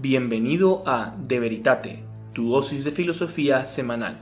Bienvenido 0.00 0.82
a 0.86 1.12
De 1.26 1.40
Veritate, 1.40 2.04
tu 2.32 2.52
dosis 2.52 2.84
de 2.84 2.92
filosofía 2.92 3.64
semanal. 3.64 4.16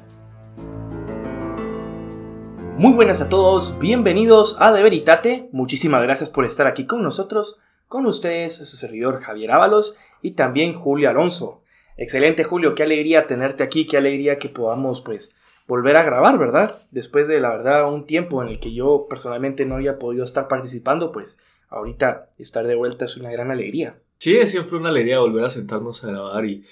Muy 2.78 2.94
buenas 2.94 3.20
a 3.20 3.28
todos, 3.28 3.78
bienvenidos 3.78 4.56
a 4.58 4.72
De 4.72 4.82
Veritate. 4.82 5.50
Muchísimas 5.52 6.02
gracias 6.02 6.30
por 6.30 6.46
estar 6.46 6.66
aquí 6.66 6.86
con 6.86 7.02
nosotros, 7.02 7.60
con 7.88 8.06
ustedes, 8.06 8.56
su 8.56 8.78
servidor 8.78 9.18
Javier 9.18 9.52
Ábalos 9.52 9.98
y 10.22 10.30
también 10.30 10.72
Julio 10.72 11.10
Alonso. 11.10 11.60
Excelente 11.98 12.42
Julio, 12.42 12.74
qué 12.74 12.84
alegría 12.84 13.26
tenerte 13.26 13.62
aquí, 13.62 13.84
qué 13.84 13.98
alegría 13.98 14.38
que 14.38 14.48
podamos 14.48 15.02
pues 15.02 15.36
volver 15.68 15.98
a 15.98 16.04
grabar, 16.04 16.38
¿verdad? 16.38 16.74
Después 16.90 17.28
de 17.28 17.38
la 17.38 17.50
verdad 17.50 17.92
un 17.92 18.06
tiempo 18.06 18.42
en 18.42 18.48
el 18.48 18.60
que 18.60 18.72
yo 18.72 19.04
personalmente 19.10 19.66
no 19.66 19.74
había 19.74 19.98
podido 19.98 20.24
estar 20.24 20.48
participando, 20.48 21.12
pues 21.12 21.38
ahorita 21.76 22.30
estar 22.38 22.66
de 22.66 22.74
vuelta 22.74 23.04
es 23.04 23.16
una 23.16 23.30
gran 23.30 23.50
alegría. 23.50 23.98
Sí, 24.18 24.36
es 24.36 24.50
siempre 24.50 24.76
una 24.76 24.88
alegría 24.88 25.18
volver 25.18 25.44
a 25.44 25.50
sentarnos 25.50 26.02
a 26.02 26.08
grabar 26.08 26.44
y, 26.44 26.64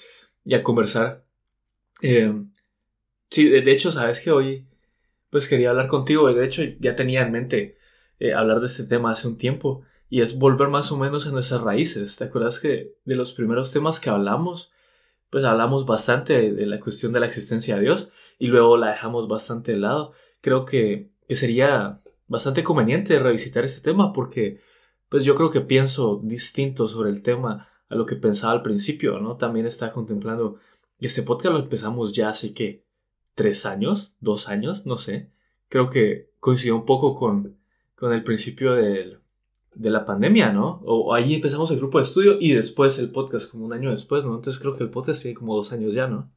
a 0.53 0.63
conversar. 0.63 1.23
Eh, 2.01 2.33
sí, 3.29 3.49
de, 3.49 3.71
hecho, 3.71 3.91
sabes 3.91 4.21
que 4.21 4.31
hoy 4.31 4.67
pues 5.29 5.47
quería 5.47 5.69
hablar 5.69 5.87
contigo. 5.87 6.31
De 6.31 6.45
hecho, 6.45 6.63
ya 6.79 6.95
tenía 6.95 7.21
en 7.21 7.31
mente 7.31 7.77
eh, 8.19 8.33
hablar 8.33 8.59
de 8.59 8.67
este 8.67 8.83
tema 8.83 9.11
hace 9.11 9.27
un 9.27 9.37
tiempo. 9.37 9.83
Y 10.09 10.21
es 10.21 10.37
volver 10.37 10.69
más 10.69 10.91
o 10.91 10.97
menos 10.97 11.27
a 11.27 11.31
nuestras 11.31 11.61
raíces. 11.61 12.15
¿Te 12.17 12.25
acuerdas 12.25 12.59
que 12.59 12.95
de 13.05 13.15
los 13.15 13.31
primeros 13.33 13.71
temas 13.71 13.99
que 13.99 14.09
hablamos, 14.09 14.71
pues 15.29 15.43
hablamos 15.43 15.85
bastante 15.85 16.51
de, 16.51 16.65
la 16.65 16.79
cuestión 16.79 17.11
de 17.11 17.19
la 17.19 17.25
existencia 17.25 17.75
de 17.75 17.81
Dios 17.81 18.11
y 18.37 18.47
luego 18.47 18.77
la 18.77 18.89
dejamos 18.91 19.27
bastante 19.27 19.73
de 19.73 19.79
lado? 19.79 20.13
Creo 20.41 20.63
que, 20.63 21.09
que 21.27 21.35
sería 21.35 22.01
bastante 22.27 22.63
conveniente 22.63 23.19
revisitar 23.19 23.65
este 23.65 23.81
tema 23.81 24.13
porque 24.13 24.61
pues 25.15 25.23
yo 25.23 25.33
creo 25.33 25.49
que 25.49 25.61
pienso 25.61 26.19
distinto 26.25 26.89
sobre 26.89 27.09
el 27.09 27.21
tema 27.21 27.69
a 27.87 27.95
lo 27.95 28.05
que 28.05 28.17
pensaba 28.17 28.51
al 28.51 28.61
principio, 28.61 29.17
¿no? 29.17 29.37
También 29.37 29.65
estaba 29.65 29.93
contemplando 29.93 30.57
este 30.99 31.23
podcast 31.23 31.53
lo 31.53 31.61
empezamos 31.61 32.11
ya 32.11 32.27
hace 32.27 32.53
que 32.53 32.83
tres 33.33 33.65
años, 33.65 34.13
dos 34.19 34.49
años, 34.49 34.85
no 34.85 34.97
sé. 34.97 35.31
Creo 35.69 35.89
que 35.89 36.31
coincidió 36.41 36.75
un 36.75 36.83
poco 36.85 37.15
con, 37.15 37.55
con 37.95 38.11
el 38.11 38.25
principio 38.25 38.73
de 38.73 39.17
la 39.77 40.05
pandemia, 40.05 40.51
¿no? 40.51 40.81
O 40.83 41.13
ahí 41.13 41.33
empezamos 41.33 41.71
el 41.71 41.77
grupo 41.77 41.97
de 41.97 42.03
estudio 42.03 42.35
y 42.37 42.51
después 42.51 42.99
el 42.99 43.09
podcast 43.09 43.49
como 43.49 43.63
un 43.63 43.71
año 43.71 43.91
después, 43.91 44.25
¿no? 44.25 44.35
Entonces 44.35 44.61
creo 44.61 44.75
que 44.75 44.83
el 44.83 44.89
podcast 44.89 45.21
tiene 45.21 45.37
como 45.37 45.55
dos 45.55 45.71
años 45.71 45.93
ya, 45.93 46.07
¿no? 46.07 46.29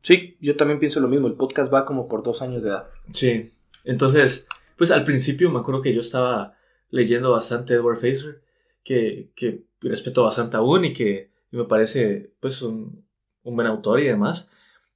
Sí, 0.00 0.38
yo 0.40 0.56
también 0.56 0.78
pienso 0.78 0.98
lo 0.98 1.08
mismo. 1.08 1.26
El 1.26 1.34
podcast 1.34 1.70
va 1.70 1.84
como 1.84 2.08
por 2.08 2.22
dos 2.22 2.40
años 2.40 2.62
de 2.62 2.70
edad. 2.70 2.88
Sí. 3.12 3.52
Entonces, 3.84 4.48
pues 4.78 4.90
al 4.90 5.04
principio 5.04 5.50
me 5.50 5.58
acuerdo 5.58 5.82
que 5.82 5.92
yo 5.92 6.00
estaba 6.00 6.56
leyendo 6.92 7.32
bastante 7.32 7.74
Edward 7.74 7.96
Facer, 7.96 8.42
que, 8.84 9.32
que 9.34 9.64
respeto 9.80 10.22
bastante 10.22 10.56
aún 10.56 10.84
y 10.84 10.92
que 10.92 11.32
me 11.50 11.64
parece 11.64 12.32
pues 12.38 12.62
un, 12.62 13.04
un, 13.42 13.56
buen 13.56 13.66
autor 13.66 13.98
y 14.00 14.04
demás. 14.04 14.48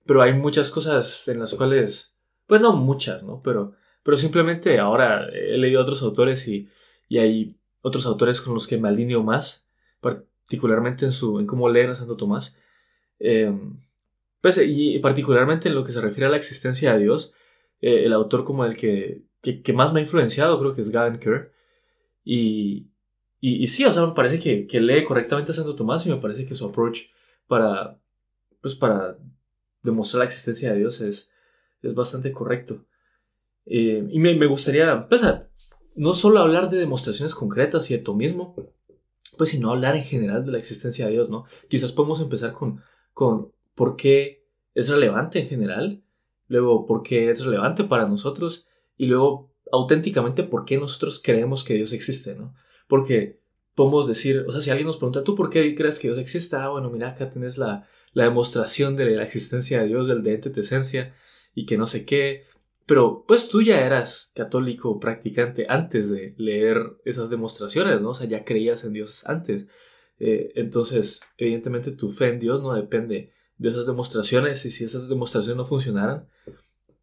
Pero 0.05 0.23
hay 0.23 0.35
muchas 0.35 0.71
cosas 0.71 1.27
en 1.27 1.41
las 1.41 1.55
cuales, 1.55 2.15
pues 2.47 2.61
no 2.61 2.75
muchas, 2.75 3.25
¿no? 3.25 3.43
Pero, 3.43 3.73
pero 4.05 4.17
simplemente 4.17 4.79
ahora 4.79 5.27
he 5.33 5.59
leído 5.59 5.81
otros 5.81 6.03
autores 6.03 6.47
y, 6.47 6.69
y 7.09 7.19
hay 7.19 7.57
otros 7.81 8.07
autores 8.07 8.41
con 8.41 8.55
los 8.55 8.67
que 8.67 8.79
me 8.79 8.89
alineo 8.89 9.23
más, 9.23 9.69
particularmente 10.01 11.07
en, 11.07 11.13
su, 11.13 11.41
en 11.41 11.47
cómo 11.47 11.69
leen 11.69 11.91
a 11.91 11.95
Santo 11.95 12.17
Tomás. 12.17 12.57
Em, 13.19 13.81
pues, 14.41 14.61
y 14.63 14.99
particularmente 15.01 15.69
en 15.69 15.75
lo 15.75 15.83
que 15.85 15.93
se 15.93 16.01
refiere 16.01 16.27
a 16.27 16.31
la 16.31 16.37
existencia 16.37 16.93
de 16.93 17.01
Dios, 17.01 17.33
eh, 17.81 18.05
el 18.05 18.13
autor 18.13 18.45
como 18.45 18.65
el 18.65 18.77
que, 18.77 19.23
que, 19.43 19.63
que, 19.63 19.73
más 19.73 19.93
me 19.93 20.01
ha 20.01 20.03
influenciado 20.03 20.59
creo 20.61 20.75
que 20.75 20.83
es 20.83 20.91
Gavin 20.91 21.19
Kerr. 21.19 21.56
Y, 22.29 22.91
y, 23.41 23.69
sí, 23.69 23.85
o 23.85 23.93
sea, 23.93 24.05
me 24.05 24.13
parece 24.13 24.41
que, 24.41 24.67
que, 24.67 24.81
lee 24.81 25.05
correctamente 25.05 25.53
a 25.53 25.55
Santo 25.55 25.77
Tomás 25.77 26.05
y 26.05 26.11
me 26.11 26.17
parece 26.17 26.45
que 26.45 26.57
su 26.57 26.67
approach 26.67 27.03
para, 27.47 28.01
pues 28.61 28.75
para 28.75 29.17
demostrar 29.85 30.19
la 30.19 30.25
existencia 30.25 30.73
de 30.73 30.79
Dios 30.79 31.01
es, 31.01 31.31
es 31.83 31.95
bastante 31.95 32.33
correcto. 32.33 32.85
Eh, 33.65 34.05
y 34.11 34.19
me, 34.19 34.35
me, 34.35 34.47
gustaría, 34.47 35.09
pues, 35.09 35.23
no 35.95 36.15
solo 36.15 36.41
hablar 36.41 36.69
de 36.69 36.79
demostraciones 36.79 37.33
concretas 37.33 37.89
y 37.93 37.97
de 37.97 38.13
mismo, 38.15 38.57
pues, 39.39 39.51
sino 39.51 39.71
hablar 39.71 39.95
en 39.95 40.03
general 40.03 40.45
de 40.45 40.51
la 40.51 40.59
existencia 40.59 41.07
de 41.07 41.13
Dios, 41.13 41.31
¿no? 41.31 41.45
Quizás 41.69 41.93
podemos 41.93 42.21
empezar 42.21 42.55
con, 42.55 42.83
con 43.13 43.53
por 43.77 43.95
qué 43.95 44.49
es 44.75 44.89
relevante 44.89 45.39
en 45.39 45.47
general, 45.47 46.03
luego 46.49 46.87
por 46.87 47.05
qué 47.05 47.31
es 47.31 47.45
relevante 47.45 47.85
para 47.85 48.09
nosotros 48.09 48.67
y 48.97 49.07
luego 49.07 49.55
auténticamente 49.73 50.43
por 50.43 50.65
qué 50.65 50.79
nosotros 50.79 51.21
creemos 51.23 51.65
que 51.65 51.75
Dios 51.75 51.93
existe, 51.93 52.35
¿no? 52.35 52.55
Porque 52.89 53.41
podemos 53.75 54.07
decir, 54.07 54.45
o 54.49 54.53
sea, 54.53 54.61
si 54.61 54.71
alguien 54.71 54.87
nos 54.87 54.97
pregunta, 54.97 55.23
¿tú 55.23 55.35
por 55.35 55.51
qué 55.51 55.75
crees 55.75 55.99
que 55.99 56.09
Dios 56.09 56.19
existe? 56.19 56.57
Ah, 56.57 56.69
bueno, 56.69 56.91
mira, 56.91 57.11
acá 57.11 57.29
tienes 57.31 57.59
la, 57.59 57.87
la 58.13 58.25
demostración 58.25 58.97
de 58.97 59.11
la 59.11 59.23
existencia 59.23 59.81
de 59.81 59.89
Dios, 59.89 60.09
del 60.09 60.23
de 60.23 60.35
ente 60.35 60.61
esencia, 60.61 61.15
y 61.55 61.67
que 61.67 61.77
no 61.77 61.87
sé 61.87 62.05
qué. 62.05 62.45
Pero 62.87 63.25
pues 63.27 63.49
tú 63.49 63.63
ya 63.63 63.85
eras 63.85 64.33
católico 64.35 65.01
practicante 65.01 65.67
antes 65.69 66.09
de 66.09 66.35
leer 66.39 66.97
esas 67.05 67.31
demostraciones, 67.31 68.01
¿no? 68.01 68.11
O 68.11 68.15
sea, 68.15 68.27
ya 68.29 68.45
creías 68.45 68.85
en 68.85 68.93
Dios 68.93 69.27
antes. 69.27 69.67
Eh, 70.19 70.53
entonces, 70.55 71.21
evidentemente 71.37 71.91
tu 71.91 72.11
fe 72.11 72.29
en 72.29 72.39
Dios 72.39 72.63
no 72.63 72.73
depende 72.75 73.33
de 73.59 73.69
esas 73.69 73.87
demostraciones 73.87 74.65
y 74.65 74.71
si 74.71 74.85
esas 74.85 75.09
demostraciones 75.09 75.57
no 75.57 75.67
funcionaran, 75.67 76.29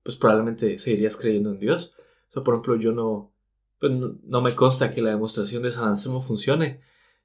pues 0.04 0.18
probablemente 0.18 0.80
seguirías 0.80 1.18
creyendo 1.18 1.52
en 1.52 1.60
Dios. 1.60 1.94
Por 2.34 2.56
ejemplo, 2.56 2.76
yo 2.76 3.32
pues, 3.80 3.92
no, 3.92 4.16
no, 4.24 4.42
me 4.42 4.56
consta 4.56 4.92
que 4.92 5.02
la 5.02 5.12
demostración 5.12 5.62
de 5.62 5.72
San 5.72 5.90
Anselmo 5.90 6.22
funcione, 6.22 6.82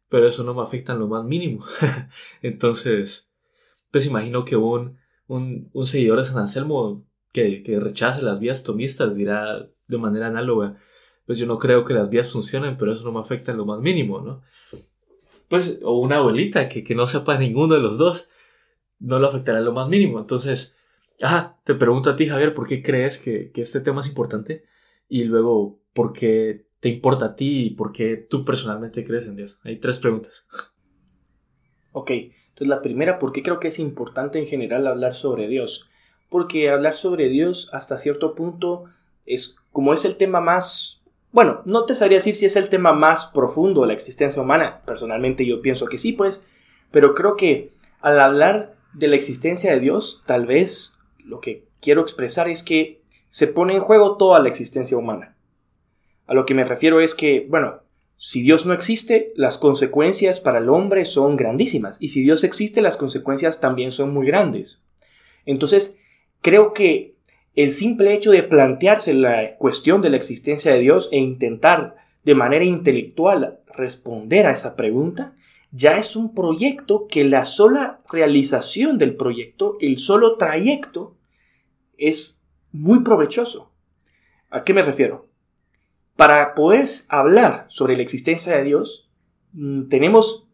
pero 0.08 0.26
eso 0.26 0.44
no 0.44 0.54
me 0.54 0.62
afecta 0.62 0.92
en 0.92 0.98
lo 0.98 1.08
más 1.08 1.24
mínimo. 1.24 1.64
Entonces, 2.42 3.32
pues 3.90 4.06
imagino 4.06 4.44
que 4.44 4.56
un, 4.56 4.98
un, 5.28 5.70
un 5.72 5.86
seguidor 5.86 6.18
de 6.18 6.24
San 6.24 6.38
Anselmo 6.38 7.06
que, 7.32 7.62
que, 7.62 7.78
rechace 7.78 8.22
las 8.22 8.40
vías 8.40 8.64
tomistas 8.64 9.14
dirá 9.14 9.68
de 9.86 9.98
manera 9.98 10.26
análoga, 10.28 10.78
pues 11.26 11.38
yo 11.38 11.46
no 11.46 11.58
creo 11.58 11.84
que 11.84 11.94
las 11.94 12.10
vías 12.10 12.32
funcionen, 12.32 12.76
pero 12.76 12.92
eso 12.92 13.04
no 13.04 13.12
me 13.12 13.20
afecta 13.20 13.52
en 13.52 13.58
lo 13.58 13.66
más 13.66 13.80
mínimo, 13.80 14.20
¿no? 14.20 14.42
Pues, 15.48 15.80
o 15.82 15.98
una 15.98 16.16
abuelita 16.16 16.68
que, 16.68 16.84
que 16.84 16.94
no 16.94 17.06
sepa 17.06 17.38
ninguno 17.38 17.74
de 17.74 17.80
los 17.80 17.96
dos, 17.96 18.28
no 18.98 19.18
lo 19.18 19.28
afectará 19.28 19.58
en 19.58 19.64
lo 19.64 19.72
más 19.72 19.88
mínimo. 19.88 20.18
Entonces, 20.18 20.76
ah, 21.22 21.56
te 21.64 21.74
pregunto 21.74 22.10
a 22.10 22.16
ti, 22.16 22.26
Javier, 22.26 22.54
¿por 22.54 22.66
qué 22.66 22.82
crees 22.82 23.18
que, 23.18 23.50
que 23.52 23.62
este 23.62 23.80
tema 23.80 24.00
es 24.00 24.08
importante? 24.08 24.64
Y 25.08 25.24
luego 25.24 25.80
por 25.92 26.12
qué 26.12 26.66
te 26.80 26.88
importa 26.88 27.26
a 27.26 27.36
ti 27.36 27.66
y 27.66 27.70
por 27.70 27.92
qué 27.92 28.16
tú 28.16 28.44
personalmente 28.44 29.04
crees 29.04 29.26
en 29.26 29.36
Dios. 29.36 29.58
Hay 29.64 29.78
tres 29.78 29.98
preguntas. 29.98 30.44
Ok, 31.92 32.10
entonces 32.10 32.68
la 32.68 32.82
primera, 32.82 33.18
¿por 33.18 33.32
qué 33.32 33.42
creo 33.42 33.58
que 33.58 33.68
es 33.68 33.78
importante 33.78 34.38
en 34.38 34.46
general 34.46 34.86
hablar 34.86 35.14
sobre 35.14 35.48
Dios? 35.48 35.88
Porque 36.28 36.70
hablar 36.70 36.94
sobre 36.94 37.28
Dios 37.28 37.70
hasta 37.72 37.96
cierto 37.96 38.34
punto 38.34 38.84
es 39.24 39.56
como 39.72 39.92
es 39.92 40.04
el 40.04 40.16
tema 40.16 40.40
más, 40.40 41.02
bueno, 41.32 41.62
no 41.64 41.84
te 41.84 41.94
sabría 41.94 42.18
decir 42.18 42.34
si 42.34 42.46
es 42.46 42.56
el 42.56 42.68
tema 42.68 42.92
más 42.92 43.26
profundo 43.26 43.82
de 43.82 43.88
la 43.88 43.92
existencia 43.92 44.42
humana, 44.42 44.82
personalmente 44.86 45.46
yo 45.46 45.60
pienso 45.62 45.86
que 45.86 45.98
sí, 45.98 46.12
pues, 46.12 46.46
pero 46.90 47.14
creo 47.14 47.36
que 47.36 47.72
al 48.00 48.20
hablar 48.20 48.76
de 48.92 49.08
la 49.08 49.16
existencia 49.16 49.72
de 49.72 49.80
Dios, 49.80 50.22
tal 50.26 50.46
vez 50.46 50.98
lo 51.18 51.40
que 51.40 51.66
quiero 51.80 52.00
expresar 52.00 52.48
es 52.48 52.62
que 52.62 53.02
se 53.28 53.46
pone 53.46 53.74
en 53.74 53.80
juego 53.80 54.16
toda 54.16 54.40
la 54.40 54.48
existencia 54.48 54.96
humana. 54.96 55.36
A 56.26 56.34
lo 56.34 56.44
que 56.44 56.54
me 56.54 56.64
refiero 56.64 57.00
es 57.00 57.14
que, 57.14 57.46
bueno, 57.48 57.80
si 58.16 58.42
Dios 58.42 58.66
no 58.66 58.74
existe, 58.74 59.32
las 59.36 59.58
consecuencias 59.58 60.40
para 60.40 60.58
el 60.58 60.68
hombre 60.68 61.04
son 61.04 61.36
grandísimas. 61.36 61.98
Y 62.00 62.08
si 62.08 62.22
Dios 62.22 62.42
existe, 62.42 62.82
las 62.82 62.96
consecuencias 62.96 63.60
también 63.60 63.92
son 63.92 64.12
muy 64.12 64.26
grandes. 64.26 64.82
Entonces, 65.46 65.98
creo 66.42 66.72
que 66.72 67.14
el 67.54 67.70
simple 67.70 68.12
hecho 68.12 68.30
de 68.30 68.42
plantearse 68.42 69.14
la 69.14 69.56
cuestión 69.56 70.02
de 70.02 70.10
la 70.10 70.16
existencia 70.16 70.72
de 70.72 70.80
Dios 70.80 71.08
e 71.12 71.18
intentar 71.18 71.96
de 72.24 72.34
manera 72.34 72.64
intelectual 72.64 73.60
responder 73.66 74.46
a 74.46 74.52
esa 74.52 74.76
pregunta, 74.76 75.34
ya 75.70 75.96
es 75.96 76.16
un 76.16 76.34
proyecto 76.34 77.06
que 77.08 77.24
la 77.24 77.44
sola 77.44 78.00
realización 78.10 78.98
del 78.98 79.16
proyecto, 79.16 79.76
el 79.80 79.98
solo 79.98 80.36
trayecto, 80.36 81.14
es 81.96 82.37
muy 82.72 83.02
provechoso. 83.02 83.72
¿A 84.50 84.64
qué 84.64 84.74
me 84.74 84.82
refiero? 84.82 85.28
Para 86.16 86.54
poder 86.54 86.86
hablar 87.08 87.66
sobre 87.68 87.96
la 87.96 88.02
existencia 88.02 88.56
de 88.56 88.64
Dios, 88.64 89.10
mm, 89.52 89.88
tenemos 89.88 90.48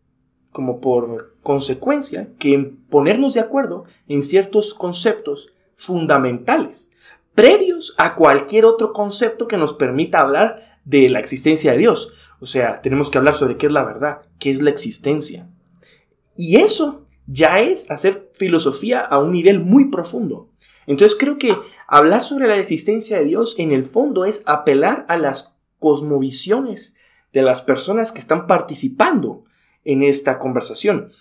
como 0.51 0.81
por 0.81 1.37
consecuencia 1.43 2.29
que 2.39 2.73
ponernos 2.89 3.35
de 3.35 3.41
acuerdo 3.41 3.85
en 4.07 4.23
ciertos 4.23 4.73
conceptos 4.73 5.53
fundamentales, 5.77 6.91
previos 7.35 7.95
a 7.99 8.15
cualquier 8.15 8.65
otro 8.65 8.93
concepto 8.93 9.49
que 9.49 9.57
nos 9.57 9.73
permita 9.73 10.21
hablar 10.21 10.79
de 10.85 11.09
la 11.09 11.19
existencia 11.19 11.73
de 11.73 11.79
Dios. 11.79 12.15
O 12.41 12.47
sea, 12.47 12.81
tenemos 12.83 13.11
que 13.11 13.19
hablar 13.19 13.35
sobre 13.35 13.57
qué 13.57 13.67
es 13.67 13.73
la 13.73 13.85
verdad, 13.85 14.23
qué 14.39 14.51
es 14.51 14.63
la 14.63 14.71
existencia. 14.71 15.49
Y 16.37 16.57
eso 16.57 17.07
ya 17.27 17.61
es 17.61 17.91
hacer 17.91 18.31
filosofía 18.35 19.01
a 19.01 19.19
un 19.19 19.31
nivel 19.31 19.61
muy 19.61 19.91
profundo. 19.91 20.51
Entonces 20.87 21.19
creo 21.19 21.39
que 21.39 21.55
hablar 21.99 22.23
sobre 22.23 22.49
la 22.49 22.59
existencia 22.59 23.19
de 23.19 23.25
Dios 23.25 23.57
en 23.59 23.71
el 23.71 23.85
fondo 23.85 24.25
es 24.25 24.43
apelar 24.47 25.07
a 25.09 25.17
las 25.17 25.57
cosmovisiones 25.79 26.97
de 27.33 27.43
las 27.43 27.63
personas 27.63 28.11
que 28.11 28.19
están 28.19 28.49
participando 28.49 29.45
en 29.85 30.03
esta 30.03 30.41
conversación. 30.41 31.13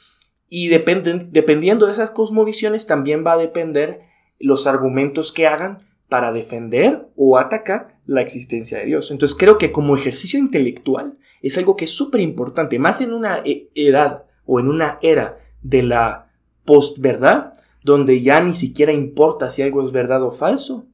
Y 0.49 0.69
dependiendo 0.69 1.85
de 1.85 1.91
esas 1.91 2.09
cosmovisiones 2.09 2.87
también 2.87 3.23
va 3.23 3.33
a 3.33 3.37
depender 3.37 4.01
los 4.39 4.65
argumentos 4.65 5.31
que 5.31 5.45
hagan 5.45 5.85
para 6.09 6.31
defender 6.31 7.07
o 7.15 7.37
atacar 7.37 7.99
la 8.07 8.21
existencia 8.21 8.79
de 8.79 8.85
Dios. 8.85 9.11
Entonces 9.11 9.37
creo 9.37 9.59
que 9.59 9.71
como 9.71 9.95
ejercicio 9.95 10.39
intelectual 10.39 11.19
es 11.43 11.55
algo 11.59 11.75
que 11.75 11.85
es 11.85 11.91
súper 11.91 12.21
importante, 12.21 12.79
más 12.79 12.99
en 12.99 13.13
una 13.13 13.43
e-, 13.45 13.69
edad 13.75 14.25
o 14.47 14.59
en 14.59 14.69
una 14.69 14.97
era 15.03 15.37
de 15.61 15.83
la 15.83 16.31
postverdad, 16.65 17.53
donde 17.83 18.21
ya 18.21 18.39
ni 18.41 18.53
siquiera 18.53 18.91
importa 18.91 19.49
si 19.49 19.61
algo 19.61 19.83
es 19.83 19.91
verdad 19.91 20.23
o 20.23 20.31
falso. 20.31 20.85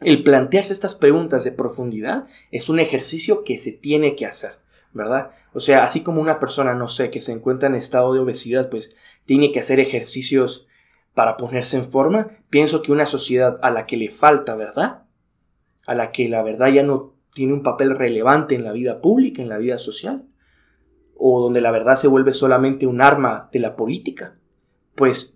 El 0.00 0.22
plantearse 0.22 0.72
estas 0.72 0.94
preguntas 0.94 1.44
de 1.44 1.52
profundidad 1.52 2.26
es 2.50 2.68
un 2.68 2.80
ejercicio 2.80 3.44
que 3.44 3.58
se 3.58 3.72
tiene 3.72 4.14
que 4.14 4.26
hacer. 4.26 4.52
¿verdad? 4.96 5.30
O 5.52 5.60
sea, 5.60 5.84
así 5.84 6.02
como 6.02 6.20
una 6.20 6.40
persona, 6.40 6.74
no 6.74 6.88
sé, 6.88 7.10
que 7.10 7.20
se 7.20 7.32
encuentra 7.32 7.68
en 7.68 7.74
estado 7.74 8.14
de 8.14 8.20
obesidad, 8.20 8.70
pues 8.70 8.96
tiene 9.26 9.52
que 9.52 9.60
hacer 9.60 9.78
ejercicios 9.78 10.66
para 11.14 11.36
ponerse 11.36 11.76
en 11.76 11.84
forma, 11.84 12.28
pienso 12.50 12.82
que 12.82 12.92
una 12.92 13.06
sociedad 13.06 13.58
a 13.62 13.70
la 13.70 13.86
que 13.86 13.96
le 13.96 14.10
falta 14.10 14.54
verdad, 14.54 15.04
a 15.86 15.94
la 15.94 16.12
que 16.12 16.28
la 16.28 16.42
verdad 16.42 16.68
ya 16.68 16.82
no 16.82 17.14
tiene 17.32 17.52
un 17.52 17.62
papel 17.62 17.96
relevante 17.96 18.54
en 18.54 18.64
la 18.64 18.72
vida 18.72 19.00
pública, 19.00 19.40
en 19.40 19.48
la 19.48 19.58
vida 19.58 19.78
social, 19.78 20.26
o 21.16 21.40
donde 21.40 21.60
la 21.60 21.70
verdad 21.70 21.94
se 21.94 22.08
vuelve 22.08 22.32
solamente 22.32 22.86
un 22.86 23.00
arma 23.00 23.48
de 23.52 23.60
la 23.60 23.76
política, 23.76 24.36
pues 24.94 25.35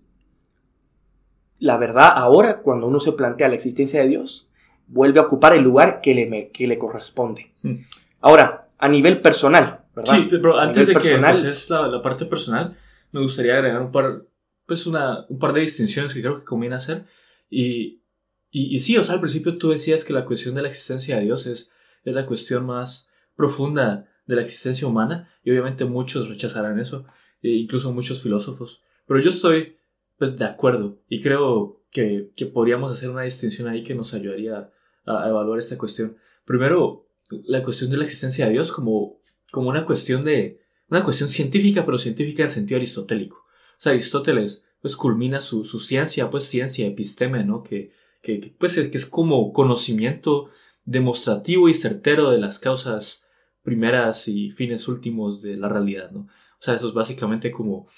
la 1.61 1.77
verdad 1.77 2.11
ahora, 2.15 2.63
cuando 2.63 2.87
uno 2.87 2.99
se 2.99 3.13
plantea 3.13 3.49
la 3.49 3.55
existencia 3.55 4.03
de 4.03 4.09
Dios, 4.09 4.51
vuelve 4.89 5.21
a 5.21 5.25
ocupar 5.25 5.55
el 5.55 5.63
lugar 5.63 6.01
que 6.01 6.15
le, 6.15 6.51
que 6.51 6.67
le 6.67 6.79
corresponde. 6.79 7.53
Hmm. 7.63 7.77
Ahora, 8.21 8.63
a 8.79 8.89
nivel 8.89 9.21
personal, 9.21 9.85
¿verdad? 9.95 10.15
Sí, 10.15 10.27
pero 10.31 10.59
antes 10.59 10.87
de 10.87 10.95
que 10.95 11.15
es 11.51 11.71
la, 11.71 12.03
parte 12.03 12.27
personal, 12.27 12.77
me 13.13 13.21
gustaría 13.21 13.55
agregar 13.55 13.81
un 13.83 13.93
par, 13.93 14.25
pues 14.67 14.87
una, 14.87 15.27
un 15.29 15.39
par 15.39 15.53
de 15.53 15.61
distinciones 15.61 16.15
que 16.15 16.21
creo 16.21 16.41
que 16.41 16.45
conviene 16.45 16.77
hacer. 16.77 17.05
Y, 17.49 18.03
y, 18.51 18.79
sí, 18.81 18.97
o 18.97 19.03
sea, 19.03 19.15
al 19.15 19.21
principio 19.21 19.59
tú 19.59 19.71
decías 19.71 20.05
que 20.05 20.13
la 20.13 20.25
cuestión 20.25 20.55
de 20.55 20.63
la 20.63 20.69
existencia 20.69 21.17
de 21.17 21.23
Dios 21.23 21.47
es, 21.47 21.71
es 22.05 22.15
la 22.15 22.27
cuestión 22.27 22.67
más 22.67 23.09
profunda 23.37 24.07
de 24.27 24.37
la 24.37 24.43
existencia 24.43 24.87
humana, 24.87 25.29
y 25.43 25.51
obviamente 25.51 25.85
muchos 25.85 26.29
rechazarán 26.29 26.79
eso, 26.79 27.05
e 27.43 27.51
incluso 27.51 27.93
muchos 27.93 28.21
filósofos. 28.23 28.83
Pero 29.07 29.21
yo 29.21 29.31
estoy, 29.31 29.77
pues, 30.21 30.37
de 30.37 30.45
acuerdo, 30.45 30.99
y 31.09 31.23
creo 31.23 31.83
que, 31.91 32.31
que 32.37 32.45
podríamos 32.45 32.93
hacer 32.93 33.09
una 33.09 33.23
distinción 33.23 33.69
ahí 33.69 33.83
que 33.83 33.95
nos 33.95 34.13
ayudaría 34.13 34.71
a, 35.07 35.29
evaluar 35.31 35.59
esta 35.59 35.79
cuestión. 35.79 36.19
Primero, 36.45 37.07
la 37.31 37.63
cuestión 37.63 37.91
de 37.91 37.97
la 37.97 38.05
existencia 38.05 38.45
de 38.45 38.53
Dios 38.53 38.71
como, 38.71 39.19
como 39.51 39.71
una 39.71 39.87
cuestión 39.87 40.23
de 40.23 40.61
una 40.91 41.03
cuestión 41.05 41.31
científica, 41.31 41.87
pero 41.87 41.97
científica 41.97 42.43
en 42.43 42.49
el 42.49 42.53
sentido 42.53 42.77
aristotélico. 42.77 43.39
O 43.39 43.81
sea, 43.81 43.93
Aristóteles 43.93 44.63
pues 44.83 44.95
culmina 44.95 45.41
su, 45.41 45.65
su 45.65 45.81
ciencia, 45.81 46.29
pues 46.29 46.45
ciencia, 46.45 46.87
episteme, 46.87 47.43
¿no? 47.45 47.63
Que, 47.63 47.91
que, 48.21 48.55
pues, 48.59 48.75
que 48.75 48.99
es 48.99 49.07
como 49.07 49.55
conocimiento 49.55 50.51
demostrativo 50.85 51.71
y 51.71 51.75
certero 51.75 52.31
de 52.31 52.39
las 52.39 52.59
causas 52.59 53.25
primeras 53.63 54.29
y 54.29 54.51
fines 54.51 54.87
últimos 54.87 55.41
de 55.41 55.57
la 55.57 55.71
realidad, 55.71 56.11
¿no? 56.11 56.21
O 56.21 56.63
sea, 56.63 56.75
eso 56.75 56.89
es 56.89 56.93
básicamente 56.93 57.51
como 57.51 57.89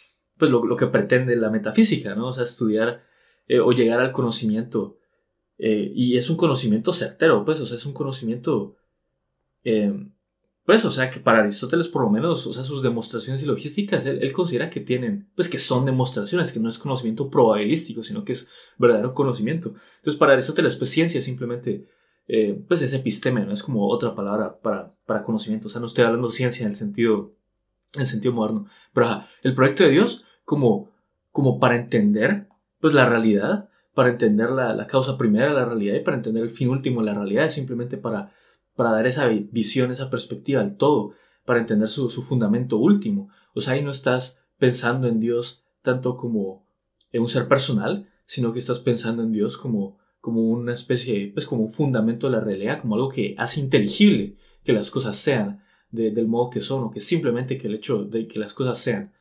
pues 0.42 0.50
lo, 0.50 0.76
que 0.76 0.88
pretende 0.88 1.36
la 1.36 1.50
metafísica, 1.50 2.16
¿no? 2.16 2.26
O 2.26 2.32
sea, 2.32 2.42
estudiar 2.42 3.04
eh, 3.46 3.60
o 3.60 3.70
llegar 3.70 4.00
al 4.00 4.10
conocimiento. 4.10 4.98
Eh, 5.56 5.92
y 5.94 6.16
es 6.16 6.28
un 6.30 6.36
conocimiento 6.36 6.92
certero, 6.92 7.44
pues, 7.44 7.60
o 7.60 7.66
sea, 7.66 7.76
es 7.76 7.86
un 7.86 7.92
conocimiento 7.92 8.74
eh, 9.62 9.92
pues, 10.64 10.84
o 10.84 10.90
sea, 10.92 11.10
que 11.10 11.18
para 11.18 11.40
Aristóteles, 11.40 11.88
por 11.88 12.02
lo 12.02 12.10
menos, 12.10 12.46
o 12.46 12.52
sea, 12.52 12.62
sus 12.62 12.82
demostraciones 12.82 13.42
y 13.42 13.46
logísticas, 13.46 14.06
él, 14.06 14.32
considera 14.32 14.70
que 14.70 14.80
tienen, 14.80 15.28
pues 15.34 15.48
que 15.48 15.58
son 15.58 15.84
demostraciones, 15.84 16.52
que 16.52 16.60
no 16.60 16.68
es 16.68 16.78
conocimiento 16.78 17.28
probabilístico, 17.30 18.04
sino 18.04 18.24
que 18.24 18.32
es 18.32 18.48
verdadero 18.78 19.12
conocimiento. 19.12 19.74
Entonces, 19.96 20.18
para 20.18 20.34
Aristóteles, 20.34 20.76
pues 20.76 20.90
ciencia 20.90 21.20
simplemente, 21.20 21.88
eh, 22.28 22.62
pues 22.68 22.80
es 22.82 22.92
episteme, 22.92 23.44
no 23.44 23.52
es 23.52 23.62
como 23.62 23.88
otra 23.88 24.14
palabra 24.14 24.60
para, 24.60 24.94
para 25.04 25.24
conocimiento. 25.24 25.66
O 25.66 25.70
sea, 25.70 25.80
no 25.80 25.86
estoy 25.88 26.04
hablando 26.04 26.28
de 26.28 26.34
ciencia 26.34 26.62
en 26.62 26.70
el 26.70 26.76
sentido, 26.76 27.34
en 27.94 28.02
el 28.02 28.06
sentido 28.06 28.32
moderno. 28.32 28.66
Pero 28.94 29.24
el 29.42 29.54
proyecto 29.54 29.82
de 29.82 29.90
Dios, 29.90 30.24
como, 30.44 30.90
como 31.30 31.58
para 31.58 31.76
entender, 31.76 32.48
pues 32.80 32.94
la 32.94 33.08
realidad, 33.08 33.68
para 33.94 34.10
entender 34.10 34.50
la, 34.50 34.74
la 34.74 34.86
causa 34.86 35.18
primera 35.18 35.48
de 35.48 35.54
la 35.54 35.64
realidad 35.64 35.94
y 35.96 36.00
para 36.00 36.16
entender 36.16 36.42
el 36.42 36.50
fin 36.50 36.68
último 36.68 37.00
de 37.00 37.06
la 37.06 37.14
realidad, 37.14 37.44
es 37.44 37.54
simplemente 37.54 37.96
para 37.98 38.32
para 38.74 38.92
dar 38.92 39.06
esa 39.06 39.28
visión, 39.28 39.90
esa 39.90 40.10
perspectiva 40.10 40.60
al 40.60 40.76
todo, 40.76 41.12
para 41.44 41.60
entender 41.60 41.88
su, 41.88 42.08
fundamento 42.10 42.78
último. 42.78 43.28
O 43.54 43.60
sea, 43.60 43.74
ahí 43.74 43.82
no 43.82 43.90
estás 43.90 44.40
pensando 44.58 45.08
en 45.08 45.20
Dios 45.20 45.64
tanto 45.82 46.16
como 46.16 46.66
en 47.10 47.22
un 47.22 47.28
ser 47.28 47.48
personal, 47.48 48.08
sino 48.26 48.52
que 48.52 48.60
estás 48.60 48.80
pensando 48.80 49.22
en 49.22 49.32
Dios 49.32 49.56
como, 49.56 49.98
como 50.20 50.42
una 50.42 50.72
especie, 50.72 51.30
pues 51.34 51.46
como 51.46 51.64
un 51.64 51.70
fundamento 51.70 52.28
de 52.28 52.36
la 52.36 52.40
realidad, 52.40 52.80
como 52.80 52.94
algo 52.94 53.08
que 53.08 53.34
hace 53.38 53.60
inteligible 53.60 54.36
que 54.64 54.72
las 54.72 54.90
cosas 54.90 55.16
sean 55.16 55.62
del 55.90 56.26
modo 56.26 56.48
que 56.48 56.60
son, 56.60 56.84
o 56.84 56.90
que 56.90 57.00
simplemente 57.00 57.58
que 57.58 57.66
el 57.66 57.74
hecho 57.74 58.04
de 58.04 58.26
que 58.26 58.38
las 58.38 58.54
cosas 58.54 58.78
sean. 58.78 59.12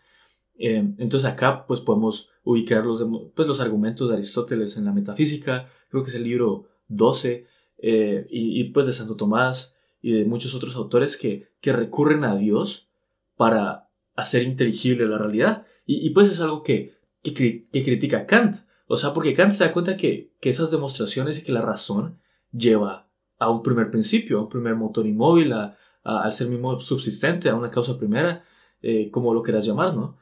Eh, 0.64 0.94
entonces 1.00 1.28
acá 1.28 1.66
pues 1.66 1.80
podemos 1.80 2.30
ubicar 2.44 2.86
los, 2.86 3.04
pues, 3.36 3.48
los 3.48 3.60
argumentos 3.60 4.08
de 4.08 4.14
Aristóteles 4.14 4.78
en 4.78 4.86
la 4.86 4.94
metafísica, 4.94 5.68
creo 5.90 6.04
que 6.04 6.12
es 6.12 6.16
el 6.16 6.24
libro 6.24 6.68
12, 6.88 7.48
eh, 7.80 8.28
y, 8.30 8.64
pues 8.66 8.86
de 8.86 8.94
Santo 8.94 9.16
Tomás 9.16 9.76
y 10.04 10.12
de 10.12 10.26
muchos 10.26 10.54
otros 10.54 10.76
autores 10.76 11.18
que, 11.18 11.48
que 11.62 11.74
recurren 11.74 12.24
a 12.24 12.36
Dios 12.36 12.88
para 13.36 13.90
hacer 14.16 14.44
inteligible 14.44 15.08
la 15.08 15.18
realidad. 15.18 15.66
Y, 15.88 16.12
pues 16.12 16.30
es 16.30 16.40
algo 16.40 16.62
que, 16.62 16.94
que, 17.24 17.34
que, 17.34 17.84
critica 17.84 18.28
Kant. 18.28 18.58
O 18.86 18.98
sea, 18.98 19.14
porque 19.16 19.34
Kant 19.34 19.52
se 19.52 19.64
da 19.64 19.74
cuenta 19.74 19.98
que, 19.98 20.32
que, 20.40 20.50
esas 20.50 20.70
demostraciones 20.70 21.40
y 21.40 21.44
que 21.44 21.52
la 21.52 21.62
razón 21.62 22.20
lleva 22.52 23.10
a 23.40 23.50
un 23.50 23.64
primer 23.64 23.90
principio, 23.90 24.38
a 24.38 24.44
un 24.44 24.50
primer 24.50 24.76
motor 24.76 25.08
inmóvil, 25.08 25.54
a, 25.54 25.76
al 26.04 26.32
ser 26.32 26.50
mismo 26.50 26.80
subsistente, 26.80 27.50
a 27.50 27.56
una 27.56 27.72
causa 27.72 27.98
primera, 27.98 28.46
eh, 28.84 29.10
como 29.10 29.34
lo 29.34 29.42
quieras 29.42 29.66
llamar, 29.66 29.96
¿no? 29.96 30.20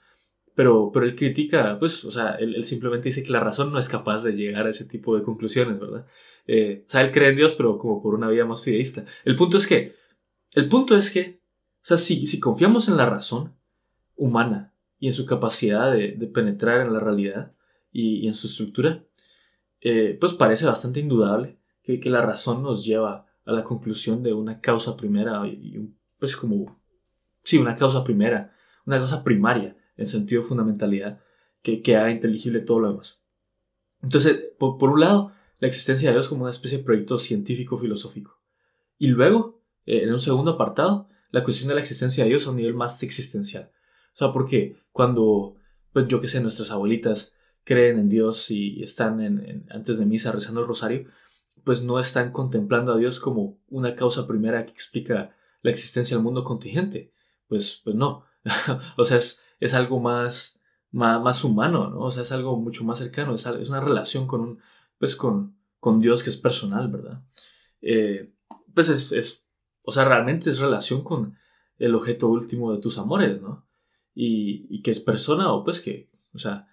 Pero, 0.59 0.91
pero 0.91 1.05
él 1.05 1.15
critica, 1.15 1.77
pues, 1.79 2.03
o 2.03 2.11
sea, 2.11 2.31
él, 2.31 2.61
simplemente 2.65 3.07
dice 3.07 3.23
que 3.23 3.31
la 3.31 3.39
razón 3.39 3.71
no 3.71 3.79
es 3.79 3.87
capaz 3.87 4.25
de 4.25 4.33
llegar 4.33 4.67
a 4.67 4.71
ese 4.71 4.83
tipo 4.83 5.15
de 5.15 5.23
conclusiones, 5.23 5.79
¿verdad? 5.79 6.05
Eh, 6.47 6.83
o 6.85 6.89
sea, 6.89 6.99
él 6.99 7.11
cree 7.11 7.29
en 7.29 7.37
Dios, 7.37 7.55
pero 7.55 7.77
como 7.77 8.01
por 8.01 8.13
una 8.13 8.27
vida 8.27 8.43
más 8.43 8.61
fideísta. 8.61 9.05
El 9.23 9.37
punto 9.37 9.55
es 9.55 9.65
que, 9.65 9.95
el 10.55 10.67
punto 10.67 10.97
es 10.97 11.11
que, 11.11 11.41
o 11.75 11.79
sea, 11.85 11.95
si, 11.95 12.27
si 12.27 12.41
confiamos 12.41 12.89
en 12.89 12.97
la 12.97 13.09
razón 13.09 13.55
humana 14.17 14.75
y 14.97 15.07
en 15.07 15.13
su 15.13 15.25
capacidad 15.25 15.93
de, 15.93 16.11
penetrar 16.27 16.81
en 16.81 16.91
la 16.91 16.99
realidad 16.99 17.53
y, 17.89 18.27
en 18.27 18.33
su 18.33 18.47
estructura, 18.47 19.05
eh, 19.79 20.17
pues 20.19 20.33
parece 20.33 20.65
bastante 20.65 20.99
indudable 20.99 21.57
que, 21.83 22.01
la 22.09 22.21
razón 22.21 22.61
nos 22.63 22.83
lleva 22.83 23.27
a 23.45 23.53
la 23.53 23.63
conclusión 23.63 24.23
de 24.23 24.33
una 24.33 24.59
causa 24.59 24.97
primera 24.97 25.47
y, 25.47 25.89
pues 26.19 26.35
como, 26.35 26.81
sí, 27.43 27.57
una 27.57 27.75
causa 27.75 28.03
primera, 28.03 28.53
una 28.85 28.97
causa 28.97 29.23
primaria 29.23 29.77
en 29.99 30.05
sentido 30.05 30.41
fundamentalidad 30.41 31.19
que, 31.61 31.81
que 31.81 31.97
haga 31.97 32.09
inteligible 32.09 32.61
todo 32.61 32.79
lo 32.79 32.91
demás. 32.91 33.19
Entonces, 34.01 34.37
por 34.57 34.89
un 34.89 35.01
lado, 35.01 35.33
la 35.59 35.67
existencia 35.67 36.09
de 36.09 36.15
Dios 36.15 36.29
como 36.29 36.43
una 36.43 36.51
especie 36.51 36.77
de 36.77 36.83
proyecto 36.83 37.17
científico-filosófico. 37.17 38.41
Y 38.97 39.07
luego, 39.07 39.61
eh, 39.85 40.03
en 40.03 40.13
un 40.13 40.19
segundo 40.19 40.51
apartado, 40.51 41.09
la 41.31 41.43
cuestión 41.43 41.67
de 41.67 41.75
la 41.75 41.81
existencia 41.81 42.23
de 42.23 42.29
Dios 42.29 42.47
a 42.47 42.51
un 42.51 42.55
nivel 42.55 42.73
más 42.73 43.03
existencial. 43.03 43.71
O 44.13 44.17
sea, 44.17 44.31
porque 44.31 44.77
cuando, 44.91 45.57
pues 45.91 46.07
yo 46.07 46.21
que 46.21 46.29
sé, 46.29 46.39
nuestras 46.39 46.71
abuelitas 46.71 47.33
creen 47.65 47.99
en 47.99 48.09
Dios 48.09 48.49
y 48.51 48.81
están 48.81 49.19
en, 49.19 49.65
antes 49.69 49.99
de 49.99 50.05
misa 50.05 50.31
rezando 50.31 50.61
el 50.61 50.67
rosario, 50.67 51.07
pues 51.65 51.83
no 51.83 51.99
están 51.99 52.31
contemplando 52.31 52.93
a 52.93 52.97
Dios 52.97 53.19
como 53.19 53.59
una 53.67 53.95
causa 53.95 54.25
primera 54.25 54.65
que 54.65 54.71
explica 54.71 55.35
la 55.61 55.71
existencia 55.71 56.15
del 56.15 56.23
mundo 56.23 56.45
contingente. 56.45 57.13
Pues, 57.47 57.81
pues 57.83 57.95
no. 57.95 58.23
o 58.97 59.03
sea, 59.03 59.17
es, 59.17 59.41
es 59.59 59.73
algo 59.73 59.99
más, 59.99 60.59
más, 60.91 61.21
más, 61.21 61.43
humano, 61.43 61.89
¿no? 61.89 62.01
O 62.01 62.11
sea, 62.11 62.23
es 62.23 62.31
algo 62.31 62.55
mucho 62.57 62.83
más 62.83 62.99
cercano, 62.99 63.35
es, 63.35 63.45
es 63.45 63.69
una 63.69 63.81
relación 63.81 64.27
con 64.27 64.41
un, 64.41 64.59
pues 64.97 65.15
con, 65.15 65.55
con 65.79 65.99
Dios 65.99 66.23
que 66.23 66.29
es 66.29 66.37
personal, 66.37 66.89
¿verdad? 66.89 67.21
Eh, 67.81 68.33
pues 68.73 68.89
es, 68.89 69.45
o 69.83 69.91
sea, 69.91 70.05
realmente 70.05 70.49
es 70.49 70.59
relación 70.59 71.03
con 71.03 71.35
el 71.77 71.95
objeto 71.95 72.27
último 72.27 72.73
de 72.73 72.79
tus 72.79 72.97
amores, 72.97 73.41
¿no? 73.41 73.65
Y, 74.13 74.81
que 74.81 74.91
es 74.91 74.99
persona 74.99 75.51
o 75.53 75.63
pues 75.63 75.79
que, 75.79 76.09
o 76.33 76.39
sea, 76.39 76.67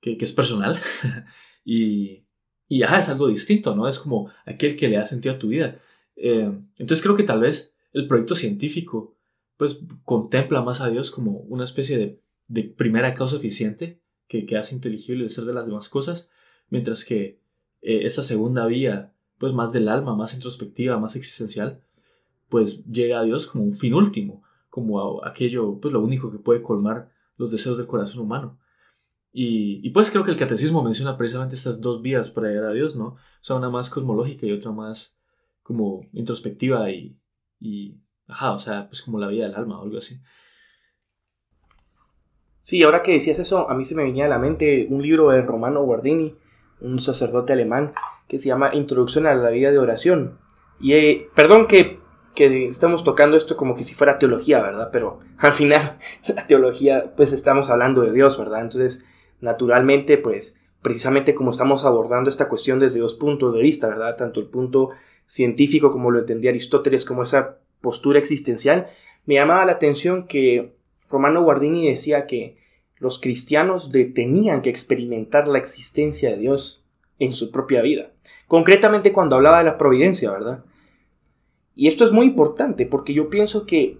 que, 0.00 0.16
es 0.20 0.32
personal 0.32 0.78
y, 1.64 2.24
y 2.68 2.78
ya 2.80 2.98
es 2.98 3.08
algo 3.08 3.28
distinto, 3.28 3.74
¿no? 3.74 3.88
Es 3.88 3.98
como 3.98 4.30
aquel 4.44 4.76
que 4.76 4.88
le 4.88 4.98
ha 4.98 5.04
sentido 5.04 5.34
a 5.34 5.38
tu 5.38 5.48
vida. 5.48 5.80
Eh, 6.16 6.50
entonces 6.76 7.02
creo 7.02 7.16
que 7.16 7.22
tal 7.22 7.40
vez 7.40 7.74
el 7.92 8.06
proyecto 8.06 8.34
científico 8.34 9.16
pues 9.56 9.84
contempla 10.04 10.62
más 10.62 10.80
a 10.80 10.88
Dios 10.88 11.10
como 11.10 11.32
una 11.32 11.64
especie 11.64 11.98
de, 11.98 12.20
de 12.48 12.64
primera 12.64 13.14
causa 13.14 13.36
eficiente 13.36 14.00
que, 14.28 14.46
que, 14.46 14.56
hace 14.56 14.74
inteligible 14.74 15.24
el 15.24 15.30
ser 15.30 15.44
de 15.44 15.52
las 15.52 15.66
demás 15.66 15.88
cosas, 15.88 16.28
mientras 16.68 17.04
que 17.04 17.40
eh, 17.82 18.00
esta 18.04 18.22
segunda 18.22 18.66
vía, 18.66 19.12
pues 19.38 19.52
más 19.52 19.72
del 19.72 19.88
alma, 19.88 20.14
más 20.14 20.34
introspectiva, 20.34 20.98
más 20.98 21.16
existencial, 21.16 21.82
pues 22.48 22.84
llega 22.86 23.20
a 23.20 23.24
Dios 23.24 23.46
como 23.46 23.64
un 23.64 23.74
fin 23.74 23.94
último, 23.94 24.42
como 24.70 25.24
aquello, 25.24 25.78
pues 25.80 25.92
lo 25.92 26.00
único 26.00 26.30
que 26.30 26.38
puede 26.38 26.62
colmar 26.62 27.10
los 27.36 27.50
deseos 27.50 27.76
del 27.76 27.86
corazón 27.86 28.20
humano. 28.20 28.58
Y, 29.34 29.88
pues 29.90 30.10
creo 30.10 30.24
que 30.24 30.30
el 30.30 30.36
catecismo 30.36 30.82
menciona 30.82 31.16
precisamente 31.16 31.54
estas 31.54 31.80
dos 31.80 32.02
vías 32.02 32.30
para 32.30 32.48
llegar 32.48 32.66
a 32.66 32.72
Dios, 32.72 32.96
¿no? 32.96 33.06
O 33.06 33.18
sea, 33.40 33.56
una 33.56 33.70
más 33.70 33.88
cosmológica 33.88 34.46
y 34.46 34.52
otra 34.52 34.72
más 34.72 35.16
como 35.62 36.06
introspectiva 36.12 36.90
y, 36.90 37.16
y 37.58 37.96
ajá, 38.28 38.52
o 38.52 38.58
sea, 38.58 38.88
pues 38.88 39.02
como 39.02 39.18
la 39.18 39.28
vida 39.28 39.46
del 39.46 39.54
alma 39.54 39.78
o 39.78 39.84
algo 39.84 39.98
así. 39.98 40.20
Sí, 42.60 42.82
ahora 42.84 43.02
que 43.02 43.12
decías 43.12 43.38
eso, 43.40 43.68
a 43.68 43.74
mí 43.74 43.84
se 43.84 43.96
me 43.96 44.04
venía 44.04 44.26
a 44.26 44.28
la 44.28 44.38
mente 44.38 44.86
un 44.88 45.02
libro 45.02 45.30
de 45.30 45.42
Romano 45.42 45.82
Guardini, 45.82 46.36
un 46.80 47.00
sacerdote 47.00 47.52
alemán, 47.52 47.92
que 48.28 48.38
se 48.38 48.48
llama 48.48 48.74
Introducción 48.74 49.26
a 49.26 49.34
la 49.34 49.50
vida 49.50 49.72
de 49.72 49.78
oración. 49.78 50.38
Y 50.80 50.92
eh, 50.92 51.28
perdón 51.34 51.66
que, 51.66 51.98
que 52.36 52.66
estamos 52.66 53.02
tocando 53.02 53.36
esto 53.36 53.56
como 53.56 53.74
que 53.74 53.82
si 53.82 53.94
fuera 53.94 54.18
teología, 54.18 54.62
¿verdad? 54.62 54.90
Pero 54.92 55.18
al 55.38 55.52
final 55.52 55.98
la 56.28 56.46
teología, 56.46 57.12
pues 57.16 57.32
estamos 57.32 57.68
hablando 57.68 58.02
de 58.02 58.12
Dios, 58.12 58.38
¿verdad? 58.38 58.60
Entonces, 58.60 59.06
naturalmente, 59.40 60.16
pues 60.18 60.60
precisamente 60.82 61.34
como 61.34 61.50
estamos 61.50 61.84
abordando 61.84 62.28
esta 62.28 62.48
cuestión 62.48 62.78
desde 62.78 63.00
dos 63.00 63.14
puntos 63.14 63.54
de 63.54 63.62
vista, 63.62 63.88
¿verdad? 63.88 64.16
Tanto 64.16 64.40
el 64.40 64.46
punto 64.46 64.90
científico 65.26 65.90
como 65.90 66.10
lo 66.10 66.20
entendía 66.20 66.50
Aristóteles, 66.50 67.04
como 67.04 67.22
esa 67.22 67.58
postura 67.82 68.18
existencial, 68.18 68.86
me 69.26 69.34
llamaba 69.34 69.66
la 69.66 69.72
atención 69.72 70.26
que 70.26 70.74
Romano 71.10 71.42
Guardini 71.42 71.86
decía 71.86 72.26
que 72.26 72.56
los 72.96 73.20
cristianos 73.20 73.90
tenían 74.14 74.62
que 74.62 74.70
experimentar 74.70 75.48
la 75.48 75.58
existencia 75.58 76.30
de 76.30 76.38
Dios 76.38 76.86
en 77.18 77.32
su 77.32 77.50
propia 77.50 77.82
vida. 77.82 78.12
Concretamente 78.46 79.12
cuando 79.12 79.36
hablaba 79.36 79.58
de 79.58 79.64
la 79.64 79.76
providencia, 79.76 80.30
¿verdad? 80.30 80.64
Y 81.74 81.88
esto 81.88 82.04
es 82.04 82.12
muy 82.12 82.26
importante 82.26 82.86
porque 82.86 83.12
yo 83.12 83.28
pienso 83.28 83.66
que 83.66 83.98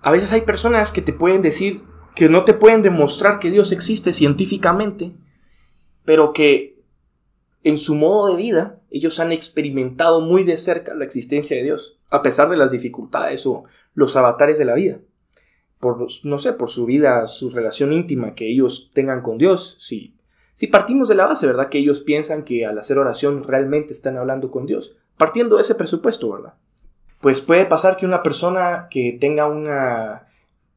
a 0.00 0.10
veces 0.10 0.32
hay 0.32 0.42
personas 0.42 0.92
que 0.92 1.02
te 1.02 1.12
pueden 1.12 1.42
decir 1.42 1.82
que 2.14 2.28
no 2.28 2.44
te 2.44 2.54
pueden 2.54 2.82
demostrar 2.82 3.38
que 3.38 3.50
Dios 3.50 3.72
existe 3.72 4.12
científicamente, 4.12 5.12
pero 6.04 6.32
que 6.32 6.77
en 7.64 7.78
su 7.78 7.94
modo 7.94 8.30
de 8.30 8.42
vida 8.42 8.80
ellos 8.90 9.20
han 9.20 9.32
experimentado 9.32 10.20
muy 10.20 10.44
de 10.44 10.56
cerca 10.56 10.94
la 10.94 11.04
existencia 11.04 11.56
de 11.56 11.64
Dios, 11.64 11.98
a 12.10 12.22
pesar 12.22 12.48
de 12.48 12.56
las 12.56 12.70
dificultades 12.70 13.46
o 13.46 13.64
los 13.94 14.16
avatares 14.16 14.58
de 14.58 14.64
la 14.64 14.74
vida 14.74 15.00
por, 15.80 16.06
no 16.24 16.38
sé, 16.38 16.52
por 16.52 16.70
su 16.70 16.86
vida, 16.86 17.26
su 17.26 17.50
relación 17.50 17.92
íntima 17.92 18.34
que 18.34 18.50
ellos 18.50 18.90
tengan 18.92 19.22
con 19.22 19.38
Dios, 19.38 19.76
si, 19.78 20.16
si 20.54 20.66
partimos 20.66 21.08
de 21.08 21.14
la 21.14 21.26
base, 21.26 21.46
¿verdad? 21.46 21.68
Que 21.68 21.78
ellos 21.78 22.02
piensan 22.02 22.42
que 22.42 22.66
al 22.66 22.78
hacer 22.78 22.98
oración 22.98 23.44
realmente 23.44 23.92
están 23.92 24.16
hablando 24.16 24.50
con 24.50 24.66
Dios, 24.66 24.98
partiendo 25.16 25.56
de 25.56 25.62
ese 25.62 25.74
presupuesto, 25.74 26.30
¿verdad? 26.32 26.54
Pues 27.20 27.40
puede 27.40 27.64
pasar 27.66 27.96
que 27.96 28.06
una 28.06 28.22
persona 28.22 28.88
que 28.90 29.16
tenga 29.20 29.46
una, 29.46 30.26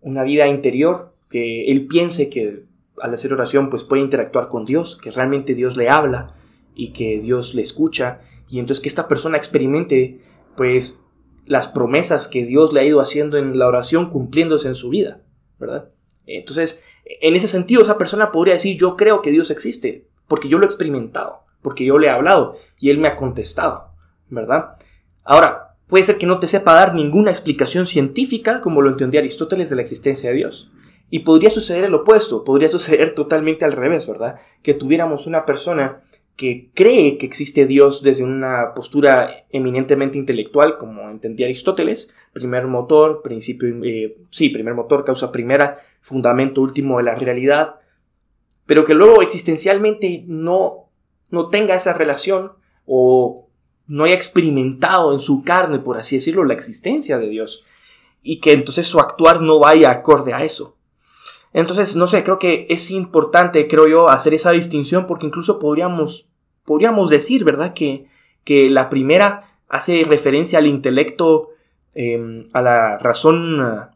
una 0.02 0.24
vida 0.24 0.48
interior, 0.48 1.14
que 1.30 1.72
él 1.72 1.88
piense 1.88 2.30
que 2.30 2.66
al 3.00 3.14
hacer 3.14 3.34
oración 3.34 3.70
pues 3.70 3.84
puede 3.84 4.02
interactuar 4.02 4.48
con 4.48 4.66
Dios, 4.66 4.98
que 4.98 5.12
realmente 5.12 5.56
Dios 5.56 5.78
le 5.78 5.90
habla 5.90 6.34
y 6.76 6.94
que 6.94 7.20
Dios 7.20 7.54
le 7.54 7.62
escucha, 7.62 8.22
y 8.50 8.60
entonces 8.60 8.82
que 8.82 8.90
esta 8.90 9.08
persona 9.08 9.38
experimente 9.38 10.22
pues 10.56 11.04
las 11.46 11.68
promesas 11.68 12.28
que 12.28 12.46
Dios 12.46 12.74
le 12.74 12.82
ha 12.82 12.84
ido 12.84 13.02
haciendo 13.02 13.38
en 13.38 13.58
la 13.58 13.68
oración 13.68 14.10
cumpliéndose 14.10 14.68
en 14.68 14.76
su 14.76 14.90
vida, 14.90 15.22
¿verdad? 15.60 15.90
Entonces, 16.26 16.84
en 17.06 17.36
ese 17.36 17.48
sentido, 17.48 17.82
esa 17.82 17.98
persona 17.98 18.32
podría 18.32 18.54
decir, 18.54 18.78
yo 18.78 18.96
creo 18.96 19.22
que 19.22 19.32
Dios 19.32 19.52
existe, 19.52 20.08
porque 20.28 20.48
yo 20.48 20.58
lo 20.58 20.66
he 20.66 20.68
experimentado, 20.68 21.42
porque 21.62 21.86
yo 21.86 21.98
le 21.98 22.08
he 22.08 22.12
hablado 22.12 22.56
y 22.80 22.90
Él 22.90 23.00
me 23.00 23.08
ha 23.08 23.16
contestado, 23.16 23.92
¿verdad? 24.30 24.76
Ahora, 25.24 25.76
puede 25.88 26.04
ser 26.04 26.18
que 26.18 26.26
no 26.26 26.40
te 26.40 26.48
sepa 26.48 26.74
dar 26.74 26.96
ninguna 26.96 27.32
explicación 27.32 27.86
científica, 27.86 28.62
como 28.62 28.82
lo 28.82 28.90
entendía 28.90 29.20
Aristóteles, 29.20 29.70
de 29.70 29.76
la 29.76 29.82
existencia 29.82 30.30
de 30.30 30.38
Dios. 30.38 30.72
Y 31.10 31.20
podría 31.20 31.50
suceder 31.50 31.84
el 31.84 31.94
opuesto, 31.94 32.44
podría 32.44 32.70
suceder 32.70 33.14
totalmente 33.16 33.66
al 33.66 33.74
revés, 33.74 34.08
¿verdad? 34.08 34.40
Que 34.64 34.74
tuviéramos 34.74 35.28
una 35.28 35.46
persona 35.46 36.02
que 36.36 36.72
cree 36.74 37.18
que 37.18 37.26
existe 37.26 37.66
Dios 37.66 38.02
desde 38.02 38.24
una 38.24 38.74
postura 38.74 39.46
eminentemente 39.50 40.18
intelectual, 40.18 40.78
como 40.78 41.10
entendía 41.10 41.46
Aristóteles, 41.46 42.14
primer 42.34 42.68
motor, 42.68 43.22
principio, 43.22 43.68
eh, 43.84 44.18
sí, 44.30 44.50
primer 44.50 44.74
motor, 44.74 45.04
causa 45.04 45.32
primera, 45.32 45.78
fundamento 46.02 46.62
último 46.62 46.98
de 46.98 47.04
la 47.04 47.16
realidad, 47.16 47.76
pero 48.66 48.86
que 48.86 48.94
luego 48.94 49.22
existencialmente 49.22 50.24
no, 50.28 50.90
no 51.30 51.50
tenga 51.50 51.76
esa 51.76 51.94
relación 51.94 52.54
o 52.86 53.50
no 53.88 54.06
haya 54.06 54.16
experimentado 54.16 55.12
en 55.12 55.20
su 55.20 55.44
carne, 55.44 55.80
por 55.80 55.98
así 55.98 56.16
decirlo, 56.16 56.46
la 56.46 56.54
existencia 56.54 57.18
de 57.18 57.28
Dios, 57.28 57.66
y 58.24 58.40
que 58.40 58.54
entonces 58.54 58.88
su 58.88 59.00
actuar 59.00 59.42
no 59.42 59.60
vaya 59.60 59.92
acorde 59.92 60.34
a 60.34 60.44
eso. 60.44 60.78
Entonces, 61.54 61.96
no 61.96 62.08
sé, 62.08 62.24
creo 62.24 62.40
que 62.40 62.66
es 62.70 62.92
importante, 62.92 63.68
creo 63.68 63.88
yo, 63.88 64.10
hacer 64.10 64.34
esa 64.34 64.52
distinción 64.52 65.06
porque 65.06 65.26
incluso 65.26 65.60
podríamos 65.60 66.32
podríamos 66.66 67.10
decir, 67.10 67.44
¿verdad? 67.44 67.74
Que, 67.74 68.06
que 68.44 68.70
la 68.70 68.90
primera 68.90 69.42
hace 69.68 70.04
referencia 70.04 70.60
al 70.60 70.68
intelecto, 70.68 71.50
em, 71.94 72.44
a 72.54 72.62
la 72.62 72.98
razón, 72.98 73.90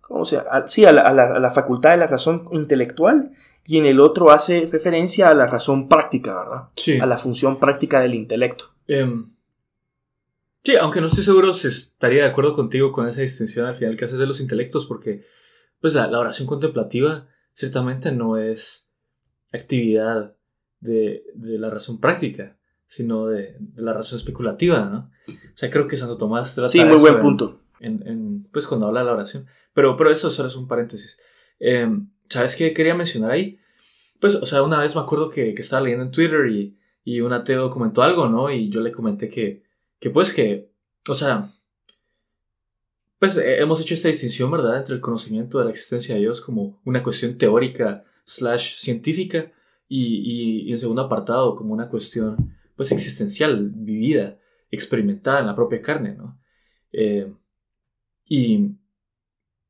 ¿cómo 0.00 0.24
se 0.24 0.36
llama? 0.36 0.66
Sí, 0.66 0.84
a 0.84 0.92
la, 0.92 1.50
facultad 1.50 1.90
de 1.90 1.96
la 1.98 2.06
razón 2.06 2.44
intelectual, 2.52 3.32
y 3.66 3.78
en 3.78 3.86
el 3.86 4.00
otro 4.00 4.30
hace 4.30 4.66
referencia 4.70 5.28
a 5.28 5.34
la 5.34 5.46
razón 5.46 5.88
práctica, 5.88 6.34
¿verdad? 6.34 6.62
Sí. 6.76 6.98
A 6.98 7.06
la 7.06 7.16
función 7.16 7.58
práctica 7.60 8.00
del 8.00 8.14
intelecto. 8.14 8.70
Em, 8.88 9.30
sí, 10.64 10.76
aunque 10.76 11.00
no 11.00 11.06
estoy 11.06 11.24
seguro 11.24 11.52
si 11.52 11.68
estaría 11.68 12.24
de 12.24 12.30
acuerdo 12.30 12.54
contigo 12.54 12.90
con 12.90 13.06
esa 13.06 13.20
distinción 13.20 13.66
al 13.66 13.76
final 13.76 13.96
que 13.96 14.04
haces 14.04 14.18
de 14.18 14.26
los 14.26 14.40
intelectos, 14.40 14.86
porque 14.86 15.24
pues 15.82 15.94
la 15.94 16.18
oración 16.18 16.48
contemplativa 16.48 17.28
ciertamente 17.52 18.12
no 18.12 18.38
es 18.38 18.88
actividad 19.52 20.34
de, 20.80 21.24
la 21.34 21.68
razón 21.70 22.00
práctica, 22.00 22.56
sino 22.86 23.26
de, 23.26 23.56
la 23.74 23.92
razón 23.92 24.16
especulativa, 24.16 24.86
¿no? 24.86 25.10
O 25.28 25.56
sea, 25.56 25.70
creo 25.70 25.86
que 25.86 25.96
Santo 25.96 26.16
Tomás 26.16 26.54
trata 26.54 26.70
Sí, 26.70 26.82
muy 26.84 26.98
buen 26.98 27.18
punto. 27.18 27.60
En, 27.80 28.48
pues 28.52 28.66
cuando 28.66 28.86
habla 28.86 29.00
de 29.00 29.06
la 29.06 29.12
oración. 29.12 29.46
Pero, 29.74 29.96
pero 29.96 30.10
eso 30.10 30.30
solo 30.30 30.48
es 30.48 30.56
un 30.56 30.68
paréntesis. 30.68 31.18
Em, 31.58 32.10
¿Sabes 32.28 32.56
qué 32.56 32.72
quería 32.72 32.94
mencionar 32.94 33.32
ahí? 33.32 33.58
Pues, 34.20 34.36
o 34.36 34.46
sea, 34.46 34.62
una 34.62 34.78
vez 34.78 34.94
me 34.94 35.00
acuerdo 35.00 35.28
que, 35.28 35.52
que 35.52 35.62
estaba 35.62 35.82
leyendo 35.82 36.04
en 36.04 36.12
Twitter 36.12 36.46
y, 36.46 36.78
y, 37.02 37.20
un 37.20 37.32
ateo 37.32 37.70
comentó 37.70 38.02
algo, 38.02 38.28
¿no? 38.28 38.52
Y 38.52 38.70
yo 38.70 38.80
le 38.80 38.92
comenté 38.92 39.28
que, 39.28 39.64
que 39.98 40.10
pues 40.10 40.32
que, 40.32 40.70
o 41.08 41.14
sea, 41.16 41.48
pues 43.22 43.36
eh, 43.36 43.60
hemos 43.60 43.80
hecho 43.80 43.94
esta 43.94 44.08
distinción, 44.08 44.50
¿verdad?, 44.50 44.78
entre 44.78 44.96
el 44.96 45.00
conocimiento 45.00 45.60
de 45.60 45.66
la 45.66 45.70
existencia 45.70 46.16
de 46.16 46.22
Dios 46.22 46.40
como 46.40 46.80
una 46.84 47.04
cuestión 47.04 47.38
teórica 47.38 48.02
slash 48.24 48.78
científica 48.78 49.52
y, 49.86 50.64
y, 50.66 50.72
en 50.72 50.76
segundo 50.76 51.02
apartado 51.02 51.54
como 51.54 51.72
una 51.72 51.88
cuestión 51.88 52.52
pues 52.74 52.90
existencial, 52.90 53.70
vivida, 53.76 54.40
experimentada 54.72 55.38
en 55.38 55.46
la 55.46 55.54
propia 55.54 55.80
carne, 55.80 56.16
¿no? 56.16 56.40
Eh, 56.90 57.32
y, 58.24 58.72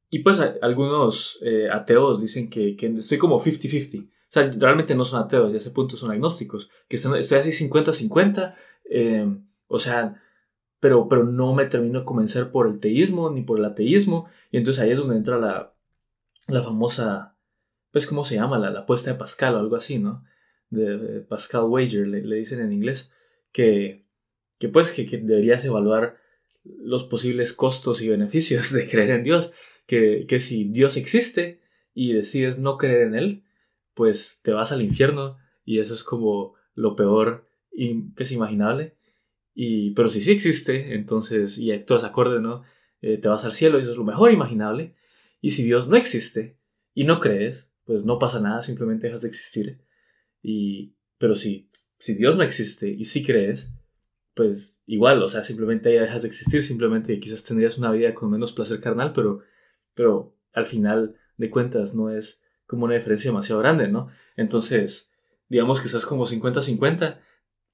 y 0.08 0.18
pues 0.20 0.40
algunos 0.40 1.38
eh, 1.42 1.68
ateos 1.70 2.22
dicen 2.22 2.48
que, 2.48 2.74
que 2.74 2.86
estoy 2.86 3.18
como 3.18 3.38
50-50. 3.38 4.06
O 4.06 4.10
sea, 4.30 4.50
realmente 4.50 4.94
no 4.94 5.04
son 5.04 5.20
ateos, 5.20 5.52
ya 5.52 5.58
ese 5.58 5.72
punto 5.72 5.98
son 5.98 6.10
agnósticos, 6.10 6.70
que 6.88 6.96
estoy 6.96 7.38
así 7.38 7.68
50-50, 7.68 8.54
eh, 8.88 9.26
o 9.66 9.78
sea, 9.78 10.21
pero, 10.82 11.08
pero 11.08 11.22
no 11.22 11.54
me 11.54 11.66
termino 11.66 12.00
de 12.00 12.04
convencer 12.04 12.50
por 12.50 12.66
el 12.66 12.80
teísmo 12.80 13.30
ni 13.30 13.42
por 13.42 13.58
el 13.58 13.64
ateísmo, 13.64 14.26
y 14.50 14.56
entonces 14.56 14.82
ahí 14.82 14.90
es 14.90 14.98
donde 14.98 15.16
entra 15.16 15.38
la, 15.38 15.72
la 16.48 16.62
famosa 16.62 17.32
pues, 17.92 18.06
¿cómo 18.06 18.24
se 18.24 18.34
llama? 18.34 18.58
La, 18.58 18.70
la 18.70 18.80
apuesta 18.80 19.12
de 19.12 19.18
Pascal 19.18 19.54
o 19.54 19.58
algo 19.58 19.76
así, 19.76 19.98
¿no? 19.98 20.24
De, 20.70 21.20
Pascal 21.20 21.64
Wager, 21.64 22.08
le, 22.08 22.36
dicen 22.36 22.60
en 22.60 22.72
inglés, 22.72 23.12
que, 23.52 24.06
que 24.58 24.68
pues, 24.68 24.90
que, 24.90 25.04
deberías 25.04 25.64
evaluar 25.64 26.16
los 26.64 27.04
posibles 27.04 27.52
costos 27.52 28.00
y 28.00 28.08
beneficios 28.08 28.72
de 28.72 28.88
creer 28.88 29.10
en 29.10 29.24
Dios, 29.24 29.52
que, 29.86 30.24
que 30.26 30.40
si 30.40 30.64
Dios 30.64 30.96
existe 30.96 31.60
y 31.94 32.14
decides 32.14 32.58
no 32.58 32.78
creer 32.78 33.02
en 33.02 33.14
Él, 33.14 33.44
pues 33.94 34.40
te 34.42 34.52
vas 34.52 34.72
al 34.72 34.80
infierno 34.80 35.36
y 35.64 35.78
eso 35.78 35.92
es 35.92 36.02
como 36.02 36.54
lo 36.74 36.96
peor 36.96 37.46
que 37.70 38.22
es 38.22 38.32
imaginable. 38.32 38.96
Y, 39.54 39.92
pero 39.92 40.08
si 40.08 40.20
sí 40.22 40.32
existe, 40.32 40.94
entonces, 40.94 41.58
y 41.58 41.72
actúas 41.72 42.04
acorde, 42.04 42.40
¿no? 42.40 42.62
Eh, 43.00 43.18
te 43.18 43.28
vas 43.28 43.44
al 43.44 43.52
cielo 43.52 43.78
y 43.78 43.82
eso 43.82 43.92
es 43.92 43.96
lo 43.96 44.04
mejor 44.04 44.32
imaginable. 44.32 44.94
Y 45.40 45.50
si 45.50 45.64
Dios 45.64 45.88
no 45.88 45.96
existe 45.96 46.56
y 46.94 47.04
no 47.04 47.20
crees, 47.20 47.68
pues 47.84 48.04
no 48.04 48.18
pasa 48.18 48.40
nada, 48.40 48.62
simplemente 48.62 49.06
dejas 49.06 49.22
de 49.22 49.28
existir. 49.28 49.80
Y, 50.40 50.94
pero 51.18 51.34
si, 51.34 51.70
si 51.98 52.14
Dios 52.14 52.36
no 52.36 52.42
existe 52.42 52.88
y 52.88 53.04
si 53.04 53.24
crees, 53.24 53.72
pues 54.34 54.82
igual, 54.86 55.22
o 55.22 55.28
sea, 55.28 55.44
simplemente 55.44 55.92
ya 55.92 56.02
dejas 56.02 56.22
de 56.22 56.28
existir, 56.28 56.62
simplemente 56.62 57.18
quizás 57.20 57.44
tendrías 57.44 57.78
una 57.78 57.92
vida 57.92 58.14
con 58.14 58.30
menos 58.30 58.52
placer 58.52 58.80
carnal, 58.80 59.12
pero, 59.12 59.40
pero 59.94 60.36
al 60.52 60.66
final 60.66 61.16
de 61.36 61.50
cuentas 61.50 61.94
no 61.94 62.10
es 62.10 62.42
como 62.66 62.86
una 62.86 62.94
diferencia 62.94 63.30
demasiado 63.30 63.60
grande, 63.60 63.88
¿no? 63.88 64.08
Entonces, 64.36 65.12
digamos 65.48 65.80
que 65.80 65.86
estás 65.86 66.06
como 66.06 66.26
50-50, 66.26 67.20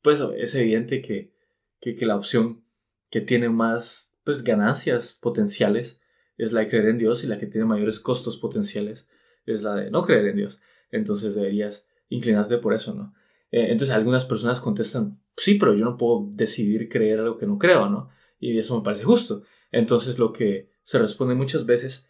pues 0.02 0.22
es 0.36 0.54
evidente 0.54 1.00
que, 1.00 1.32
que, 1.80 1.94
que, 1.94 2.06
la 2.06 2.16
opción 2.16 2.64
que 3.10 3.20
tiene 3.20 3.48
más 3.48 4.16
pues, 4.24 4.44
ganancias 4.44 5.18
potenciales 5.20 6.00
es 6.36 6.52
la 6.52 6.60
de 6.60 6.68
creer 6.68 6.86
en 6.86 6.98
Dios 6.98 7.24
y 7.24 7.26
la 7.26 7.38
que 7.38 7.46
tiene 7.46 7.66
mayores 7.66 8.00
costos 8.00 8.36
potenciales 8.36 9.08
es 9.46 9.62
la 9.62 9.74
de 9.74 9.90
no 9.90 10.02
creer 10.02 10.26
en 10.26 10.36
Dios. 10.36 10.60
Entonces 10.90 11.34
deberías 11.34 11.88
inclinarte 12.08 12.58
por 12.58 12.74
eso, 12.74 12.94
¿no? 12.94 13.14
Eh, 13.50 13.70
entonces 13.70 13.94
algunas 13.94 14.26
personas 14.26 14.60
contestan, 14.60 15.20
sí, 15.36 15.54
pero 15.54 15.74
yo 15.74 15.84
no 15.84 15.96
puedo 15.96 16.28
decidir 16.32 16.88
creer 16.88 17.20
algo 17.20 17.38
que 17.38 17.46
no 17.46 17.58
creo, 17.58 17.88
¿no? 17.88 18.10
Y 18.38 18.58
eso 18.58 18.76
me 18.76 18.84
parece 18.84 19.04
justo. 19.04 19.42
Entonces 19.72 20.18
lo 20.18 20.32
que 20.32 20.70
se 20.82 20.98
responde 20.98 21.34
muchas 21.34 21.66
veces 21.66 22.08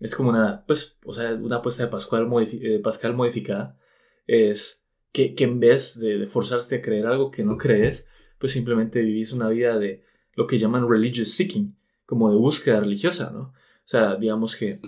es 0.00 0.14
como 0.14 0.30
una, 0.30 0.64
pues, 0.66 0.98
o 1.04 1.12
sea, 1.12 1.34
una 1.34 1.56
apuesta 1.56 1.84
de 1.84 1.90
Pascal, 1.90 2.28
de 2.28 2.80
Pascal 2.82 3.14
modificada, 3.14 3.78
es 4.26 4.86
que, 5.12 5.34
que 5.34 5.44
en 5.44 5.60
vez 5.60 5.98
de, 5.98 6.18
de, 6.18 6.26
forzarse 6.26 6.76
a 6.76 6.82
creer 6.82 7.06
algo 7.06 7.30
que 7.30 7.44
no 7.44 7.56
crees, 7.56 8.06
pues 8.38 8.52
simplemente 8.52 9.02
vivís 9.02 9.32
una 9.32 9.48
vida 9.48 9.78
de 9.78 10.04
lo 10.34 10.46
que 10.46 10.58
llaman 10.58 10.88
religious 10.88 11.32
seeking, 11.32 11.76
como 12.06 12.30
de 12.30 12.36
búsqueda 12.36 12.80
religiosa, 12.80 13.30
¿no? 13.30 13.40
O 13.40 13.90
sea, 13.90 14.16
digamos 14.16 14.56
que, 14.56 14.80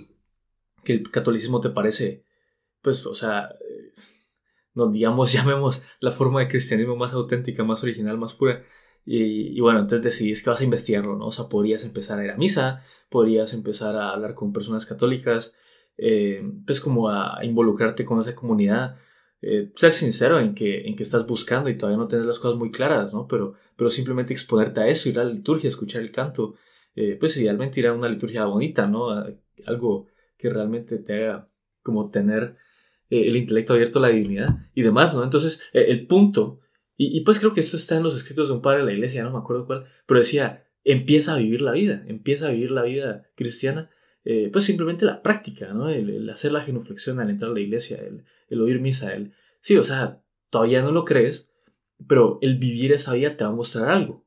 que 0.85 0.95
el 0.95 1.11
catolicismo 1.11 1.61
te 1.61 1.71
parece, 1.71 2.25
pues, 2.83 3.04
o 3.07 3.14
sea, 3.14 3.50
no 4.75 4.88
digamos, 4.88 5.33
llamemos 5.35 5.83
la 6.00 6.12
forma 6.12 6.40
de 6.40 6.49
cristianismo 6.49 6.97
más 6.97 7.12
auténtica, 7.12 7.64
más 7.64 7.83
original, 7.83 8.19
más 8.19 8.35
pura. 8.35 8.62
Y, 9.04 9.59
bueno, 9.61 9.80
entonces 9.80 10.04
decidís 10.04 10.42
que 10.42 10.50
vas 10.50 10.61
a 10.61 10.64
investigarlo, 10.64 11.16
¿no? 11.16 11.26
O 11.26 11.33
sea, 11.33 11.49
podrías 11.49 11.85
empezar 11.85 12.19
a 12.19 12.25
ir 12.25 12.30
a 12.30 12.37
misa, 12.37 12.85
podrías 13.09 13.54
empezar 13.54 13.97
a 13.97 14.11
hablar 14.11 14.35
con 14.35 14.52
personas 14.52 14.87
católicas, 14.87 15.54
eh, 15.97 16.42
pues 16.66 16.80
como 16.80 17.09
a 17.09 17.38
involucrarte 17.42 18.04
con 18.04 18.21
esa 18.21 18.35
comunidad, 18.35 18.99
eh, 19.43 19.71
ser 19.75 19.93
sincero 19.93 20.39
en 20.39 20.55
que, 20.55 20.83
en 20.83 20.97
que 20.97 21.03
estás 21.03 21.27
buscando 21.27 21.71
y 21.71 21.79
todavía 21.79 21.97
no 21.97 22.09
tener 22.09 22.27
las 22.27 22.39
cosas 22.39 22.59
muy 22.59 22.71
claras, 22.71 23.15
¿no? 23.15 23.27
Pero, 23.27 23.55
pero 23.77 23.89
simplemente 23.89 24.33
exponerte 24.35 24.81
a 24.81 24.89
eso, 24.89 25.09
ir 25.09 25.19
a 25.19 25.25
la 25.25 25.33
liturgia, 25.33 25.69
escuchar 25.69 26.03
el 26.03 26.11
canto, 26.11 26.57
eh, 26.95 27.17
pues 27.19 27.37
idealmente 27.37 27.81
ir 27.81 27.87
a 27.87 27.95
una 27.95 28.09
liturgia 28.09 28.45
bonita, 28.45 28.87
¿no? 28.87 29.09
algo 29.67 30.07
que 30.37 30.51
realmente 30.51 30.99
te 30.99 31.15
haga 31.15 31.49
como 31.83 32.11
tener 32.11 32.57
eh, 33.09 33.29
el 33.29 33.37
intelecto 33.37 33.73
abierto 33.73 33.99
a 33.99 34.03
la 34.03 34.09
dignidad 34.09 34.71
y 34.75 34.83
demás, 34.83 35.15
¿no? 35.15 35.25
Entonces, 35.25 35.63
el 35.73 36.07
punto, 36.07 36.61
y, 36.97 37.21
pues 37.23 37.39
creo 37.39 37.55
que 37.55 37.61
esto 37.61 37.79
está 37.79 37.97
en 37.97 38.03
los 38.03 38.15
escritos 38.15 38.49
de 38.49 38.55
un 38.55 38.61
padre 38.61 38.81
de 38.81 38.85
la 38.85 38.93
iglesia, 38.93 39.23
no 39.23 39.33
me 39.33 39.39
acuerdo 39.39 39.65
cuál, 39.65 39.87
pero 40.07 40.21
decía, 40.21 40.67
empieza 40.85 41.35
a 41.35 41.39
vivir 41.39 41.63
la 41.63 41.73
vida, 41.73 42.05
empieza 42.07 42.49
a 42.49 42.51
vivir 42.51 42.71
la 42.71 42.83
vida 42.83 43.27
cristiana, 43.37 43.89
eh, 44.25 44.50
pues 44.53 44.65
simplemente 44.65 45.05
la 45.05 45.23
práctica, 45.23 45.73
¿no? 45.73 45.89
El, 45.89 46.29
hacer 46.31 46.53
la 46.53 46.62
genuflexión 46.62 47.21
al 47.21 47.31
entrar 47.31 47.50
a 47.50 47.55
la 47.55 47.61
iglesia, 47.61 47.99
el, 47.99 48.25
el 48.49 48.61
oír 48.61 48.81
misa, 48.81 49.15
el... 49.15 49.33
Sí, 49.61 49.77
o 49.77 49.85
sea, 49.85 50.23
todavía 50.50 50.83
no 50.83 50.93
lo 50.93 51.05
crees, 51.05 51.53
pero 52.07 52.39
el 52.43 52.59
vivir 52.59 52.93
esa 52.93 53.15
vida 53.15 53.37
te 53.37 53.45
va 53.45 53.50
a 53.50 53.55
mostrar 53.55 53.89
algo. 53.89 54.27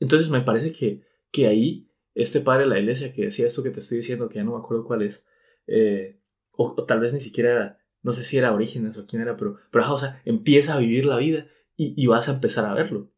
Entonces 0.00 0.30
me 0.30 0.40
parece 0.40 0.72
que, 0.72 1.02
que 1.30 1.46
ahí, 1.46 1.88
este 2.14 2.40
padre 2.40 2.64
de 2.64 2.70
la 2.70 2.78
iglesia 2.78 3.12
que 3.12 3.26
decía 3.26 3.46
esto 3.46 3.62
que 3.62 3.70
te 3.70 3.80
estoy 3.80 3.98
diciendo, 3.98 4.28
que 4.28 4.36
ya 4.36 4.44
no 4.44 4.52
me 4.52 4.58
acuerdo 4.58 4.84
cuál 4.84 5.02
es, 5.02 5.24
o, 6.52 6.74
o, 6.76 6.84
tal 6.84 7.00
vez 7.00 7.12
ni 7.12 7.20
siquiera 7.20 7.78
no 8.06 8.12
sé 8.12 8.22
si 8.22 8.38
era 8.38 8.54
Orígenes 8.54 8.96
o 8.96 9.04
quién 9.04 9.20
era, 9.20 9.36
pero, 9.36 9.56
pero 9.72 9.92
o 9.92 9.98
sea, 9.98 10.22
empieza 10.24 10.74
a 10.74 10.78
vivir 10.78 11.06
la 11.06 11.16
vida 11.16 11.48
y, 11.76 12.06
vas 12.06 12.28
a 12.28 12.34
empezar 12.34 12.64
a 12.64 12.72
verlo. 12.72 13.10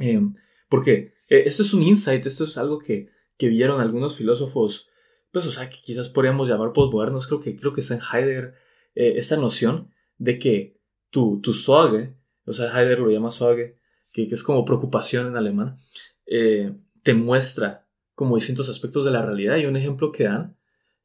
Em, 0.00 0.34
porque 0.68 1.14
eh, 1.28 1.44
esto 1.46 1.62
es 1.62 1.72
un 1.72 1.82
insight, 1.82 2.26
esto 2.26 2.42
es 2.42 2.58
algo 2.58 2.80
que, 2.80 3.08
que 3.38 3.46
vieron 3.46 3.80
algunos 3.80 4.16
filósofos, 4.16 4.88
pues, 5.32 5.46
o 5.46 5.50
sea, 5.50 5.70
que 5.70 5.78
quizás 5.84 6.08
podríamos 6.08 6.48
llamar 6.48 6.72
postmodernos, 6.72 7.26
creo 7.26 7.40
que, 7.40 7.56
creo 7.56 7.72
que 7.72 7.80
está 7.80 7.94
en 7.94 8.00
Heidegger, 8.00 8.54
eh, 8.94 9.14
esta 9.16 9.36
noción 9.36 9.90
de 10.18 10.38
que 10.38 10.80
tu, 11.10 11.40
tu 11.40 11.54
Sorge, 11.54 12.14
o 12.44 12.52
sea, 12.52 12.66
Heidegger 12.66 13.00
lo 13.00 13.10
llama 13.10 13.30
Sorge, 13.30 13.78
que, 14.12 14.28
que 14.28 14.34
es 14.34 14.42
como 14.42 14.64
preocupación 14.64 15.28
en 15.28 15.36
alemán, 15.36 15.78
eh, 16.26 16.74
te 17.02 17.14
muestra 17.14 17.86
como 18.14 18.36
distintos 18.36 18.68
aspectos 18.68 19.04
de 19.04 19.10
la 19.10 19.22
realidad. 19.22 19.56
Y 19.56 19.66
un 19.66 19.76
ejemplo 19.76 20.12
que 20.12 20.24
dan 20.24 20.56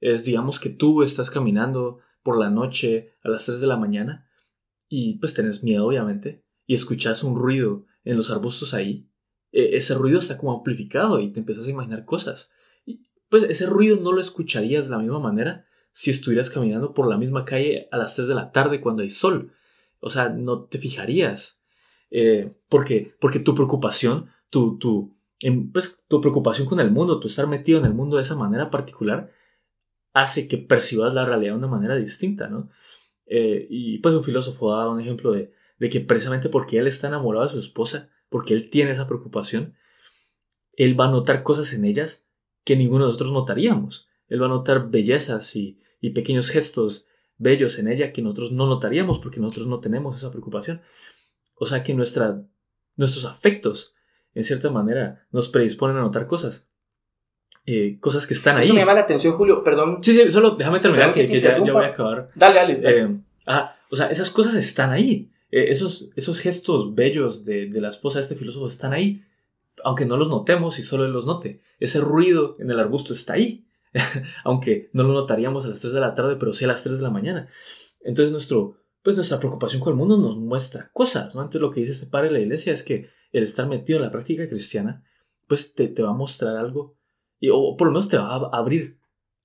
es, 0.01 0.25
digamos, 0.25 0.59
que 0.59 0.69
tú 0.69 1.03
estás 1.03 1.31
caminando 1.31 1.99
por 2.23 2.37
la 2.39 2.49
noche 2.49 3.13
a 3.23 3.29
las 3.29 3.45
3 3.45 3.61
de 3.61 3.67
la 3.67 3.77
mañana 3.77 4.27
y 4.89 5.17
pues 5.19 5.33
tenés 5.33 5.63
miedo 5.63 5.85
obviamente 5.85 6.43
y 6.65 6.75
escuchas 6.75 7.23
un 7.23 7.35
ruido 7.35 7.85
en 8.03 8.17
los 8.17 8.31
arbustos 8.31 8.73
ahí, 8.73 9.07
e, 9.51 9.77
ese 9.77 9.93
ruido 9.93 10.19
está 10.19 10.37
como 10.37 10.53
amplificado 10.53 11.19
y 11.19 11.31
te 11.31 11.39
empiezas 11.39 11.67
a 11.67 11.69
imaginar 11.69 12.05
cosas. 12.05 12.51
Pues 13.29 13.43
ese 13.43 13.65
ruido 13.65 13.97
no 13.97 14.11
lo 14.11 14.21
escucharías 14.21 14.85
de 14.85 14.91
la 14.91 14.99
misma 14.99 15.19
manera 15.19 15.65
si 15.91 16.11
estuvieras 16.11 16.49
caminando 16.49 16.93
por 16.93 17.07
la 17.07 17.17
misma 17.17 17.45
calle 17.45 17.87
a 17.91 17.97
las 17.97 18.15
3 18.15 18.27
de 18.27 18.35
la 18.35 18.51
tarde 18.51 18.81
cuando 18.81 19.01
hay 19.03 19.09
sol. 19.09 19.53
O 19.99 20.09
sea, 20.09 20.29
no 20.29 20.63
te 20.65 20.77
fijarías. 20.77 21.61
Eh, 22.11 22.53
porque, 22.69 23.15
porque 23.19 23.39
tu 23.39 23.55
preocupación, 23.55 24.29
tu, 24.49 24.77
tu, 24.77 25.15
pues, 25.73 26.03
tu 26.07 26.21
preocupación 26.21 26.67
con 26.67 26.79
el 26.79 26.91
mundo, 26.91 27.19
tu 27.19 27.27
estar 27.27 27.47
metido 27.47 27.79
en 27.79 27.85
el 27.85 27.93
mundo 27.93 28.17
de 28.17 28.23
esa 28.23 28.35
manera 28.35 28.69
particular, 28.69 29.31
hace 30.13 30.47
que 30.47 30.57
percibas 30.57 31.13
la 31.13 31.25
realidad 31.25 31.51
de 31.51 31.57
una 31.57 31.67
manera 31.67 31.95
distinta, 31.95 32.47
¿no? 32.47 32.69
Eh, 33.25 33.67
y 33.69 33.97
pues 33.99 34.15
un 34.15 34.23
filósofo 34.23 34.71
daba 34.71 34.91
un 34.91 34.99
ejemplo 34.99 35.31
de, 35.31 35.51
que 35.89 35.99
precisamente 35.99 36.49
porque 36.49 36.77
él 36.77 36.87
está 36.87 37.07
enamorado 37.07 37.45
de 37.45 37.51
su 37.51 37.59
esposa, 37.59 38.09
porque 38.29 38.53
él 38.53 38.69
tiene 38.69 38.91
esa 38.91 39.07
preocupación, 39.07 39.75
él 40.73 40.99
va 40.99 41.05
a 41.05 41.11
notar 41.11 41.43
cosas 41.43 41.73
en 41.73 41.85
ellas 41.85 42.24
que 42.65 42.75
ninguno 42.75 43.05
de 43.05 43.09
nosotros 43.09 43.31
notaríamos. 43.31 44.09
Él 44.27 44.41
va 44.41 44.47
a 44.47 44.49
notar 44.49 44.89
bellezas 44.89 45.55
y, 45.55 45.79
pequeños 46.13 46.49
gestos 46.49 47.07
bellos 47.37 47.79
en 47.79 47.87
ella 47.87 48.13
que 48.13 48.21
nosotros 48.21 48.51
no 48.51 48.67
notaríamos 48.67 49.17
porque 49.17 49.39
nosotros 49.39 49.65
no 49.65 49.79
tenemos 49.79 50.15
esa 50.15 50.29
preocupación. 50.29 50.81
O 51.55 51.65
sea 51.65 51.83
que 51.83 51.95
nuestra, 51.95 52.43
nuestros 52.95 53.25
afectos, 53.25 53.95
en 54.35 54.43
cierta 54.43 54.69
manera, 54.69 55.25
nos 55.31 55.49
predisponen 55.49 55.97
a 55.97 56.01
notar 56.01 56.27
cosas. 56.27 56.63
Eh, 57.65 57.97
cosas 57.99 58.27
que 58.27 58.35
están 58.35 58.57
ahí. 58.57 58.65
Eso 58.65 58.75
me 58.75 58.81
llama 58.81 58.93
la 58.93 59.01
atención, 59.01 59.33
Julio, 59.33 59.63
perdón. 59.63 59.97
Sí, 60.03 60.15
sí, 60.15 60.29
solo 60.29 60.51
déjame 60.51 60.79
terminar, 60.79 61.11
que, 61.11 61.41
ya, 61.41 61.57
voy 61.57 61.85
a 61.85 61.87
acabar. 61.87 62.29
Dale, 62.35 62.55
dale. 62.55 62.79
Eh, 62.83 63.17
o 63.89 63.95
sea, 63.95 64.07
esas 64.07 64.29
cosas 64.29 64.53
están 64.53 64.91
ahí. 64.91 65.31
Eh, 65.49 65.65
esos, 65.69 66.11
esos 66.15 66.37
gestos 66.39 66.93
bellos 66.93 67.45
de, 67.45 67.67
de, 67.67 67.81
la 67.81 67.87
esposa 67.89 68.19
de 68.19 68.23
este 68.23 68.35
filósofo 68.35 68.67
están 68.67 68.93
ahí, 68.93 69.23
aunque 69.83 70.05
no 70.05 70.17
los 70.17 70.29
notemos 70.29 70.79
y 70.79 70.83
solo 70.83 71.05
él 71.05 71.11
los 71.11 71.25
note. 71.25 71.61
Ese 71.79 71.99
ruido 71.99 72.55
en 72.59 72.71
el 72.71 72.79
arbusto 72.79 73.13
está 73.13 73.33
ahí, 73.33 73.67
aunque 74.43 74.89
no 74.93 75.03
lo 75.03 75.13
notaríamos 75.13 75.65
a 75.65 75.69
las 75.69 75.79
3 75.81 75.93
de 75.93 75.99
la 75.99 76.15
tarde, 76.15 76.35
pero 76.37 76.53
sí 76.53 76.65
a 76.65 76.69
las 76.69 76.83
3 76.83 76.97
de 76.97 77.03
la 77.03 77.09
mañana. 77.09 77.49
Entonces, 78.01 78.31
nuestro, 78.31 78.77
pues 79.03 79.15
nuestra 79.15 79.39
preocupación 79.39 79.81
con 79.81 79.91
el 79.91 79.97
mundo 79.97 80.17
nos 80.17 80.37
muestra 80.37 80.89
cosas, 80.93 81.35
¿no? 81.35 81.41
Entonces, 81.41 81.61
lo 81.61 81.71
que 81.71 81.81
dice 81.81 81.93
este 81.93 82.07
padre 82.07 82.27
de 82.27 82.33
la 82.33 82.39
iglesia 82.39 82.73
es 82.73 82.83
que 82.83 83.09
el 83.31 83.43
estar 83.43 83.67
metido 83.67 83.97
en 83.97 84.05
la 84.05 84.11
práctica 84.11 84.47
cristiana, 84.47 85.03
pues 85.47 85.73
te, 85.73 85.87
te 85.87 86.01
va 86.01 86.11
a 86.11 86.13
mostrar 86.13 86.55
algo 86.55 86.97
o 87.51 87.75
por 87.77 87.87
lo 87.87 87.93
menos 87.93 88.09
te 88.09 88.17
va 88.17 88.35
a 88.35 88.57
abrir 88.57 88.99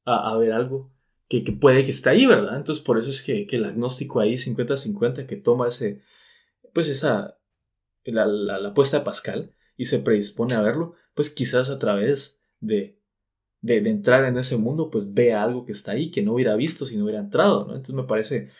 a, 0.04 0.36
ver 0.36 0.52
algo 0.52 0.92
que, 1.28 1.42
puede 1.60 1.84
que 1.84 1.90
esté 1.90 2.10
ahí, 2.10 2.26
¿verdad? 2.26 2.56
Entonces 2.56 2.82
por 2.82 2.98
eso 2.98 3.10
es 3.10 3.22
que, 3.22 3.46
el 3.50 3.64
agnóstico 3.64 4.20
ahí 4.20 4.34
50-50 4.34 5.26
que 5.26 5.36
toma 5.36 5.68
ese, 5.68 6.02
pues 6.72 6.88
esa, 6.88 7.38
la, 8.04 8.26
la, 8.26 8.68
apuesta 8.68 8.98
de 8.98 9.04
Pascal 9.04 9.54
y 9.80 9.86
se 9.86 9.98
predispone 9.98 10.52
a 10.52 10.60
verlo, 10.60 10.92
pues 11.14 11.30
quizás 11.30 11.70
a 11.70 11.78
través 11.78 12.38
de, 12.60 12.98
de, 13.62 13.78
entrar 13.78 14.26
en 14.26 14.36
ese 14.36 14.58
mundo, 14.58 14.90
pues 14.90 15.14
vea 15.14 15.42
algo 15.42 15.64
que 15.64 15.72
está 15.72 15.92
ahí 15.92 16.10
que 16.10 16.20
no 16.20 16.34
hubiera 16.34 16.54
visto 16.54 16.84
si 16.84 16.98
no 16.98 17.04
hubiera 17.04 17.20
entrado, 17.20 17.64
¿no? 17.64 17.70
Entonces 17.76 17.94
me 17.94 18.04
parece, 18.04 18.50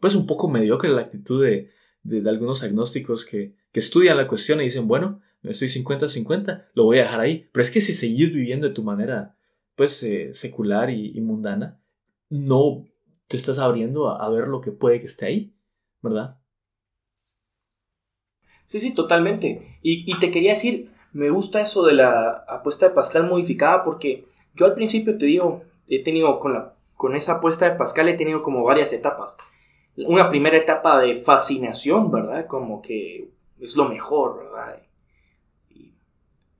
pues 0.00 0.14
un 0.14 0.26
poco 0.26 0.50
mediocre 0.50 0.90
la 0.90 1.00
actitud 1.00 1.42
de, 1.42 1.70
de, 2.02 2.28
algunos 2.28 2.62
agnósticos 2.62 3.24
que, 3.24 3.54
que 3.72 3.80
estudian 3.80 4.18
la 4.18 4.28
cuestión 4.28 4.60
y 4.60 4.64
dicen, 4.64 4.86
bueno, 4.86 5.22
estoy 5.44 5.68
50-50, 5.68 6.66
lo 6.74 6.84
voy 6.84 6.98
a 6.98 7.04
dejar 7.04 7.20
ahí. 7.20 7.48
Pero 7.52 7.62
es 7.62 7.70
que 7.70 7.80
si 7.80 7.94
seguís 7.94 8.34
viviendo 8.34 8.68
de 8.68 8.74
tu 8.74 8.82
manera, 8.82 9.34
pues, 9.76 10.02
eh, 10.02 10.34
secular 10.34 10.90
y, 10.90 11.18
mundana, 11.22 11.80
no 12.28 12.84
te 13.28 13.38
estás 13.38 13.58
abriendo 13.58 14.10
a, 14.10 14.28
ver 14.28 14.46
lo 14.46 14.60
que 14.60 14.72
puede 14.72 15.00
que 15.00 15.06
esté 15.06 15.24
ahí, 15.24 15.56
¿verdad? 16.02 16.38
Sí, 18.66 18.80
sí, 18.80 18.92
totalmente. 18.92 19.78
Y, 19.80 20.18
te 20.18 20.32
quería 20.32 20.50
decir, 20.50 20.90
me 21.12 21.30
gusta 21.30 21.60
eso 21.60 21.84
de 21.86 21.94
la 21.94 22.44
apuesta 22.48 22.88
de 22.88 22.94
Pascal 22.94 23.28
modificada 23.28 23.84
porque 23.84 24.26
yo 24.54 24.66
al 24.66 24.74
principio 24.74 25.16
te 25.16 25.26
digo, 25.26 25.62
he 25.86 26.02
tenido 26.02 26.40
con, 26.40 26.52
la, 26.52 26.74
con 26.96 27.14
esa 27.14 27.34
apuesta 27.34 27.70
de 27.70 27.76
Pascal, 27.76 28.08
he 28.08 28.14
tenido 28.14 28.42
como 28.42 28.64
varias 28.64 28.92
etapas. 28.92 29.36
Una 29.96 30.28
primera 30.28 30.58
etapa 30.58 30.98
de 30.98 31.14
fascinación, 31.14 32.10
¿verdad? 32.10 32.46
Como 32.48 32.82
que 32.82 33.30
es 33.60 33.76
lo 33.76 33.88
mejor, 33.88 34.38
¿verdad? 34.44 34.82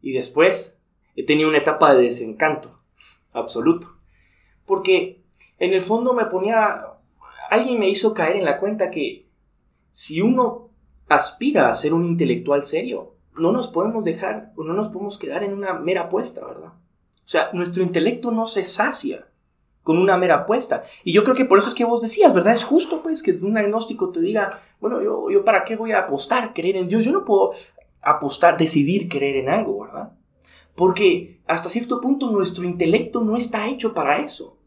Y 0.01 0.13
después 0.13 0.81
he 1.17 1.27
tenido 1.27 1.49
una 1.49 1.59
etapa 1.59 1.93
de 1.93 2.05
desencanto 2.05 2.79
absoluto. 3.33 3.97
Porque 4.65 5.23
en 5.59 5.75
el 5.75 5.81
fondo 5.81 6.15
me 6.15 6.27
ponía, 6.27 6.87
alguien 7.51 7.81
me 7.81 7.89
hizo 7.89 8.15
caer 8.15 8.37
en 8.37 8.45
la 8.45 8.59
cuenta 8.59 8.93
que 8.93 9.27
si 9.91 10.21
uno 10.21 10.66
aspira 11.09 11.69
a 11.69 11.75
ser 11.75 11.95
un 11.95 12.05
intelectual 12.05 12.65
serio, 12.65 13.15
no 13.39 13.53
nos 13.53 13.69
podemos 13.69 14.05
dejar 14.05 14.53
o 14.57 14.65
no 14.65 14.73
nos 14.73 14.89
podemos 14.89 15.19
quedar 15.19 15.43
en 15.43 15.53
una 15.53 15.75
mera 15.75 16.03
apuesta, 16.03 16.45
¿verdad? 16.45 16.73
O 16.73 17.29
sea, 17.29 17.51
nuestro 17.53 17.83
intelecto 17.83 18.31
no 18.31 18.47
se 18.47 18.65
sacia 18.65 19.27
con 19.83 19.99
una 19.99 20.17
mera 20.17 20.37
apuesta. 20.37 20.83
Y 21.05 21.13
yo 21.13 21.23
creo 21.23 21.37
que 21.37 21.45
por 21.45 21.59
eso 21.59 21.69
es 21.69 21.75
que 21.75 21.85
vos 21.85 22.01
decías, 22.01 22.35
¿verdad? 22.35 22.55
Es 22.55 22.65
justo, 22.65 23.03
pues, 23.03 23.23
que 23.23 23.33
un 23.33 23.57
agnóstico 23.57 24.11
te 24.11 24.21
diga, 24.21 24.49
bueno, 24.81 25.01
yo, 25.03 25.31
yo 25.31 25.45
para 25.45 25.65
qué 25.65 25.77
voy 25.77 25.93
a 25.93 26.01
apostar, 26.01 26.53
creer 26.53 26.77
en 26.77 26.89
Dios. 26.89 27.05
Yo 27.05 27.13
no 27.13 27.25
puedo 27.25 27.53
apostar, 28.03 28.57
decidir 28.57 29.09
creer 29.09 29.37
en 29.37 29.49
algo, 29.49 29.85
¿verdad? 29.85 30.13
Porque 30.75 31.41
hasta 31.47 31.69
cierto 31.69 32.01
punto 32.01 32.31
nuestro 32.31 32.65
intelecto 32.65 33.23
no 33.23 33.37
está 33.37 33.69
hecho 33.69 33.95
para 33.95 34.19
eso. 34.19 34.59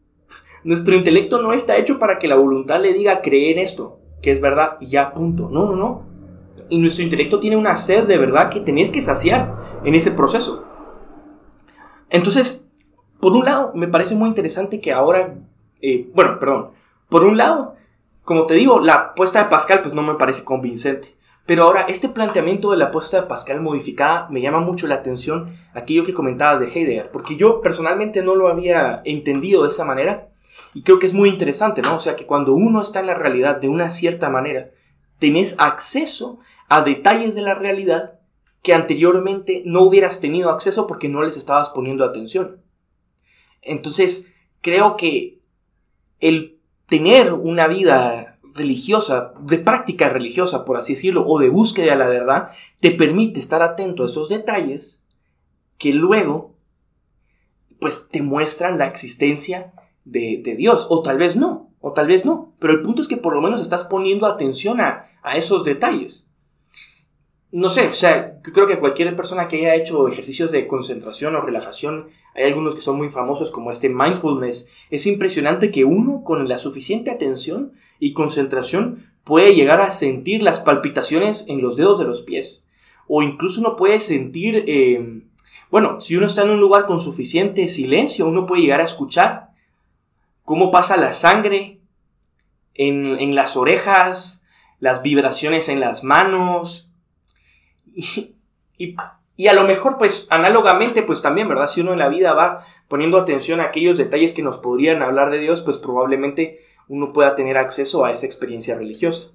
Nuestro 0.64 0.94
intelecto 0.94 1.40
no 1.40 1.52
está 1.52 1.76
hecho 1.76 1.98
para 1.98 2.18
que 2.18 2.28
la 2.28 2.36
voluntad 2.36 2.80
le 2.80 2.92
diga 2.92 3.22
creer 3.22 3.58
en 3.58 3.62
esto, 3.64 4.00
que 4.22 4.32
es 4.32 4.40
verdad, 4.40 4.76
y 4.80 4.86
ya 4.86 5.12
punto. 5.12 5.48
No, 5.50 5.66
no, 5.66 5.76
no. 5.76 6.09
Y 6.70 6.78
nuestro 6.78 7.04
intelecto 7.04 7.38
tiene 7.38 7.56
una 7.56 7.76
sed 7.76 8.04
de 8.04 8.16
verdad 8.16 8.48
que 8.48 8.60
tenés 8.60 8.90
que 8.90 9.02
saciar 9.02 9.54
en 9.84 9.94
ese 9.94 10.12
proceso. 10.12 10.64
Entonces, 12.08 12.70
por 13.20 13.32
un 13.32 13.44
lado, 13.44 13.72
me 13.74 13.88
parece 13.88 14.14
muy 14.14 14.28
interesante 14.28 14.80
que 14.80 14.92
ahora, 14.92 15.34
eh, 15.82 16.08
bueno, 16.14 16.38
perdón, 16.38 16.70
por 17.08 17.24
un 17.24 17.36
lado, 17.36 17.74
como 18.24 18.46
te 18.46 18.54
digo, 18.54 18.80
la 18.80 18.94
apuesta 18.94 19.42
de 19.42 19.50
Pascal 19.50 19.82
pues 19.82 19.94
no 19.94 20.02
me 20.02 20.14
parece 20.14 20.44
convincente. 20.44 21.16
Pero 21.46 21.64
ahora, 21.64 21.82
este 21.88 22.08
planteamiento 22.08 22.70
de 22.70 22.76
la 22.76 22.86
apuesta 22.86 23.20
de 23.20 23.26
Pascal 23.26 23.60
modificada 23.60 24.28
me 24.30 24.40
llama 24.40 24.60
mucho 24.60 24.86
la 24.86 24.96
atención 24.96 25.52
aquello 25.74 26.04
que 26.04 26.14
comentabas 26.14 26.60
de 26.60 26.66
Heidegger, 26.66 27.10
porque 27.10 27.36
yo 27.36 27.60
personalmente 27.60 28.22
no 28.22 28.36
lo 28.36 28.48
había 28.48 29.02
entendido 29.04 29.62
de 29.62 29.68
esa 29.68 29.84
manera 29.84 30.28
y 30.74 30.82
creo 30.82 30.98
que 30.98 31.06
es 31.06 31.14
muy 31.14 31.28
interesante, 31.28 31.82
¿no? 31.82 31.96
O 31.96 32.00
sea, 32.00 32.14
que 32.14 32.26
cuando 32.26 32.54
uno 32.54 32.80
está 32.80 33.00
en 33.00 33.08
la 33.08 33.14
realidad 33.14 33.56
de 33.56 33.68
una 33.68 33.90
cierta 33.90 34.28
manera, 34.28 34.70
tenés 35.18 35.56
acceso 35.58 36.38
a 36.70 36.82
detalles 36.82 37.34
de 37.34 37.42
la 37.42 37.54
realidad 37.54 38.20
que 38.62 38.72
anteriormente 38.72 39.62
no 39.66 39.82
hubieras 39.82 40.20
tenido 40.20 40.50
acceso 40.50 40.86
porque 40.86 41.08
no 41.08 41.20
les 41.22 41.36
estabas 41.36 41.70
poniendo 41.70 42.04
atención. 42.04 42.62
Entonces, 43.60 44.32
creo 44.60 44.96
que 44.96 45.40
el 46.20 46.60
tener 46.86 47.32
una 47.32 47.66
vida 47.66 48.38
religiosa, 48.54 49.34
de 49.40 49.58
práctica 49.58 50.10
religiosa, 50.10 50.64
por 50.64 50.76
así 50.76 50.94
decirlo, 50.94 51.24
o 51.26 51.40
de 51.40 51.48
búsqueda 51.48 51.92
de 51.92 51.98
la 51.98 52.08
verdad, 52.08 52.50
te 52.78 52.92
permite 52.92 53.40
estar 53.40 53.62
atento 53.62 54.04
a 54.04 54.06
esos 54.06 54.28
detalles 54.28 55.02
que 55.76 55.92
luego, 55.92 56.54
pues, 57.80 58.10
te 58.10 58.22
muestran 58.22 58.78
la 58.78 58.86
existencia 58.86 59.72
de, 60.04 60.40
Dios, 60.56 60.86
o 60.90 61.02
tal 61.02 61.18
vez 61.18 61.34
no, 61.34 61.72
o 61.80 61.92
tal 61.92 62.06
vez 62.06 62.24
no, 62.24 62.54
pero 62.60 62.74
el 62.74 62.82
punto 62.82 63.02
es 63.02 63.08
que 63.08 63.16
por 63.16 63.34
lo 63.34 63.40
menos 63.40 63.60
estás 63.60 63.82
poniendo 63.82 64.26
atención 64.26 64.80
a, 64.80 65.02
a 65.22 65.36
esos 65.36 65.64
detalles 65.64 66.29
no 67.52 67.68
sé, 67.68 67.88
o 67.88 67.92
sea, 67.92 68.40
creo 68.42 68.68
que 68.68 68.78
cualquier 68.78 69.14
persona 69.16 69.48
que 69.48 69.56
haya 69.58 69.74
hecho 69.74 70.06
ejercicios 70.06 70.52
de 70.52 70.68
concentración 70.68 71.34
o 71.34 71.40
relajación, 71.40 72.06
hay 72.34 72.44
algunos 72.44 72.76
que 72.76 72.80
son 72.80 72.96
muy 72.96 73.08
famosos 73.08 73.50
como 73.50 73.72
este 73.72 73.88
mindfulness, 73.88 74.70
es 74.88 75.06
impresionante 75.06 75.72
que 75.72 75.84
uno 75.84 76.22
con 76.22 76.48
la 76.48 76.58
suficiente 76.58 77.10
atención 77.10 77.72
y 77.98 78.12
concentración 78.12 79.04
puede 79.24 79.54
llegar 79.54 79.80
a 79.80 79.90
sentir 79.90 80.44
las 80.44 80.60
palpitaciones 80.60 81.44
en 81.48 81.60
los 81.60 81.76
dedos 81.76 81.98
de 81.98 82.04
los 82.04 82.22
pies. 82.22 82.68
O 83.08 83.20
incluso 83.20 83.60
uno 83.60 83.74
puede 83.74 83.98
sentir, 83.98 84.64
em, 84.68 85.24
bueno, 85.72 85.98
si 85.98 86.16
uno 86.16 86.26
está 86.26 86.42
en 86.42 86.50
un 86.50 86.60
lugar 86.60 86.86
con 86.86 87.00
suficiente 87.00 87.66
silencio, 87.66 88.28
uno 88.28 88.46
puede 88.46 88.62
llegar 88.62 88.80
a 88.80 88.84
escuchar 88.84 89.50
cómo 90.44 90.70
pasa 90.70 90.96
la 90.96 91.10
sangre 91.10 91.80
en, 92.74 93.18
en 93.18 93.34
las 93.34 93.56
orejas, 93.56 94.44
las 94.78 95.02
vibraciones 95.02 95.68
en 95.68 95.80
las 95.80 96.04
manos, 96.04 96.89
y, 97.96 99.46
a 99.46 99.52
lo 99.52 99.64
mejor, 99.64 99.98
pues, 99.98 100.28
análogamente, 100.30 101.02
pues 101.02 101.22
también, 101.22 101.48
¿verdad? 101.48 101.66
Si 101.66 101.80
uno 101.80 101.92
en 101.92 101.98
la 101.98 102.08
vida 102.08 102.32
va 102.34 102.60
poniendo 102.88 103.18
atención 103.18 103.60
a 103.60 103.64
aquellos 103.64 103.98
detalles 103.98 104.32
que 104.32 104.42
nos 104.42 104.58
podrían 104.58 105.02
hablar 105.02 105.30
de 105.30 105.38
Dios, 105.38 105.62
pues 105.62 105.78
probablemente 105.78 106.58
uno 106.88 107.12
pueda 107.12 107.34
tener 107.34 107.56
acceso 107.56 108.04
a 108.04 108.10
esa 108.10 108.26
experiencia 108.26 108.76
religiosa. 108.76 109.32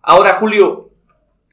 Ahora, 0.00 0.34
Julio, 0.34 0.90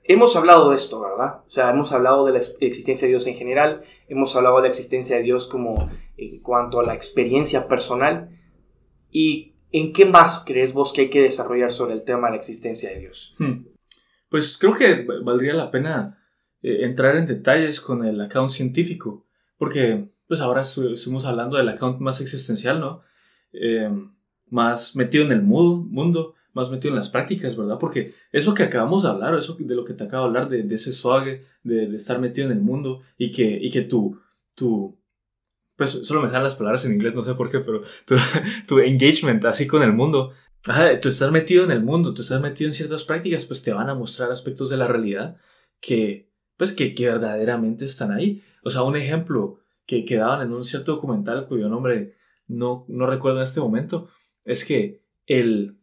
hemos 0.04 0.36
hablado 0.36 0.70
de 0.70 0.76
esto, 0.76 1.02
¿verdad? 1.02 1.42
O 1.46 1.50
sea, 1.50 1.70
hemos 1.70 1.92
hablado 1.92 2.26
de 2.26 2.34
la 2.34 2.40
existencia 2.40 3.06
de 3.08 3.14
Dios 3.14 3.28
en 3.28 3.36
general, 3.36 3.82
hemos 4.08 4.36
hablado 4.36 4.58
de 4.58 4.64
la 4.64 4.68
existencia 4.68 5.18
de 5.18 5.24
Dios 5.24 5.48
como 5.48 5.90
en 6.18 6.40
cuanto 6.40 6.80
a 6.80 6.84
la 6.84 6.94
experiencia 6.94 7.68
personal. 7.68 8.30
¿Y 9.10 9.54
en 9.72 9.94
qué 9.94 10.06
más 10.06 10.44
crees 10.46 10.74
vos 10.74 10.94
que 10.94 11.02
hay 11.02 11.10
que 11.10 11.22
desarrollar 11.22 11.72
sobre 11.72 11.94
el 11.94 12.04
tema 12.04 12.28
de 12.28 12.32
la 12.32 12.38
existencia 12.38 12.90
de 12.90 13.00
Dios? 13.00 13.36
Hmm. 13.40 13.66
Pues 14.32 14.58
creo 14.58 14.76
que 14.76 15.06
valdría 15.24 15.54
la 15.54 15.72
pena 15.72 16.18
eh, 16.62 16.86
entrar 16.86 17.18
en 17.18 17.26
detalles 17.26 17.82
con 17.82 18.06
el 18.06 18.22
account 18.22 18.50
científico, 18.50 19.28
porque 19.58 20.08
pues 20.26 20.40
ahora 20.40 20.62
estuvimos 20.62 21.26
hablando 21.26 21.58
del 21.58 21.68
account 21.68 22.00
más 22.00 22.22
existencial, 22.22 22.80
¿no? 22.80 23.02
Em, 23.52 24.14
más 24.50 24.96
metido 24.96 25.26
en 25.26 25.34
el 25.34 25.42
mundo, 25.42 26.36
más 26.54 26.72
metido 26.72 26.94
en 26.94 26.96
las 26.96 27.10
prácticas, 27.10 27.58
¿verdad? 27.58 27.78
Porque 27.78 28.14
eso 28.32 28.54
que 28.54 28.64
acabamos 28.64 29.04
de 29.04 29.10
hablar, 29.10 29.36
eso 29.36 29.58
de 29.60 29.76
lo 29.76 29.84
que 29.84 29.94
te 29.94 30.06
acabo 30.06 30.24
de 30.24 30.28
hablar, 30.30 30.48
de, 30.48 30.76
ese 30.76 30.94
suave, 30.94 31.44
de, 31.64 31.94
estar 31.94 32.18
metido 32.18 32.48
en 32.48 32.54
el 32.54 32.62
mundo 32.62 33.02
y 33.18 33.32
que, 33.32 33.44
y 33.62 33.70
que 33.70 33.82
tu, 33.82 34.18
tu, 34.56 34.98
pues 35.76 35.92
solo 35.92 36.22
me 36.22 36.30
salen 36.30 36.46
las 36.46 36.56
palabras 36.56 36.86
en 36.86 36.94
inglés, 36.94 37.14
no 37.14 37.22
sé 37.22 37.36
por 37.36 37.52
qué, 37.52 37.60
pero 37.60 37.82
tu 38.66 38.80
engagement 38.80 39.44
así 39.44 39.68
con 39.68 39.84
el 39.84 39.92
mundo 39.92 40.32
Ajá, 40.68 41.00
tú 41.00 41.10
estás 41.10 41.32
metido 41.32 41.64
en 41.64 41.72
el 41.72 41.84
mundo, 41.84 42.14
tú 42.14 42.22
estás 42.22 42.40
metido 42.40 42.70
en 42.70 42.74
ciertas 42.76 43.04
prácticas, 43.04 43.46
pues 43.46 43.64
te 43.64 43.74
van 43.74 43.90
a 43.90 43.96
mostrar 43.96 44.32
aspectos 44.32 44.70
de 44.70 44.78
la 44.78 44.88
realidad 44.88 45.38
que, 45.80 46.30
pues 46.56 46.74
que, 46.74 46.94
verdaderamente 46.98 47.86
están 47.86 48.12
ahí. 48.12 48.44
O 48.64 48.70
sea, 48.70 48.84
un 48.84 48.96
ejemplo 48.96 49.60
que, 49.88 50.06
quedaban 50.06 50.42
en 50.42 50.54
un 50.54 50.64
cierto 50.64 50.94
documental 50.94 51.48
cuyo 51.48 51.68
nombre 51.68 52.16
no, 52.48 52.86
no 52.88 53.08
recuerdo 53.08 53.40
en 53.40 53.44
este 53.44 53.60
momento, 53.60 54.10
es 54.46 54.64
que 54.64 55.02
el, 55.26 55.80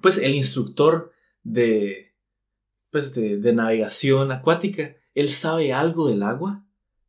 pues 0.00 0.18
el 0.18 0.34
instructor 0.34 1.12
de, 1.42 2.14
pues 2.90 3.14
de, 3.14 3.38
de 3.38 3.52
navegación 3.52 4.30
acuática, 4.30 4.96
él 5.14 5.28
sabe 5.28 5.72
algo 5.72 6.08
del 6.08 6.22
agua 6.22 6.64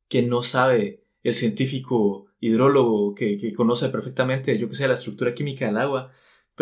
que 0.08 0.24
no 0.24 0.42
sabe 0.42 1.06
el 1.22 1.34
científico 1.34 2.28
hidrólogo 2.40 3.14
que, 3.14 3.38
que 3.38 3.54
conoce 3.54 3.90
perfectamente, 3.90 4.58
yo 4.58 4.70
que 4.70 4.76
sé, 4.76 4.88
la 4.88 4.96
estructura 4.96 5.36
química 5.36 5.68
del 5.68 5.78
agua 5.78 6.12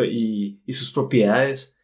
y, 0.05 0.62
sus 0.69 0.91
propiedades, 0.91 1.77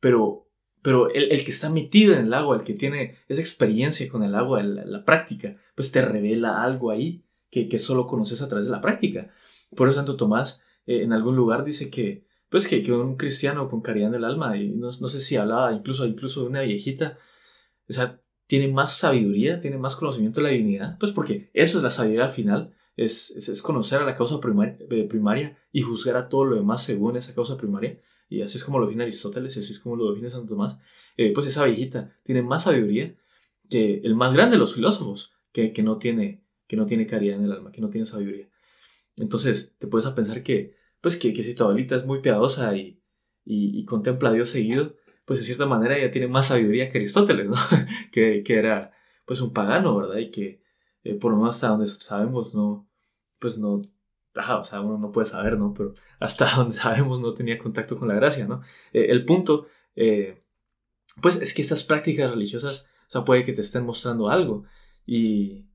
pero, 0.00 0.48
pero 0.82 1.10
el, 1.10 1.44
que 1.44 1.50
está 1.50 1.70
metido 1.70 2.14
en 2.14 2.26
el 2.26 2.34
agua, 2.34 2.56
el 2.56 2.64
que 2.64 2.74
tiene 2.74 3.16
esa 3.28 3.40
experiencia 3.40 4.08
con 4.08 4.22
el 4.22 4.34
agua, 4.34 4.62
la, 4.62 5.04
práctica, 5.04 5.56
pues 5.74 5.92
te 5.92 6.02
revela 6.02 6.62
algo 6.62 6.90
ahí 6.90 7.24
que, 7.50 7.68
que, 7.68 7.78
solo 7.78 8.06
conoces 8.06 8.42
a 8.42 8.48
través 8.48 8.66
de 8.66 8.72
la 8.72 8.80
práctica. 8.80 9.30
Por 9.76 9.88
eso 9.88 9.96
Santo 9.96 10.16
Tomás 10.16 10.62
eh, 10.86 11.02
en 11.02 11.12
algún 11.12 11.36
lugar 11.36 11.64
dice 11.64 11.90
que, 11.90 12.26
pues 12.48 12.68
que, 12.68 12.82
que, 12.82 12.92
un 12.92 13.16
cristiano 13.16 13.68
con 13.68 13.82
caridad 13.82 14.08
en 14.08 14.16
el 14.16 14.24
alma, 14.24 14.56
y 14.56 14.70
no, 14.70 14.88
no 14.88 15.08
sé 15.08 15.20
si 15.20 15.36
hablaba 15.36 15.72
incluso, 15.72 16.06
incluso 16.06 16.42
de 16.42 16.46
una 16.48 16.62
viejita, 16.62 17.18
o 17.88 17.92
sea, 17.92 18.20
tiene 18.46 18.68
más 18.68 18.96
sabiduría, 18.96 19.60
tiene 19.60 19.78
más 19.78 19.96
conocimiento 19.96 20.40
de 20.40 20.44
la 20.44 20.50
divinidad, 20.50 20.98
pues 20.98 21.12
porque 21.12 21.50
eso 21.54 21.78
es 21.78 21.84
la 21.84 21.90
sabiduría 21.90 22.24
al 22.24 22.30
final, 22.30 22.74
es, 22.96 23.30
es, 23.30 23.62
conocer 23.62 24.00
a 24.00 24.04
la 24.04 24.14
causa 24.14 24.36
eh, 24.36 25.06
primaria, 25.08 25.58
y 25.72 25.82
juzgar 25.82 26.16
a 26.16 26.28
todo 26.28 26.44
lo 26.44 26.56
demás 26.56 26.82
según 26.82 27.16
esa 27.16 27.34
causa 27.34 27.56
primaria. 27.56 28.00
Y 28.28 28.42
así 28.42 28.56
es 28.56 28.64
como 28.64 28.78
lo 28.78 28.86
define 28.86 29.04
Aristóteles 29.04 29.56
y 29.56 29.60
así 29.60 29.72
es 29.72 29.78
como 29.78 29.96
lo 29.96 30.10
define 30.10 30.30
Santo 30.30 30.54
Tomás. 30.54 30.78
Eh, 31.16 31.32
pues 31.34 31.46
esa 31.46 31.64
viejita 31.64 32.16
tiene 32.22 32.42
más 32.42 32.64
sabiduría 32.64 33.14
que 33.68 34.00
el 34.04 34.14
más 34.14 34.32
grande 34.32 34.56
de 34.56 34.60
los 34.60 34.74
filósofos, 34.74 35.32
que, 35.52 35.72
que, 35.72 35.82
no 35.82 35.98
tiene, 35.98 36.44
que 36.66 36.76
no 36.76 36.86
tiene 36.86 37.06
caridad 37.06 37.38
en 37.38 37.44
el 37.44 37.52
alma, 37.52 37.72
que 37.72 37.80
no 37.80 37.90
tiene 37.90 38.06
sabiduría. 38.06 38.48
Entonces 39.16 39.76
te 39.78 39.86
puedes 39.86 40.06
a 40.06 40.14
pensar 40.14 40.42
que, 40.42 40.76
pues 41.00 41.16
que, 41.16 41.34
que 41.34 41.42
si 41.42 41.54
tu 41.54 41.64
abuelita 41.64 41.96
es 41.96 42.06
muy 42.06 42.20
piadosa 42.20 42.74
y, 42.76 43.02
y, 43.44 43.84
contempla 43.84 44.30
a 44.30 44.32
Dios 44.32 44.50
seguido, 44.50 44.96
pues 45.24 45.38
de 45.38 45.44
cierta 45.44 45.66
manera 45.66 45.98
ella 45.98 46.10
tiene 46.10 46.28
más 46.28 46.46
sabiduría 46.46 46.90
que 46.90 46.98
Aristóteles, 46.98 47.48
¿no? 47.48 47.56
que, 48.12 48.42
que 48.42 48.54
era 48.54 48.92
pues 49.26 49.40
un 49.40 49.52
pagano, 49.52 49.96
¿verdad? 49.96 50.18
Y 50.18 50.30
que 50.30 50.61
eh, 51.04 51.14
por 51.14 51.32
lo 51.32 51.38
menos 51.38 51.56
hasta 51.56 51.68
donde 51.68 51.86
sabemos, 51.86 52.54
no, 52.54 52.88
pues 53.38 53.58
no, 53.58 53.82
o 54.34 54.64
sea, 54.64 54.80
uno 54.80 54.98
no 54.98 55.12
puede 55.12 55.26
saber, 55.26 55.58
¿no? 55.58 55.74
Pero 55.74 55.94
hasta 56.20 56.46
donde 56.56 56.76
sabemos 56.76 57.20
no 57.20 57.32
tenía 57.32 57.58
contacto 57.58 57.98
con 57.98 58.08
la 58.08 58.14
gracia, 58.14 58.46
¿no? 58.46 58.62
Eh, 58.92 59.06
el 59.10 59.24
punto, 59.24 59.66
eh, 59.96 60.42
pues 61.20 61.40
es 61.40 61.52
que 61.54 61.62
estas 61.62 61.84
prácticas 61.84 62.30
religiosas, 62.30 62.86
o 63.06 63.10
sea, 63.10 63.24
puede 63.24 63.44
que 63.44 63.52
te 63.52 63.60
estén 63.60 63.84
mostrando 63.84 64.28
algo 64.28 64.64
y... 65.06 65.66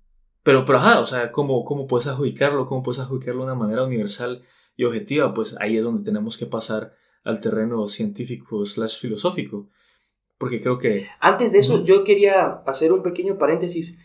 Pero, 0.44 0.64
pero 0.64 0.78
ajá, 0.78 1.02
o 1.02 1.06
sea, 1.06 1.30
¿cómo, 1.34 1.66
¿cómo 1.66 1.88
puedes 1.88 2.08
adjudicarlo? 2.08 2.66
¿Cómo 2.66 2.82
puedes 2.82 3.02
adjudicarlo 3.02 3.42
de 3.42 3.52
una 3.52 3.60
manera 3.60 3.84
universal 3.84 4.44
y 4.78 4.86
objetiva? 4.86 5.34
Pues 5.34 5.58
ahí 5.60 5.76
es 5.76 5.84
donde 5.84 6.06
tenemos 6.06 6.38
que 6.38 6.46
pasar 6.46 6.94
al 7.26 7.42
terreno 7.42 7.86
científico 7.90 8.66
slash 8.66 8.98
filosófico. 8.98 9.68
Porque 10.38 10.62
creo 10.62 10.78
que... 10.78 11.06
Antes 11.20 11.52
de 11.52 11.60
eso, 11.60 11.84
yo 11.84 12.06
quería 12.06 12.46
hacer 12.66 12.94
un 12.94 13.04
pequeño 13.04 13.38
paréntesis 13.38 14.00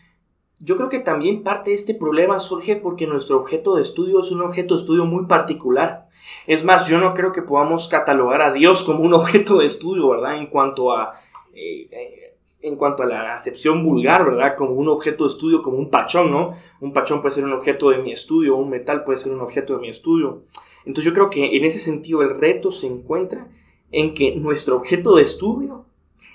yo 0.63 0.77
creo 0.77 0.87
que 0.87 0.99
también 0.99 1.43
parte 1.43 1.71
de 1.71 1.75
este 1.75 1.93
problema 1.93 2.39
surge 2.39 2.77
porque 2.77 3.05
nuestro 3.05 3.37
objeto 3.37 3.75
de 3.75 3.81
estudio 3.81 4.21
es 4.21 4.31
un 4.31 4.41
objeto 4.41 4.75
de 4.75 4.79
estudio 4.79 5.05
muy 5.05 5.25
particular. 5.25 6.07
Es 6.47 6.63
más, 6.63 6.87
yo 6.87 6.99
no 7.01 7.13
creo 7.13 7.33
que 7.33 7.41
podamos 7.41 7.89
catalogar 7.89 8.41
a 8.41 8.53
Dios 8.53 8.83
como 8.83 9.01
un 9.01 9.13
objeto 9.13 9.57
de 9.57 9.65
estudio, 9.65 10.07
¿verdad? 10.09 10.37
En 10.37 10.47
cuanto 10.47 10.95
a, 10.95 11.11
eh, 11.53 11.89
eh, 11.91 12.37
en 12.61 12.77
cuanto 12.77 13.03
a 13.03 13.07
la 13.07 13.33
acepción 13.33 13.83
vulgar, 13.83 14.23
¿verdad? 14.23 14.55
Como 14.55 14.71
un 14.71 14.87
objeto 14.87 15.25
de 15.25 15.29
estudio, 15.29 15.61
como 15.61 15.77
un 15.77 15.89
pachón, 15.89 16.31
¿no? 16.31 16.53
Un 16.79 16.93
pachón 16.93 17.21
puede 17.21 17.35
ser 17.35 17.43
un 17.43 17.53
objeto 17.53 17.89
de 17.89 17.97
mi 17.97 18.13
estudio, 18.13 18.55
un 18.55 18.69
metal 18.69 19.03
puede 19.03 19.17
ser 19.17 19.33
un 19.33 19.41
objeto 19.41 19.73
de 19.75 19.81
mi 19.81 19.89
estudio. 19.89 20.43
Entonces 20.85 21.03
yo 21.03 21.13
creo 21.13 21.29
que 21.29 21.57
en 21.57 21.65
ese 21.65 21.79
sentido 21.79 22.21
el 22.21 22.39
reto 22.39 22.71
se 22.71 22.87
encuentra 22.87 23.49
en 23.91 24.13
que 24.13 24.37
nuestro 24.37 24.77
objeto 24.77 25.15
de 25.17 25.23
estudio 25.23 25.85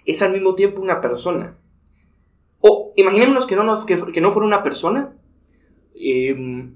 es 0.04 0.20
al 0.20 0.32
mismo 0.32 0.54
tiempo 0.54 0.82
una 0.82 1.00
persona. 1.00 1.56
O 2.60 2.92
imaginémonos 2.96 3.46
que 3.46 3.56
no, 3.56 3.86
que, 3.86 3.96
que 4.12 4.20
no 4.20 4.32
fuera 4.32 4.46
una 4.46 4.62
persona, 4.62 5.14
em, 5.94 6.74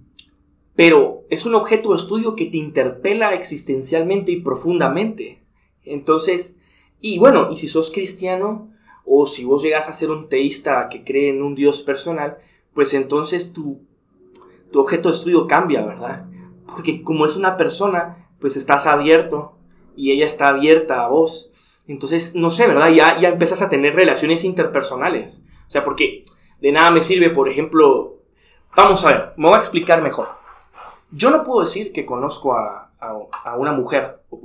pero 0.75 1.25
es 1.29 1.45
un 1.45 1.55
objeto 1.55 1.91
de 1.91 1.97
estudio 1.97 2.35
que 2.37 2.47
te 2.47 2.57
interpela 2.57 3.35
existencialmente 3.35 4.33
y 4.33 4.41
profundamente. 4.41 5.43
Entonces, 5.85 6.57
y 7.01 7.19
bueno, 7.19 7.49
y 7.51 7.57
si 7.57 7.69
sos 7.69 7.91
cristiano, 7.91 8.73
o 9.05 9.27
si 9.27 9.45
vos 9.45 9.63
llegas 9.63 9.89
a 9.89 9.95
ser 9.95 10.11
un 10.11 10.29
teísta 10.29 10.89
que 10.89 11.05
cree 11.05 11.31
en 11.31 11.43
un 11.43 11.55
Dios 11.55 11.83
personal, 11.83 12.39
pues 12.75 12.95
entonces 12.95 13.53
tu, 13.53 13.81
tu 14.71 14.81
objeto 14.81 15.09
de 15.09 15.15
estudio 15.15 15.47
cambia, 15.47 15.85
¿verdad? 15.85 16.27
Porque 16.67 17.03
como 17.03 17.27
es 17.27 17.37
una 17.37 17.57
persona, 17.57 18.29
pues 18.41 18.57
estás 18.57 18.87
abierto 18.87 19.57
y 19.97 20.13
ella 20.13 20.27
está 20.27 20.49
abierta 20.49 21.05
a 21.05 21.09
vos. 21.09 21.52
Entonces, 21.93 22.35
no 22.35 22.49
sé, 22.49 22.67
¿verdad? 22.67 22.89
Ya, 22.89 23.19
ya 23.19 23.29
empiezas 23.29 23.61
a 23.61 23.69
tener 23.69 23.95
relaciones 23.95 24.45
interpersonales. 24.45 25.43
O 25.67 25.71
sea, 25.71 25.85
porque 25.85 26.23
de 26.59 26.73
nada 26.73 26.91
me 26.91 27.03
sirve, 27.03 27.29
por 27.29 27.51
ejemplo, 27.51 28.17
vamos 28.75 29.05
a 29.05 29.09
ver, 29.09 29.33
me 29.37 29.49
voy 29.49 29.57
a 29.57 29.61
explicar 29.61 30.03
mejor. 30.03 30.29
Yo 31.11 31.31
no 31.31 31.45
puedo 31.45 31.61
decir 31.61 31.93
que 31.93 32.07
conozco 32.07 32.55
a, 32.55 32.93
a, 32.99 33.57
una 33.57 33.73
mujer, 33.73 34.21
o 34.31 34.39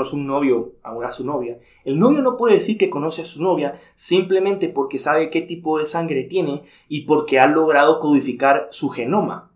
es 0.00 0.12
un 0.14 0.26
novio 0.26 0.72
a 0.82 0.92
una 0.92 1.10
su 1.10 1.22
novia. 1.22 1.58
El 1.84 1.98
novio 1.98 2.22
no 2.22 2.38
puede 2.38 2.54
decir 2.54 2.78
que 2.78 2.88
conoce 2.88 3.20
a 3.20 3.26
su 3.26 3.42
novia 3.42 3.74
simplemente 3.94 4.70
porque 4.70 4.98
sabe 4.98 5.28
qué 5.28 5.42
tipo 5.42 5.78
de 5.78 5.84
sangre 5.84 6.24
tiene 6.24 6.62
y 6.88 7.02
porque 7.02 7.38
ha 7.38 7.46
logrado 7.46 7.98
codificar 7.98 8.68
su 8.70 8.88
genoma. 8.88 9.50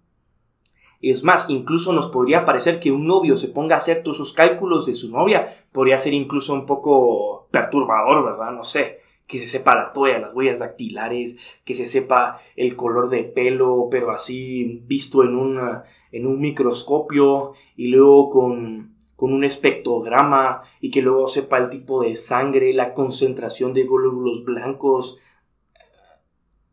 Es 1.00 1.24
más, 1.24 1.48
incluso 1.48 1.92
nos 1.92 2.08
podría 2.08 2.44
parecer 2.44 2.78
que 2.78 2.92
un 2.92 3.06
novio 3.06 3.36
se 3.36 3.48
ponga 3.48 3.74
a 3.74 3.78
hacer 3.78 4.02
todos 4.02 4.18
sus 4.18 4.32
cálculos 4.34 4.84
de 4.84 4.94
su 4.94 5.10
novia, 5.10 5.46
podría 5.72 5.98
ser 5.98 6.12
incluso 6.12 6.52
un 6.52 6.66
poco 6.66 7.48
perturbador, 7.50 8.24
¿verdad? 8.24 8.52
No 8.52 8.62
sé 8.62 8.98
que 9.30 9.38
se 9.38 9.46
sepa 9.46 9.76
la 9.76 9.92
toalla, 9.92 10.18
las 10.18 10.34
huellas 10.34 10.58
dactilares, 10.58 11.36
que 11.64 11.74
se 11.74 11.86
sepa 11.86 12.40
el 12.56 12.74
color 12.74 13.08
de 13.08 13.22
pelo, 13.22 13.86
pero 13.88 14.10
así 14.10 14.82
visto 14.88 15.22
en, 15.22 15.36
una, 15.36 15.84
en 16.10 16.26
un 16.26 16.40
microscopio 16.40 17.52
y 17.76 17.86
luego 17.86 18.28
con, 18.28 18.96
con 19.14 19.32
un 19.32 19.44
espectrograma 19.44 20.62
y 20.80 20.90
que 20.90 21.00
luego 21.00 21.28
sepa 21.28 21.58
el 21.58 21.70
tipo 21.70 22.02
de 22.02 22.16
sangre, 22.16 22.74
la 22.74 22.92
concentración 22.92 23.72
de 23.72 23.84
glóbulos 23.84 24.44
blancos. 24.44 25.20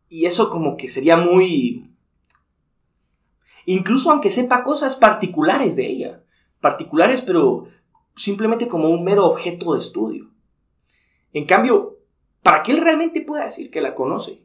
Y 0.08 0.26
eso 0.26 0.50
como 0.50 0.76
que 0.76 0.88
sería 0.88 1.16
muy... 1.16 1.87
Incluso 3.70 4.10
aunque 4.10 4.30
sepa 4.30 4.64
cosas 4.64 4.96
particulares 4.96 5.76
de 5.76 5.86
ella, 5.86 6.24
particulares 6.58 7.20
pero 7.20 7.66
simplemente 8.16 8.66
como 8.66 8.88
un 8.88 9.04
mero 9.04 9.26
objeto 9.26 9.74
de 9.74 9.78
estudio. 9.78 10.30
En 11.34 11.44
cambio, 11.44 11.98
para 12.42 12.62
que 12.62 12.72
él 12.72 12.78
realmente 12.78 13.20
pueda 13.20 13.44
decir 13.44 13.70
que 13.70 13.82
la 13.82 13.94
conoce, 13.94 14.42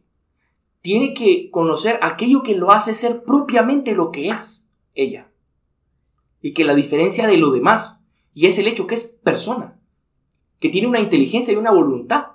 tiene 0.82 1.14
que 1.14 1.50
conocer 1.52 2.00
aquello 2.02 2.44
que 2.44 2.56
lo 2.56 2.74
hace 2.74 2.96
ser 2.96 3.24
propiamente 3.24 3.96
lo 3.96 4.12
que 4.12 4.28
es 4.28 4.68
ella. 4.94 5.32
Y 6.42 6.54
que 6.54 6.66
la 6.66 6.76
diferencia 6.76 7.26
de 7.26 7.38
lo 7.38 7.52
demás, 7.52 8.06
y 8.34 8.48
es 8.48 8.60
el 8.60 8.68
hecho 8.68 8.88
que 8.88 8.96
es 8.96 9.22
persona, 9.24 9.80
que 10.60 10.68
tiene 10.68 10.90
una 10.90 11.00
inteligencia 11.00 11.54
y 11.54 11.56
una 11.56 11.72
voluntad. 11.72 12.26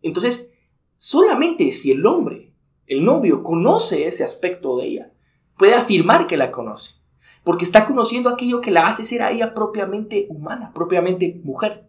Entonces, 0.00 0.56
solamente 0.96 1.70
si 1.72 1.92
el 1.92 2.06
hombre, 2.06 2.54
el 2.86 3.04
novio, 3.04 3.42
conoce 3.42 4.06
ese 4.06 4.24
aspecto 4.24 4.78
de 4.78 4.86
ella, 4.86 5.13
puede 5.56 5.74
afirmar 5.74 6.26
que 6.26 6.36
la 6.36 6.50
conoce. 6.50 6.94
Porque 7.42 7.64
está 7.64 7.84
conociendo 7.84 8.30
aquello 8.30 8.60
que 8.60 8.70
la 8.70 8.86
hace 8.86 9.04
ser 9.04 9.22
a 9.22 9.30
ella 9.30 9.54
propiamente 9.54 10.26
humana, 10.30 10.72
propiamente 10.74 11.40
mujer. 11.44 11.84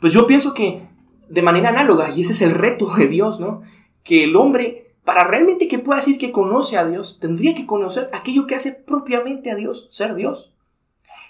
Pues 0.00 0.12
yo 0.12 0.26
pienso 0.26 0.54
que 0.54 0.86
de 1.28 1.42
manera 1.42 1.70
análoga, 1.70 2.10
y 2.10 2.22
ese 2.22 2.32
es 2.32 2.42
el 2.42 2.52
reto 2.52 2.94
de 2.96 3.06
Dios, 3.06 3.40
¿no? 3.40 3.62
Que 4.02 4.24
el 4.24 4.36
hombre, 4.36 4.94
para 5.04 5.24
realmente 5.24 5.68
que 5.68 5.78
pueda 5.78 5.98
decir 5.98 6.18
que 6.18 6.32
conoce 6.32 6.76
a 6.76 6.86
Dios, 6.86 7.18
tendría 7.20 7.54
que 7.54 7.66
conocer 7.66 8.10
aquello 8.12 8.46
que 8.46 8.54
hace 8.54 8.72
propiamente 8.72 9.50
a 9.50 9.54
Dios 9.54 9.86
ser 9.90 10.14
Dios. 10.14 10.54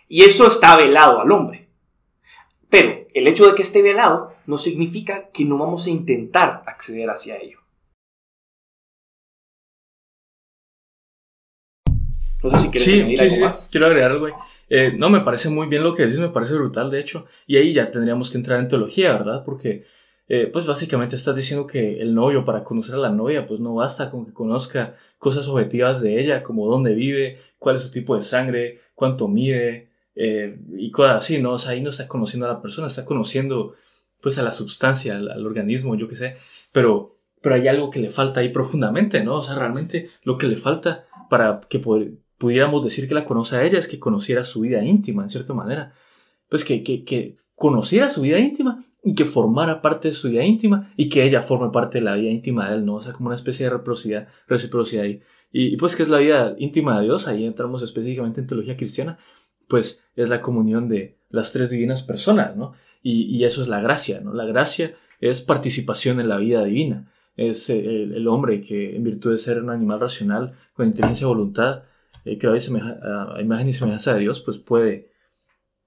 Y 0.08 0.22
eso 0.22 0.46
está 0.46 0.76
velado 0.76 1.20
al 1.20 1.32
hombre. 1.32 1.68
Pero 2.68 3.06
el 3.14 3.28
hecho 3.28 3.46
de 3.46 3.54
que 3.54 3.62
esté 3.62 3.82
velado 3.82 4.32
no 4.46 4.58
significa 4.58 5.28
que 5.28 5.44
no 5.44 5.58
vamos 5.58 5.86
a 5.86 5.90
intentar 5.90 6.62
acceder 6.66 7.08
hacia 7.10 7.36
ello. 7.36 7.63
No 12.44 12.50
sé 12.50 12.58
si 12.58 12.70
quieres 12.70 12.92
añadir 12.92 13.22
algo 13.22 13.44
más. 13.46 13.68
Quiero 13.72 13.86
agregar 13.86 14.10
algo. 14.10 14.28
Eh, 14.68 14.92
no, 14.96 15.08
me 15.08 15.20
parece 15.20 15.48
muy 15.48 15.66
bien 15.66 15.82
lo 15.82 15.94
que 15.94 16.04
dices, 16.04 16.20
me 16.20 16.28
parece 16.28 16.54
brutal, 16.54 16.90
de 16.90 17.00
hecho. 17.00 17.26
Y 17.46 17.56
ahí 17.56 17.72
ya 17.72 17.90
tendríamos 17.90 18.30
que 18.30 18.36
entrar 18.36 18.60
en 18.60 18.68
teología, 18.68 19.12
¿verdad? 19.12 19.42
Porque, 19.44 19.86
eh, 20.28 20.50
pues 20.52 20.66
básicamente 20.66 21.16
estás 21.16 21.36
diciendo 21.36 21.66
que 21.66 22.00
el 22.00 22.14
novio, 22.14 22.44
para 22.44 22.62
conocer 22.62 22.96
a 22.96 22.98
la 22.98 23.10
novia, 23.10 23.46
pues 23.46 23.60
no 23.60 23.74
basta 23.74 24.10
con 24.10 24.26
que 24.26 24.32
conozca 24.32 24.96
cosas 25.18 25.48
objetivas 25.48 26.02
de 26.02 26.20
ella, 26.20 26.42
como 26.42 26.66
dónde 26.66 26.94
vive, 26.94 27.38
cuál 27.58 27.76
es 27.76 27.82
su 27.82 27.90
tipo 27.90 28.14
de 28.14 28.22
sangre, 28.22 28.80
cuánto 28.94 29.26
mide, 29.26 29.88
eh, 30.14 30.58
y 30.76 30.90
cosas 30.90 31.16
así, 31.16 31.40
¿no? 31.40 31.52
O 31.52 31.58
sea, 31.58 31.72
ahí 31.72 31.80
no 31.80 31.90
está 31.90 32.06
conociendo 32.08 32.46
a 32.46 32.52
la 32.52 32.60
persona, 32.62 32.88
está 32.88 33.06
conociendo, 33.06 33.74
pues, 34.20 34.38
a 34.38 34.42
la 34.42 34.50
sustancia, 34.50 35.16
al, 35.16 35.46
organismo, 35.46 35.94
yo 35.96 36.08
qué 36.08 36.16
sé. 36.16 36.36
Pero, 36.72 37.16
pero 37.40 37.54
hay 37.54 37.68
algo 37.68 37.90
que 37.90 38.00
le 38.00 38.10
falta 38.10 38.40
ahí 38.40 38.50
profundamente, 38.50 39.22
¿no? 39.24 39.36
O 39.36 39.42
sea, 39.42 39.56
realmente 39.56 40.10
lo 40.24 40.36
que 40.38 40.46
le 40.46 40.56
falta 40.56 41.06
para 41.30 41.60
que 41.68 41.78
pudiéramos 42.44 42.84
decir 42.84 43.08
que 43.08 43.14
la 43.14 43.24
conoce 43.24 43.56
a 43.56 43.64
ella 43.64 43.78
es 43.78 43.88
que 43.88 43.98
conociera 43.98 44.44
su 44.44 44.60
vida 44.60 44.84
íntima, 44.84 45.22
en 45.22 45.30
cierta 45.30 45.54
manera. 45.54 45.94
Pues 46.50 46.62
que, 46.62 46.82
que, 46.82 47.36
conociera 47.54 48.10
su 48.10 48.20
vida 48.20 48.38
íntima 48.38 48.84
y 49.02 49.14
que 49.14 49.24
formara 49.24 49.80
parte 49.80 50.08
de 50.08 50.14
su 50.14 50.28
vida 50.28 50.44
íntima 50.44 50.92
y 50.94 51.08
que 51.08 51.24
ella 51.24 51.40
forme 51.40 51.70
parte 51.70 51.98
de 51.98 52.04
la 52.04 52.16
vida 52.16 52.30
íntima 52.30 52.68
de 52.68 52.74
él, 52.74 52.84
¿no? 52.84 52.96
O 52.96 53.02
sea, 53.02 53.14
como 53.14 53.28
una 53.28 53.36
especie 53.36 53.64
de 53.64 53.70
reciprocidad, 53.70 54.28
reciprocidad 54.46 55.04
ahí. 55.04 55.22
Y, 55.50 55.78
pues, 55.78 55.96
¿qué 55.96 56.02
es 56.02 56.10
la 56.10 56.18
vida 56.18 56.54
íntima 56.58 56.98
de 56.98 57.04
Dios? 57.04 57.26
Ahí 57.26 57.46
entramos 57.46 57.80
específicamente 57.80 58.42
en 58.42 58.46
teología 58.46 58.76
cristiana. 58.76 59.16
Pues 59.66 60.04
es 60.16 60.28
la 60.28 60.42
comunión 60.42 60.86
de 60.86 61.16
las 61.30 61.50
tres 61.50 61.70
divinas 61.70 62.02
personas, 62.02 62.54
¿no? 62.56 62.72
Y, 63.02 63.42
eso 63.44 63.62
es 63.62 63.68
la 63.68 63.80
gracia, 63.80 64.20
¿no? 64.20 64.34
La 64.34 64.44
gracia 64.44 64.94
es 65.18 65.40
participación 65.40 66.20
en 66.20 66.28
la 66.28 66.36
vida 66.36 66.62
divina. 66.62 67.10
Es 67.36 67.70
el, 67.70 68.12
el 68.12 68.28
hombre 68.28 68.60
que, 68.60 68.96
en 68.96 69.02
virtud 69.02 69.30
de 69.32 69.38
ser 69.38 69.62
un 69.62 69.70
animal 69.70 69.98
racional, 69.98 70.52
con 70.74 70.88
inteligencia 70.88 71.24
y 71.24 71.28
voluntad, 71.28 71.84
eh, 72.24 72.38
que 72.38 72.46
a 72.46 73.40
imagen 73.40 73.68
y 73.68 73.72
semejanza 73.72 74.14
de 74.14 74.20
Dios, 74.20 74.40
pues 74.40 74.58
puede, 74.58 75.10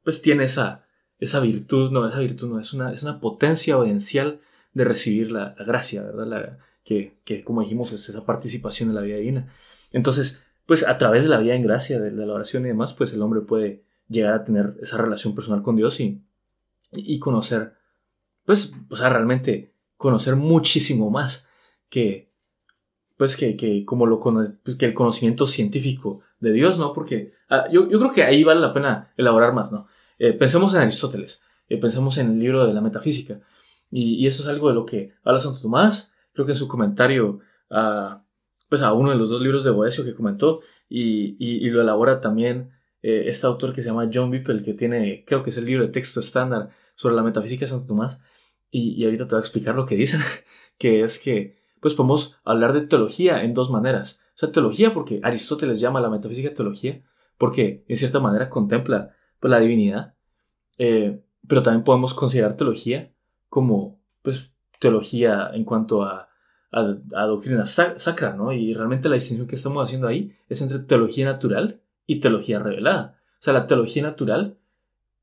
pues 0.04 0.22
tiene 0.22 0.44
esa, 0.44 0.86
esa 1.20 1.40
virtud, 1.40 1.92
no, 1.92 2.08
esa 2.08 2.20
virtud 2.20 2.50
no, 2.50 2.60
es 2.60 2.74
una, 2.74 2.92
es 2.92 3.04
una 3.04 3.20
potencia 3.20 3.78
de 3.78 4.84
recibir 4.84 5.32
la, 5.32 5.56
gracia, 5.60 6.04
¿verdad? 6.04 6.28
La, 6.28 6.58
que, 6.84 7.18
que, 7.26 7.44
como 7.44 7.62
dijimos, 7.62 7.92
es 7.92 8.08
esa 8.08 8.26
participación 8.26 8.90
en 8.90 8.96
la 8.96 9.02
vida 9.02 9.18
divina. 9.18 9.52
Entonces, 9.92 10.44
pues 10.66 10.88
a 10.88 10.98
través 10.98 11.24
de 11.24 11.30
la 11.30 11.40
vida 11.40 11.56
en 11.56 11.64
gracia, 11.64 12.00
de, 12.00 12.12
la 12.12 12.34
oración 12.34 12.66
y 12.66 12.70
demás, 12.70 12.94
pues 12.94 13.14
el 13.14 13.22
hombre 13.22 13.42
puede 13.42 13.84
llegar 14.08 14.34
a 14.34 14.44
tener 14.44 14.76
esa 14.82 14.98
relación 14.98 15.36
personal 15.36 15.64
con 15.64 15.76
Dios 15.76 16.00
y, 16.00 16.22
y 16.94 17.20
conocer, 17.20 17.74
pues, 18.46 18.74
o 18.90 18.96
sea, 18.96 19.10
realmente 19.10 19.74
conocer 19.98 20.36
muchísimo 20.36 21.10
más 21.10 21.48
que, 21.90 22.27
pues, 23.18 23.36
que, 23.36 23.58
que 23.58 23.84
como 23.84 24.06
lo, 24.06 24.20
que 24.78 24.86
el 24.86 24.94
conocimiento 24.94 25.48
científico 25.48 26.22
de 26.40 26.52
Dios, 26.52 26.78
¿no? 26.78 26.94
Porque 26.94 27.34
ah, 27.50 27.66
yo, 27.72 27.90
yo, 27.90 28.00
creo 28.00 28.12
que 28.12 28.24
ahí 28.24 28.44
vale 28.44 28.62
la 28.62 28.74
pena 28.74 29.12
elaborar 29.18 29.54
más, 29.54 29.72
¿no? 29.72 29.88
Eh, 30.20 30.34
pensemos 30.34 30.74
en 30.74 30.82
Aristóteles, 30.82 31.42
eh, 31.68 31.78
pensemos 31.80 32.18
en 32.18 32.32
el 32.32 32.40
libro 32.40 32.66
de 32.66 32.74
la 32.74 32.82
metafísica, 32.82 33.42
y, 33.90 34.16
y, 34.16 34.28
eso 34.28 34.44
es 34.44 34.50
algo 34.50 34.70
de 34.70 34.76
lo 34.76 34.86
que 34.86 35.14
habla 35.24 35.40
Santo 35.40 35.60
Tomás, 35.62 36.12
creo 36.34 36.46
que 36.46 36.52
en 36.52 36.58
su 36.58 36.68
comentario 36.68 37.40
a, 37.70 38.24
pues 38.70 38.82
a 38.82 38.94
uno 38.94 39.12
de 39.12 39.18
los 39.18 39.30
dos 39.30 39.42
libros 39.42 39.64
de 39.64 39.72
Boesio 39.72 40.04
que 40.04 40.14
comentó, 40.14 40.62
y, 40.90 41.36
y, 41.40 41.70
lo 41.70 41.82
elabora 41.82 42.22
también 42.22 42.72
eh, 43.02 43.24
este 43.28 43.46
autor 43.46 43.74
que 43.74 43.82
se 43.82 43.90
llama 43.90 44.10
John 44.14 44.32
Bippel, 44.32 44.64
que 44.64 44.74
tiene, 44.74 45.24
creo 45.26 45.44
que 45.44 45.50
es 45.50 45.58
el 45.58 45.66
libro 45.66 45.86
de 45.86 45.92
texto 45.92 46.20
estándar 46.20 46.70
sobre 46.96 47.16
la 47.16 47.24
metafísica 47.24 47.66
de 47.66 47.70
Santo 47.70 47.88
Tomás, 47.88 48.20
y, 48.70 48.94
y 49.02 49.06
ahorita 49.06 49.28
te 49.28 49.36
voy 49.36 49.40
a 49.40 49.46
explicar 49.46 49.76
lo 49.76 49.86
que 49.86 49.96
dicen, 49.96 50.22
que 50.78 51.02
es 51.02 51.20
que 51.20 51.57
pues 51.80 51.94
podemos 51.94 52.38
hablar 52.44 52.74
de 52.74 52.82
teología 52.82 53.44
en 53.44 53.54
dos 53.54 53.70
maneras. 53.70 54.20
O 54.36 54.38
sea, 54.38 54.52
teología 54.52 54.94
porque 54.94 55.20
Aristóteles 55.24 55.80
llama 55.80 56.00
a 56.00 56.04
la 56.04 56.10
metafísica 56.10 56.54
teología, 56.54 57.02
porque 57.38 57.84
en 57.88 57.98
cierta 57.98 58.20
manera 58.20 58.50
contempla 58.50 59.16
pues, 59.40 59.52
la 59.52 59.60
divinidad, 59.60 60.16
eh, 60.78 61.22
pero 61.48 61.64
también 61.64 61.84
podemos 61.84 62.14
considerar 62.14 62.56
teología 62.56 63.12
como 63.50 64.00
pues, 64.22 64.54
teología 64.80 65.50
en 65.54 65.64
cuanto 65.64 66.04
a, 66.04 66.30
a, 66.72 67.26
doctrina 67.26 67.66
sacra, 67.66 68.36
¿no? 68.36 68.52
Y 68.52 68.74
realmente 68.74 69.10
la 69.10 69.16
distinción 69.16 69.48
que 69.48 69.56
estamos 69.56 69.84
haciendo 69.84 70.08
ahí 70.08 70.36
es 70.50 70.62
entre 70.62 70.80
teología 70.80 71.26
natural 71.26 71.82
y 72.06 72.20
teología 72.20 72.60
revelada. 72.60 73.20
O 73.40 73.44
sea, 73.44 73.54
la 73.54 73.68
teología 73.68 74.04
natural 74.04 74.58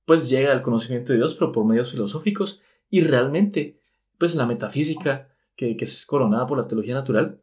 pues 0.07 0.29
llega 0.29 0.53
al 0.53 0.63
conocimiento 0.63 1.13
de 1.13 1.19
Dios, 1.19 1.35
pero 1.35 1.53
por 1.53 1.65
medios 1.65 1.91
filosóficos, 1.93 2.61
y 2.91 3.01
realmente 3.01 3.81
pues 4.19 4.35
la 4.35 4.47
metafísica 4.47 5.34
que, 5.57 5.77
es 5.79 6.07
coronada 6.07 6.47
por 6.47 6.59
la 6.59 6.69
teología 6.69 6.95
natural, 6.95 7.41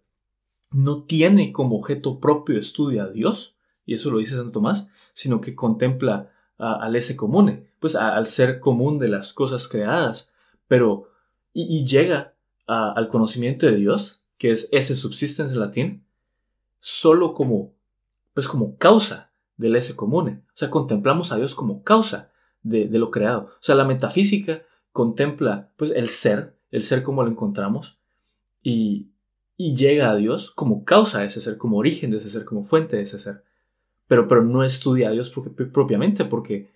no 0.71 1.03
tiene 1.03 1.51
como 1.51 1.77
objeto 1.77 2.19
propio 2.19 2.57
estudio 2.57 3.03
a 3.03 3.09
Dios, 3.09 3.55
y 3.85 3.93
eso 3.93 4.11
lo 4.11 4.19
dice 4.19 4.35
Santo 4.35 4.51
Tomás, 4.51 4.89
sino 5.13 5.41
que 5.41 5.55
contempla 5.55 6.31
al 6.57 6.95
ese 6.95 7.15
común, 7.15 7.65
pues 7.79 7.95
al 7.95 8.27
ser 8.27 8.59
común 8.59 8.99
de 8.99 9.07
las 9.07 9.33
cosas 9.33 9.67
creadas, 9.67 10.31
pero 10.67 11.09
y, 11.53 11.85
llega 11.85 12.35
al 12.67 13.09
conocimiento 13.09 13.65
de 13.65 13.75
Dios, 13.75 14.23
que 14.37 14.51
es 14.51 14.69
ese 14.71 14.95
subsistens 14.95 15.51
en 15.51 15.59
latín, 15.59 16.05
solo 16.79 17.33
como, 17.33 17.73
pues 18.33 18.47
como 18.47 18.77
causa 18.77 19.31
del 19.57 19.75
ese 19.75 19.95
comune. 19.95 20.43
O 20.47 20.57
sea, 20.57 20.69
contemplamos 20.69 21.31
a 21.31 21.37
Dios 21.37 21.53
como 21.55 21.83
causa 21.83 22.31
de, 22.63 22.87
de, 22.87 22.99
lo 22.99 23.11
creado. 23.11 23.41
O 23.41 23.61
sea, 23.61 23.75
la 23.75 23.83
metafísica 23.83 24.61
contempla 24.93 25.71
pues 25.77 25.91
el 25.91 26.09
ser, 26.09 26.57
el 26.71 26.81
ser 26.83 27.03
como 27.03 27.23
lo 27.23 27.29
encontramos, 27.29 27.99
y, 28.61 29.11
y 29.57 29.75
llega 29.75 30.09
a 30.09 30.15
Dios 30.15 30.51
como 30.51 30.83
causa 30.83 31.19
de 31.19 31.27
ese 31.27 31.41
ser, 31.41 31.57
como 31.57 31.77
origen 31.77 32.11
de 32.11 32.17
ese 32.17 32.29
ser, 32.29 32.45
como 32.45 32.63
fuente 32.63 32.97
de 32.97 33.03
ese 33.03 33.19
ser. 33.19 33.43
Pero, 34.07 34.27
pero 34.27 34.43
no 34.43 34.63
estudia 34.63 35.09
a 35.09 35.11
Dios 35.11 35.31
propiamente 35.71 36.25
porque, 36.25 36.71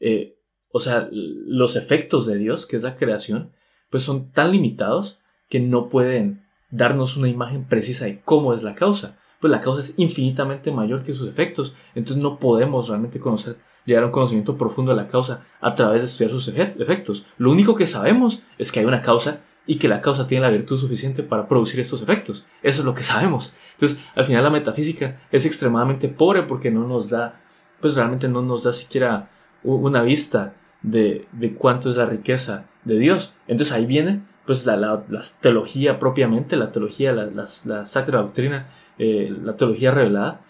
eh, 0.00 0.38
o 0.70 0.80
sea, 0.80 1.08
los 1.10 1.76
efectos 1.76 2.26
de 2.26 2.36
Dios, 2.36 2.66
que 2.66 2.76
es 2.76 2.82
la 2.82 2.96
creación, 2.96 3.52
pues 3.90 4.02
son 4.02 4.30
tan 4.32 4.52
limitados 4.52 5.18
que 5.48 5.60
no 5.60 5.88
pueden 5.88 6.46
darnos 6.70 7.16
una 7.16 7.28
imagen 7.28 7.64
precisa 7.64 8.04
de 8.04 8.20
cómo 8.20 8.54
es 8.54 8.62
la 8.62 8.74
causa. 8.74 9.18
Pues 9.40 9.50
la 9.50 9.60
causa 9.60 9.80
es 9.80 9.98
infinitamente 9.98 10.70
mayor 10.72 11.02
que 11.02 11.14
sus 11.14 11.28
efectos, 11.28 11.74
entonces 11.94 12.22
no 12.22 12.38
podemos 12.38 12.88
realmente 12.88 13.20
conocer, 13.20 13.56
llegar 13.84 14.02
a 14.02 14.06
un 14.06 14.12
conocimiento 14.12 14.56
profundo 14.56 14.92
de 14.92 14.96
la 14.96 15.08
causa 15.08 15.46
a 15.60 15.74
través 15.74 16.02
de 16.02 16.06
estudiar 16.06 16.30
sus 16.32 16.48
efectos. 16.48 17.24
Lo 17.38 17.50
único 17.50 17.74
que 17.74 17.86
sabemos 17.86 18.42
es 18.58 18.72
que 18.72 18.80
hay 18.80 18.86
una 18.86 19.02
causa 19.02 19.40
y 19.66 19.78
que 19.78 19.88
la 19.88 20.00
causa 20.00 20.26
tiene 20.26 20.46
la 20.46 20.52
virtud 20.52 20.78
suficiente 20.78 21.22
para 21.22 21.48
producir 21.48 21.80
estos 21.80 22.02
efectos. 22.02 22.46
Eso 22.62 22.82
es 22.82 22.84
lo 22.84 22.94
que 22.94 23.02
sabemos. 23.02 23.54
Entonces, 23.72 23.98
al 24.14 24.24
final 24.24 24.44
la 24.44 24.50
metafísica 24.50 25.20
es 25.32 25.44
extremadamente 25.44 26.08
pobre 26.08 26.42
porque 26.42 26.70
no 26.70 26.86
nos 26.86 27.10
da, 27.10 27.40
pues 27.80 27.96
realmente 27.96 28.28
no 28.28 28.42
nos 28.42 28.62
da 28.62 28.72
siquiera 28.72 29.30
una 29.62 30.02
vista 30.02 30.54
de, 30.82 31.26
de 31.32 31.54
cuánto 31.54 31.90
es 31.90 31.96
la 31.96 32.06
riqueza 32.06 32.66
de 32.84 32.98
Dios. 32.98 33.34
Entonces 33.48 33.74
ahí 33.74 33.86
viene 33.86 34.22
pues 34.44 34.64
la, 34.64 34.76
la, 34.76 35.02
teología 35.40 35.98
propiamente, 35.98 36.56
la 36.56 36.70
teología, 36.70 37.12
la, 37.12 37.26
la 37.26 37.84
sacra 37.84 38.20
doctrina, 38.20 38.68
eh, 38.98 39.34
la 39.42 39.56
teología 39.56 39.90
revelada. 39.90 40.40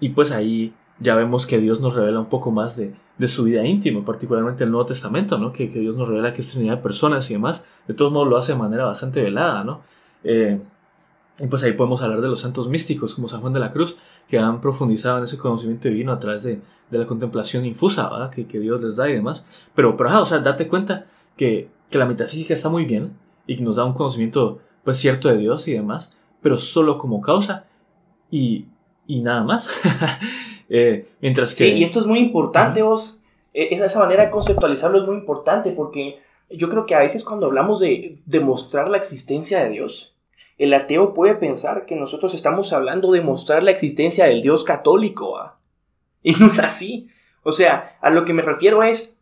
Y 0.00 0.10
pues 0.10 0.32
ahí 0.32 0.74
ya 0.98 1.14
vemos 1.14 1.46
que 1.46 1.58
Dios 1.58 1.80
nos 1.80 1.94
revela 1.94 2.20
un 2.20 2.26
poco 2.26 2.50
más 2.50 2.76
de, 2.76 2.94
de 3.18 3.28
su 3.28 3.44
vida 3.44 3.64
íntima, 3.64 4.04
particularmente 4.04 4.64
el 4.64 4.70
Nuevo 4.70 4.86
Testamento, 4.86 5.38
¿no? 5.38 5.52
Que, 5.52 5.68
que, 5.68 5.80
Dios 5.80 5.96
nos 5.96 6.08
revela 6.08 6.32
que 6.32 6.40
es 6.40 6.50
Trinidad 6.50 6.76
de 6.76 6.82
personas 6.82 7.30
y 7.30 7.34
demás. 7.34 7.64
De 7.86 7.94
todos 7.94 8.12
modos 8.12 8.28
lo 8.28 8.36
hace 8.36 8.52
de 8.52 8.58
manera 8.58 8.84
bastante 8.84 9.22
velada, 9.22 9.64
¿no? 9.64 9.80
Eh, 10.24 10.60
y 11.38 11.46
pues 11.48 11.62
ahí 11.62 11.72
podemos 11.72 12.00
hablar 12.02 12.20
de 12.20 12.28
los 12.28 12.40
santos 12.40 12.68
místicos 12.68 13.14
como 13.14 13.28
San 13.28 13.40
Juan 13.40 13.52
de 13.52 13.60
la 13.60 13.72
Cruz, 13.72 13.96
que 14.26 14.38
han 14.38 14.60
profundizado 14.60 15.18
en 15.18 15.24
ese 15.24 15.36
conocimiento 15.36 15.88
divino 15.88 16.12
a 16.12 16.18
través 16.18 16.44
de, 16.44 16.60
de 16.90 16.98
la 16.98 17.06
contemplación 17.06 17.66
infusa. 17.66 18.10
Que, 18.34 18.46
que, 18.46 18.58
Dios 18.58 18.80
les 18.82 18.96
da 18.96 19.08
y 19.08 19.14
demás. 19.14 19.46
Pero, 19.74 19.96
pero 19.96 20.22
o 20.22 20.26
sea, 20.26 20.38
date 20.38 20.66
cuenta 20.66 21.06
que, 21.36 21.68
que 21.90 21.98
la 21.98 22.06
metafísica 22.06 22.54
está 22.54 22.70
muy 22.70 22.86
bien 22.86 23.12
y 23.46 23.56
que 23.56 23.62
nos 23.62 23.76
da 23.76 23.84
un 23.84 23.92
conocimiento 23.92 24.60
pues 24.82 24.96
cierto 24.98 25.28
de 25.28 25.36
Dios 25.36 25.66
y 25.68 25.72
demás, 25.72 26.16
pero 26.40 26.56
solo 26.56 26.96
como 26.96 27.20
causa 27.20 27.64
y, 28.30 28.66
y 29.06 29.20
nada 29.20 29.42
más. 29.42 29.68
eh, 30.68 31.08
mientras 31.20 31.50
que... 31.50 31.56
Sí, 31.56 31.72
y 31.72 31.84
esto 31.84 32.00
es 32.00 32.06
muy 32.06 32.18
importante, 32.18 32.82
vos. 32.82 33.20
E, 33.52 33.74
esa, 33.74 33.86
esa 33.86 34.00
manera 34.00 34.24
de 34.24 34.30
conceptualizarlo 34.30 34.98
es 34.98 35.06
muy 35.06 35.16
importante 35.16 35.70
porque 35.70 36.18
yo 36.50 36.68
creo 36.68 36.86
que 36.86 36.94
a 36.94 37.00
veces 37.00 37.24
cuando 37.24 37.46
hablamos 37.46 37.80
de 37.80 38.18
demostrar 38.26 38.88
la 38.88 38.96
existencia 38.96 39.62
de 39.62 39.70
Dios, 39.70 40.16
el 40.58 40.72
ateo 40.72 41.12
puede 41.12 41.34
pensar 41.34 41.86
que 41.86 41.96
nosotros 41.96 42.34
estamos 42.34 42.72
hablando 42.72 43.10
de 43.10 43.20
mostrar 43.20 43.62
la 43.62 43.70
existencia 43.70 44.26
del 44.26 44.42
Dios 44.42 44.64
católico. 44.64 45.38
Y 46.22 46.32
no 46.32 46.46
es 46.46 46.58
así. 46.58 47.08
O 47.42 47.52
sea, 47.52 47.96
a 48.00 48.10
lo 48.10 48.24
que 48.24 48.32
me 48.32 48.42
refiero 48.42 48.82
es, 48.82 49.20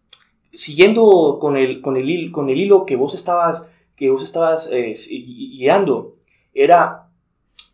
siguiendo 0.53 1.39
con 1.41 1.57
el, 1.57 1.81
con 1.83 1.97
el, 1.97 2.31
con 2.31 2.49
el 2.49 2.61
hilo 2.61 2.87
que 2.87 2.97
vos 2.97 3.15
estabas, 3.15 3.71
que 3.97 4.11
vos 4.11 4.23
estabas 4.23 4.71
eh, 4.73 4.95
guiando, 5.11 6.17
era, 6.55 7.09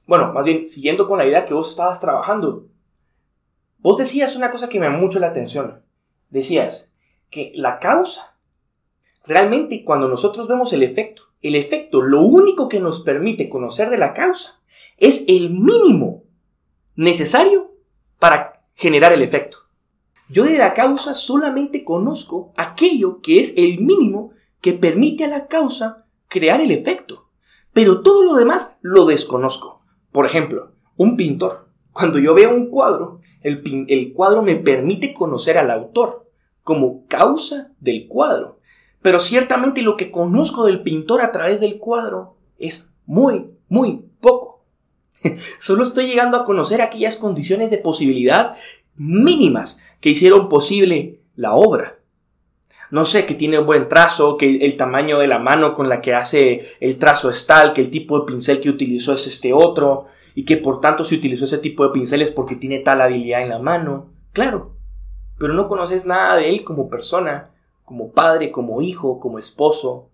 bueno, 0.06 0.33
más 0.33 0.44
bien, 0.46 0.66
siguiendo 0.66 1.06
con 1.06 1.18
la 1.18 1.26
idea 1.26 1.44
que 1.44 1.54
vos 1.54 1.68
estabas 1.68 2.00
trabajando, 2.00 2.64
vos 3.80 3.98
decías 3.98 4.36
una 4.36 4.50
cosa 4.50 4.68
que 4.68 4.78
me 4.78 4.86
llamó 4.86 4.98
mucho 4.98 5.18
la 5.18 5.28
atención. 5.28 5.82
Decías 6.30 6.94
que 7.30 7.52
la 7.54 7.78
causa, 7.78 8.36
realmente 9.24 9.84
cuando 9.84 10.08
nosotros 10.08 10.48
vemos 10.48 10.72
el 10.72 10.82
efecto, 10.82 11.24
el 11.42 11.54
efecto, 11.54 12.02
lo 12.02 12.20
único 12.22 12.68
que 12.68 12.80
nos 12.80 13.00
permite 13.00 13.48
conocer 13.48 13.90
de 13.90 13.98
la 13.98 14.12
causa, 14.12 14.60
es 14.98 15.24
el 15.26 15.50
mínimo 15.50 16.24
necesario 16.96 17.72
para 18.18 18.64
generar 18.74 19.12
el 19.12 19.22
efecto. 19.22 19.58
Yo 20.28 20.44
de 20.44 20.58
la 20.58 20.74
causa 20.74 21.14
solamente 21.14 21.82
conozco 21.82 22.52
aquello 22.56 23.20
que 23.20 23.40
es 23.40 23.54
el 23.56 23.80
mínimo 23.80 24.32
que 24.60 24.74
permite 24.74 25.24
a 25.24 25.28
la 25.28 25.48
causa 25.48 26.06
crear 26.28 26.60
el 26.60 26.70
efecto. 26.70 27.30
Pero 27.72 28.02
todo 28.02 28.22
lo 28.22 28.36
demás 28.36 28.78
lo 28.82 29.06
desconozco. 29.06 29.80
Por 30.12 30.26
ejemplo, 30.26 30.72
un 30.96 31.16
pintor. 31.16 31.69
Cuando 31.92 32.18
yo 32.18 32.35
veo 32.35 32.55
un 32.55 32.70
cuadro, 32.70 33.20
el, 33.42 33.87
el 33.88 34.12
cuadro 34.12 34.42
me 34.42 34.57
permite 34.57 35.12
conocer 35.12 35.59
al 35.59 35.70
autor 35.70 36.31
como 36.62 37.07
causa 37.07 37.72
del 37.81 38.07
cuadro. 38.07 38.59
Pero 39.03 39.18
ciertamente 39.18 39.83
lo 39.83 39.96
que 39.96 40.11
conozco 40.11 40.66
del 40.66 40.83
pintor 40.83 41.22
a 41.22 41.33
través 41.33 41.61
del 41.61 41.79
cuadro 41.79 42.37
es 42.59 42.92
muy, 43.07 43.50
muy 43.68 44.05
poco. 44.20 44.62
Solo 45.59 45.83
estoy 45.83 46.07
llegando 46.07 46.37
a 46.37 46.44
conocer 46.44 46.83
aquellas 46.83 47.16
condiciones 47.16 47.70
de 47.70 47.79
posibilidad 47.79 48.57
mínimas 48.96 49.81
que 50.00 50.11
hicieron 50.11 50.48
posible 50.48 51.20
la 51.35 51.55
obra. 51.55 51.98
No 52.90 53.07
sé, 53.07 53.24
que 53.24 53.35
tiene 53.35 53.59
un 53.59 53.66
buen 53.66 53.88
trazo, 53.88 54.37
que 54.37 54.59
el 54.66 54.76
tamaño 54.76 55.18
de 55.18 55.29
la 55.29 55.38
mano 55.38 55.74
con 55.74 55.88
la 55.88 56.00
que 56.00 56.12
hace 56.12 56.66
el 56.81 56.98
trazo 56.98 57.31
es 57.31 57.46
tal, 57.46 57.72
que 57.72 57.81
el 57.81 57.90
tipo 57.90 58.18
de 58.18 58.26
pincel 58.26 58.61
que 58.61 58.68
utilizó 58.68 59.12
es 59.12 59.26
este 59.29 59.53
otro, 59.53 60.07
y 60.34 60.44
que 60.44 60.56
por 60.56 60.80
tanto 60.80 61.04
se 61.04 61.14
utilizó 61.14 61.44
ese 61.44 61.58
tipo 61.58 61.84
de 61.84 61.90
pinceles 61.90 62.30
porque 62.30 62.56
tiene 62.56 62.80
tal 62.80 63.00
habilidad 63.00 63.42
en 63.42 63.48
la 63.48 63.58
mano. 63.58 64.08
Claro, 64.32 64.76
pero 65.38 65.54
no 65.54 65.68
conoces 65.68 66.06
nada 66.06 66.36
de 66.36 66.50
él 66.50 66.64
como 66.64 66.90
persona, 66.90 67.50
como 67.84 68.12
padre, 68.12 68.50
como 68.50 68.82
hijo, 68.82 69.18
como 69.18 69.38
esposo, 69.38 70.10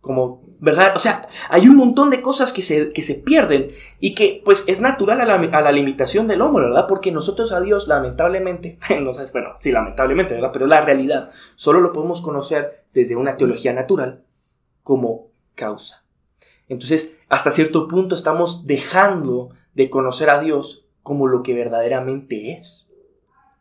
como, 0.00 0.42
¿verdad? 0.60 0.92
O 0.94 0.98
sea, 0.98 1.28
hay 1.48 1.68
un 1.68 1.76
montón 1.76 2.10
de 2.10 2.20
cosas 2.20 2.52
que 2.52 2.62
se, 2.62 2.90
que 2.90 3.02
se 3.02 3.14
pierden 3.14 3.68
y 3.98 4.14
que 4.14 4.42
pues 4.44 4.68
es 4.68 4.80
natural 4.80 5.20
a 5.20 5.24
la, 5.24 5.34
a 5.34 5.60
la, 5.60 5.72
limitación 5.72 6.28
del 6.28 6.40
hombre, 6.40 6.64
¿verdad? 6.64 6.86
Porque 6.86 7.10
nosotros 7.10 7.52
a 7.52 7.60
Dios 7.60 7.88
lamentablemente, 7.88 8.78
no 9.00 9.12
sé, 9.12 9.24
bueno, 9.32 9.50
sí, 9.56 9.72
lamentablemente, 9.72 10.34
¿verdad? 10.34 10.50
Pero 10.52 10.66
la 10.66 10.82
realidad 10.82 11.30
solo 11.56 11.80
lo 11.80 11.92
podemos 11.92 12.22
conocer 12.22 12.84
desde 12.92 13.16
una 13.16 13.36
teología 13.36 13.72
natural 13.72 14.22
como 14.82 15.28
causa. 15.54 16.04
Entonces, 16.68 17.18
hasta 17.28 17.50
cierto 17.50 17.88
punto 17.88 18.14
estamos 18.14 18.66
dejando 18.66 19.50
de 19.74 19.90
conocer 19.90 20.30
a 20.30 20.40
Dios 20.40 20.86
como 21.02 21.26
lo 21.26 21.42
que 21.42 21.54
verdaderamente 21.54 22.52
es. 22.52 22.90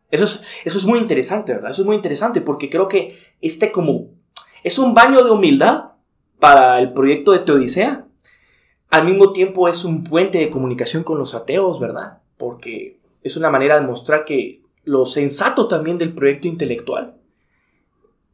Eso 0.10 0.24
es, 0.24 0.44
eso 0.64 0.78
es 0.78 0.86
muy 0.86 1.00
interesante, 1.00 1.54
¿verdad? 1.54 1.72
Eso 1.72 1.82
es 1.82 1.86
muy 1.86 1.96
interesante 1.96 2.42
porque 2.42 2.70
creo 2.70 2.88
que 2.88 3.14
este 3.42 3.72
como 3.72 4.10
es 4.64 4.80
un 4.80 4.94
baño 4.94 5.24
de 5.24 5.32
humildad 5.32 5.92
para 6.40 6.80
el 6.80 6.94
proyecto 6.94 7.32
de 7.32 7.40
Teodicea. 7.40 8.06
Al 8.90 9.06
mismo 9.06 9.32
tiempo 9.32 9.68
es 9.68 9.84
un 9.84 10.04
puente 10.04 10.38
de 10.38 10.50
comunicación 10.50 11.04
con 11.04 11.18
los 11.18 11.36
ateos, 11.36 11.80
¿verdad? 11.80 12.22
Porque 12.38 13.00
es 13.22 13.36
una 13.38 13.50
manera 13.50 13.76
de 13.76 13.86
mostrar 13.86 14.26
que 14.26 14.62
lo 14.84 15.06
sensato 15.06 15.68
también 15.68 15.98
del 15.98 16.14
proyecto 16.14 16.48
intelectual, 16.48 17.16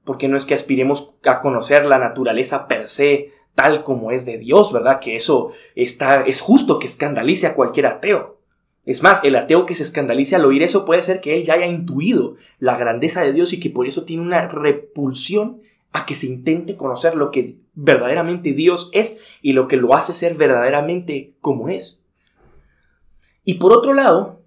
porque 0.03 0.27
no 0.27 0.37
es 0.37 0.45
que 0.45 0.53
aspiremos 0.53 1.15
a 1.25 1.39
conocer 1.39 1.87
la 1.87 1.97
naturaleza 1.97 2.67
per 2.67 2.87
se 2.87 3.31
tal 3.55 3.83
como 3.83 4.11
es 4.11 4.25
de 4.25 4.37
Dios, 4.37 4.73
¿verdad? 4.73 4.99
Que 4.99 5.15
eso 5.15 5.51
está, 5.75 6.23
es 6.23 6.41
justo 6.41 6.79
que 6.79 6.87
escandalice 6.87 7.47
a 7.47 7.55
cualquier 7.55 7.87
ateo. 7.87 8.39
Es 8.85 9.01
más, 9.01 9.23
el 9.23 9.35
ateo 9.35 9.65
que 9.65 9.75
se 9.75 9.83
escandalice 9.83 10.35
al 10.35 10.45
oír 10.45 10.61
eso 10.61 10.85
puede 10.85 11.01
ser 11.01 11.21
que 11.21 11.35
él 11.35 11.43
ya 11.43 11.53
haya 11.53 11.67
intuido 11.67 12.35
la 12.59 12.77
grandeza 12.77 13.23
de 13.23 13.31
Dios 13.31 13.53
y 13.53 13.59
que 13.59 13.69
por 13.69 13.87
eso 13.87 14.03
tiene 14.03 14.23
una 14.23 14.47
repulsión 14.47 15.61
a 15.93 16.05
que 16.05 16.15
se 16.15 16.27
intente 16.27 16.75
conocer 16.75 17.15
lo 17.15 17.31
que 17.31 17.59
verdaderamente 17.75 18.51
Dios 18.51 18.89
es 18.93 19.37
y 19.41 19.53
lo 19.53 19.67
que 19.67 19.77
lo 19.77 19.95
hace 19.95 20.13
ser 20.13 20.35
verdaderamente 20.35 21.35
como 21.39 21.69
es. 21.69 22.03
Y 23.45 23.55
por 23.55 23.71
otro 23.71 23.93
lado, 23.93 24.41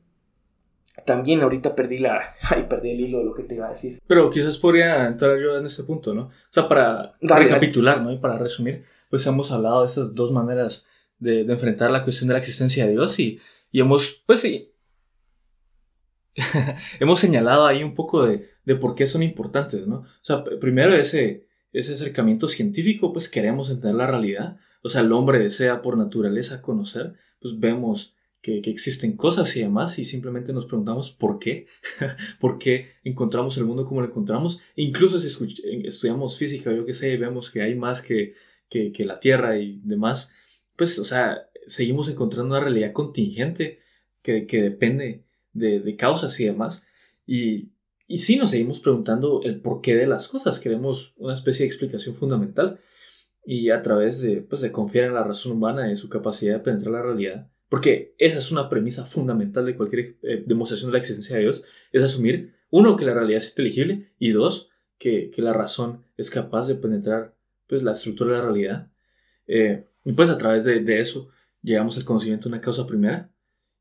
también 1.06 1.40
ahorita 1.40 1.74
perdí 1.74 1.98
la. 1.98 2.34
Ay, 2.50 2.66
perdí 2.68 2.90
el 2.90 3.00
hilo 3.00 3.18
de 3.20 3.24
lo 3.24 3.34
que 3.34 3.44
te 3.44 3.54
iba 3.54 3.66
a 3.66 3.70
decir. 3.70 4.00
Pero 4.06 4.28
quizás 4.28 4.58
podría 4.58 5.06
entrar 5.06 5.38
yo 5.38 5.56
en 5.56 5.64
este 5.64 5.84
punto, 5.84 6.12
¿no? 6.12 6.24
O 6.24 6.52
sea, 6.52 6.68
para 6.68 7.12
recapitular, 7.20 8.02
¿no? 8.02 8.12
Y 8.12 8.18
para 8.18 8.36
resumir, 8.36 8.84
pues 9.10 9.26
hemos 9.26 9.52
hablado 9.52 9.80
de 9.80 9.86
estas 9.86 10.14
dos 10.14 10.32
maneras 10.32 10.84
de, 11.18 11.44
de 11.44 11.52
enfrentar 11.52 11.90
la 11.90 12.04
cuestión 12.04 12.28
de 12.28 12.34
la 12.34 12.40
existencia 12.40 12.86
de 12.86 12.92
Dios 12.92 13.18
y, 13.18 13.40
y 13.70 13.80
hemos, 13.80 14.22
pues 14.26 14.40
sí, 14.40 14.72
hemos 17.00 17.20
señalado 17.20 17.66
ahí 17.66 17.82
un 17.82 17.94
poco 17.94 18.26
de, 18.26 18.50
de, 18.64 18.76
por 18.76 18.94
qué 18.94 19.06
son 19.06 19.22
importantes, 19.22 19.86
¿no? 19.86 19.98
O 19.98 20.22
sea, 20.22 20.44
primero 20.44 20.94
ese, 20.94 21.46
ese 21.72 21.94
acercamiento 21.94 22.48
científico, 22.48 23.12
pues 23.12 23.28
queremos 23.28 23.70
entender 23.70 23.96
la 23.96 24.06
realidad. 24.06 24.58
O 24.82 24.88
sea, 24.88 25.00
el 25.00 25.12
hombre 25.12 25.38
desea 25.38 25.82
por 25.82 25.96
naturaleza 25.96 26.62
conocer, 26.62 27.14
pues 27.40 27.58
vemos 27.58 28.14
que, 28.42 28.60
que 28.60 28.70
existen 28.70 29.16
cosas 29.16 29.56
y 29.56 29.60
demás 29.60 29.98
y 29.98 30.04
simplemente 30.04 30.52
nos 30.52 30.66
preguntamos 30.66 31.10
por 31.10 31.38
qué, 31.38 31.66
por 32.40 32.58
qué 32.58 32.92
encontramos 33.02 33.56
el 33.56 33.64
mundo 33.64 33.86
como 33.86 34.00
lo 34.00 34.06
encontramos. 34.06 34.60
incluso 34.76 35.18
si 35.18 35.28
estudiamos 35.84 36.38
física, 36.38 36.72
yo 36.72 36.84
qué 36.84 36.94
sé, 36.94 37.16
vemos 37.16 37.50
que 37.50 37.62
hay 37.62 37.74
más 37.74 38.02
que, 38.02 38.34
que, 38.68 38.92
la 39.04 39.20
Tierra 39.20 39.58
y 39.58 39.80
demás, 39.84 40.32
pues, 40.76 40.98
o 40.98 41.04
sea, 41.04 41.48
seguimos 41.66 42.08
encontrando 42.08 42.54
una 42.54 42.64
realidad 42.64 42.92
contingente 42.92 43.80
que, 44.22 44.46
que 44.46 44.62
depende 44.62 45.24
de, 45.52 45.80
de, 45.80 45.96
causas 45.96 46.38
y 46.40 46.44
demás. 46.44 46.82
Y, 47.26 47.70
y 48.08 48.18
sí 48.18 48.36
nos 48.36 48.50
seguimos 48.50 48.80
preguntando 48.80 49.40
el 49.42 49.60
porqué 49.60 49.96
de 49.96 50.06
las 50.06 50.28
cosas. 50.28 50.60
Queremos 50.60 51.14
una 51.16 51.34
especie 51.34 51.64
de 51.64 51.68
explicación 51.68 52.14
fundamental. 52.14 52.80
Y 53.48 53.70
a 53.70 53.80
través 53.80 54.20
de, 54.20 54.42
pues, 54.42 54.60
de 54.60 54.72
confiar 54.72 55.06
en 55.06 55.14
la 55.14 55.22
razón 55.22 55.52
humana 55.52 55.90
y 55.90 55.94
su 55.94 56.08
capacidad 56.08 56.54
de 56.54 56.60
penetrar 56.60 56.92
la 56.92 57.02
realidad, 57.02 57.48
porque 57.68 58.12
esa 58.18 58.38
es 58.38 58.50
una 58.50 58.68
premisa 58.68 59.04
fundamental 59.04 59.64
de 59.64 59.76
cualquier 59.76 60.16
eh, 60.22 60.42
demostración 60.44 60.90
de 60.90 60.94
la 60.94 60.98
existencia 60.98 61.36
de 61.36 61.42
Dios, 61.42 61.64
es 61.92 62.02
asumir, 62.02 62.56
uno, 62.70 62.96
que 62.96 63.04
la 63.04 63.14
realidad 63.14 63.38
es 63.38 63.50
inteligible 63.50 64.12
y 64.18 64.32
dos, 64.32 64.70
que, 64.98 65.30
que 65.30 65.42
la 65.42 65.52
razón 65.52 66.04
es 66.16 66.28
capaz 66.28 66.66
de 66.66 66.74
penetrar 66.74 67.35
pues, 67.66 67.82
la 67.82 67.92
estructura 67.92 68.32
de 68.32 68.38
la 68.38 68.44
realidad. 68.44 68.90
Eh, 69.46 69.86
y 70.04 70.12
pues 70.12 70.28
a 70.28 70.38
través 70.38 70.64
de, 70.64 71.00
eso 71.00 71.28
llegamos 71.62 71.96
al 71.96 72.04
conocimiento 72.04 72.48
de 72.48 72.54
una 72.54 72.60
causa 72.60 72.86
primera. 72.86 73.30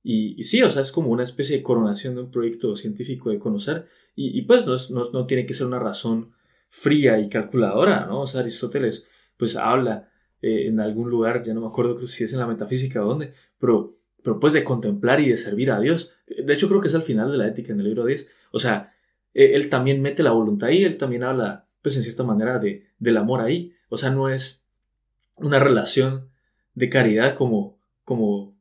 Y, 0.03 0.39
y, 0.39 0.43
sí, 0.43 0.61
o 0.61 0.69
sea, 0.69 0.81
es 0.81 0.91
como 0.91 1.09
una 1.09 1.23
especie 1.23 1.57
de 1.57 1.63
coronación 1.63 2.15
de 2.15 2.21
un 2.21 2.31
proyecto 2.31 2.75
científico 2.75 3.29
de 3.29 3.39
conocer. 3.39 3.88
Y, 4.15 4.41
pues 4.43 4.65
no, 4.65 4.75
no, 4.91 5.11
no, 5.11 5.25
tiene 5.25 5.45
que 5.45 5.53
ser 5.53 5.67
una 5.67 5.79
razón 5.79 6.31
fría 6.69 7.19
y 7.19 7.27
calculadora, 7.27 8.05
¿no? 8.05 8.21
O 8.21 8.27
sea, 8.27 8.41
Aristóteles 8.41 9.05
pues 9.38 9.55
habla 9.55 10.09
eh, 10.41 10.67
en 10.67 10.79
algún 10.79 11.09
lugar, 11.09 11.43
ya 11.43 11.53
no 11.53 11.61
me 11.61 11.67
acuerdo 11.67 12.05
si 12.05 12.23
es 12.23 12.33
en 12.33 12.39
la 12.39 12.47
metafísica 12.47 13.03
o 13.03 13.07
dónde, 13.07 13.33
pero, 13.57 13.97
pero 14.23 14.39
pues 14.39 14.53
de 14.53 14.63
contemplar 14.63 15.19
y 15.19 15.29
de 15.29 15.38
servir 15.38 15.71
a 15.71 15.79
Dios. 15.79 16.13
De 16.27 16.53
hecho 16.53 16.67
creo 16.67 16.81
que 16.81 16.88
es 16.88 16.95
al 16.95 17.03
final 17.03 17.31
de 17.31 17.38
la 17.38 17.47
ética 17.47 17.73
en 17.73 17.79
el 17.79 17.86
libro 17.88 18.05
10. 18.05 18.29
O 18.51 18.59
sea, 18.59 18.93
eh, 19.33 19.51
él 19.53 19.69
también 19.69 20.01
mete 20.01 20.23
la 20.23 20.31
voluntad 20.31 20.69
ahí, 20.69 20.83
él 20.83 20.97
también 20.97 21.23
habla, 21.23 21.67
pues 21.81 21.97
en 21.97 22.03
cierta 22.03 22.23
manera, 22.23 22.59
de, 22.59 22.88
del 22.99 23.17
amor 23.17 23.41
ahí. 23.41 23.73
O 23.89 23.97
sea, 23.97 24.09
no 24.09 24.29
es 24.29 24.63
una 25.38 25.59
relación 25.59 26.29
de 26.73 26.89
caridad 26.89 27.36
como, 27.36 27.77
como 28.03 28.55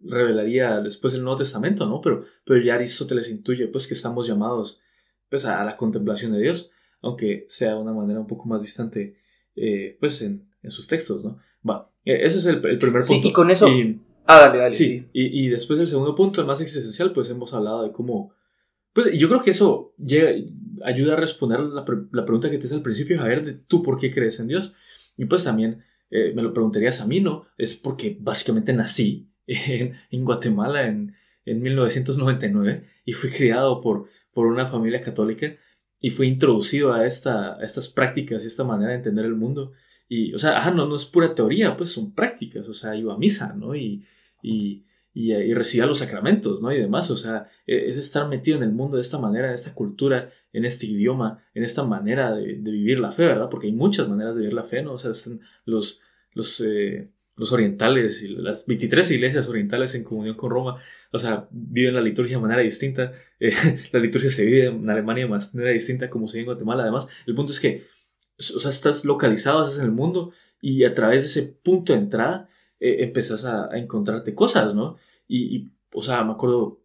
revelaría 0.00 0.80
después 0.80 1.14
el 1.14 1.22
Nuevo 1.22 1.38
Testamento, 1.38 1.86
¿no? 1.86 2.00
Pero, 2.00 2.24
pero 2.44 2.60
ya 2.60 2.74
Aristóteles 2.74 3.30
intuye, 3.30 3.68
pues, 3.68 3.86
que 3.86 3.94
estamos 3.94 4.26
llamados, 4.26 4.80
pues, 5.28 5.44
a 5.44 5.64
la 5.64 5.76
contemplación 5.76 6.32
de 6.32 6.40
Dios, 6.40 6.70
aunque 7.00 7.46
sea 7.48 7.74
de 7.74 7.80
una 7.80 7.92
manera 7.92 8.20
un 8.20 8.26
poco 8.26 8.46
más 8.46 8.62
distante, 8.62 9.16
eh, 9.56 9.96
pues, 10.00 10.20
en, 10.22 10.48
en, 10.62 10.70
sus 10.70 10.86
textos, 10.86 11.24
¿no? 11.24 11.38
Va, 11.68 11.90
eh, 12.04 12.20
ese 12.22 12.38
es 12.38 12.46
el, 12.46 12.56
el 12.56 12.78
primer 12.78 13.02
punto. 13.02 13.02
Sí, 13.02 13.20
y 13.22 13.32
con 13.32 13.50
eso... 13.50 13.66
ah, 14.26 14.40
dale, 14.40 14.58
dale, 14.58 14.72
sí. 14.72 14.84
sí. 14.84 15.08
Y, 15.12 15.46
y, 15.46 15.48
después 15.48 15.78
el 15.78 15.86
segundo 15.86 16.14
punto, 16.14 16.40
el 16.40 16.46
más 16.46 16.60
existencial, 16.60 17.12
pues, 17.12 17.30
hemos 17.30 17.52
hablado 17.52 17.84
de 17.84 17.92
cómo... 17.92 18.34
Pues 18.92 19.18
yo 19.18 19.28
creo 19.28 19.42
que 19.42 19.50
eso 19.50 19.94
ayuda 20.84 21.14
a 21.14 21.16
responder 21.16 21.60
la, 21.60 21.84
pregunta 21.84 22.50
que 22.50 22.58
te 22.58 22.66
hice 22.66 22.74
al 22.74 22.82
principio, 22.82 23.18
Javier, 23.18 23.44
de 23.44 23.52
tú 23.54 23.82
por 23.82 23.98
qué 23.98 24.10
crees 24.10 24.38
en 24.40 24.48
Dios. 24.48 24.72
Y 25.16 25.24
pues 25.26 25.44
también 25.44 25.82
eh, 26.10 26.32
me 26.34 26.42
lo 26.42 26.52
preguntarías 26.52 27.00
a 27.00 27.06
mí, 27.06 27.20
¿no? 27.20 27.46
Es 27.56 27.74
porque 27.74 28.16
básicamente 28.20 28.72
nací 28.72 29.30
en, 29.46 30.24
Guatemala 30.24 30.86
en, 30.86 31.14
en, 31.44 31.62
1999 31.62 32.84
y 33.04 33.12
fui 33.12 33.30
criado 33.30 33.80
por, 33.80 34.08
por 34.32 34.46
una 34.46 34.66
familia 34.66 35.00
católica 35.00 35.56
y 36.02 36.10
fui 36.10 36.26
introducido 36.26 36.92
a, 36.92 37.06
esta, 37.06 37.54
a 37.54 37.64
estas 37.64 37.88
prácticas 37.88 38.42
y 38.42 38.48
esta 38.48 38.64
manera 38.64 38.90
de 38.90 38.96
entender 38.96 39.24
el 39.24 39.36
mundo. 39.36 39.72
Y, 40.08 40.34
o 40.34 40.38
sea, 40.38 40.58
ajá, 40.58 40.72
no, 40.72 40.86
no 40.86 40.96
es 40.96 41.06
pura 41.06 41.34
teoría, 41.34 41.76
pues 41.76 41.90
son 41.90 42.12
prácticas, 42.12 42.68
o 42.68 42.74
sea, 42.74 42.94
iba 42.96 43.14
a 43.14 43.18
misa, 43.18 43.54
¿no? 43.54 43.74
Y, 43.74 44.04
y, 45.14 45.32
y 45.32 45.54
recibía 45.54 45.86
los 45.86 45.98
sacramentos, 45.98 46.62
¿no? 46.62 46.72
Y 46.72 46.78
demás, 46.78 47.10
o 47.10 47.16
sea, 47.16 47.48
e, 47.66 47.88
es 47.88 47.96
estar 47.96 48.28
metido 48.28 48.56
en 48.56 48.62
el 48.62 48.72
mundo 48.72 48.96
de 48.96 49.02
esta 49.02 49.18
manera, 49.18 49.48
en 49.48 49.54
esta 49.54 49.74
cultura, 49.74 50.30
en 50.52 50.64
este 50.64 50.86
idioma, 50.86 51.42
en 51.54 51.64
esta 51.64 51.84
manera 51.84 52.34
de, 52.34 52.58
de 52.58 52.70
vivir 52.70 52.98
la 52.98 53.10
fe, 53.10 53.26
¿verdad? 53.26 53.48
Porque 53.50 53.66
hay 53.66 53.72
muchas 53.72 54.08
maneras 54.08 54.34
de 54.34 54.40
vivir 54.40 54.54
la 54.54 54.64
fe, 54.64 54.82
¿no? 54.82 54.94
O 54.94 54.98
sea, 54.98 55.10
están 55.10 55.40
los, 55.64 56.02
los, 56.32 56.60
eh, 56.60 57.10
los 57.36 57.52
orientales 57.52 58.22
y 58.22 58.28
las 58.28 58.66
23 58.66 59.10
iglesias 59.10 59.48
orientales 59.48 59.94
en 59.94 60.04
comunión 60.04 60.36
con 60.36 60.50
Roma, 60.50 60.80
o 61.10 61.18
sea, 61.18 61.48
viven 61.50 61.94
la 61.94 62.00
liturgia 62.00 62.36
de 62.36 62.42
manera 62.42 62.62
distinta, 62.62 63.12
eh, 63.40 63.52
la 63.92 64.00
liturgia 64.00 64.30
se 64.30 64.44
vive 64.44 64.66
en 64.66 64.88
Alemania 64.88 65.24
de 65.24 65.30
manera 65.30 65.70
distinta 65.70 66.10
como 66.10 66.28
se 66.28 66.38
vive 66.38 66.50
en 66.50 66.54
Guatemala, 66.54 66.82
además, 66.84 67.06
el 67.26 67.34
punto 67.34 67.52
es 67.52 67.60
que, 67.60 67.84
o 68.38 68.60
sea, 68.60 68.70
estás 68.70 69.04
localizado, 69.04 69.62
estás 69.62 69.78
en 69.78 69.84
el 69.84 69.92
mundo 69.92 70.32
y 70.60 70.84
a 70.84 70.94
través 70.94 71.22
de 71.22 71.26
ese 71.26 71.42
punto 71.62 71.92
de 71.92 71.98
entrada 71.98 72.48
eh, 72.84 73.04
empezás 73.04 73.44
a, 73.44 73.68
encontrarte 73.78 74.34
cosas, 74.34 74.74
¿no? 74.74 74.96
Y, 75.28 75.56
y, 75.56 75.72
o 75.94 76.02
sea, 76.02 76.24
me 76.24 76.32
acuerdo 76.32 76.82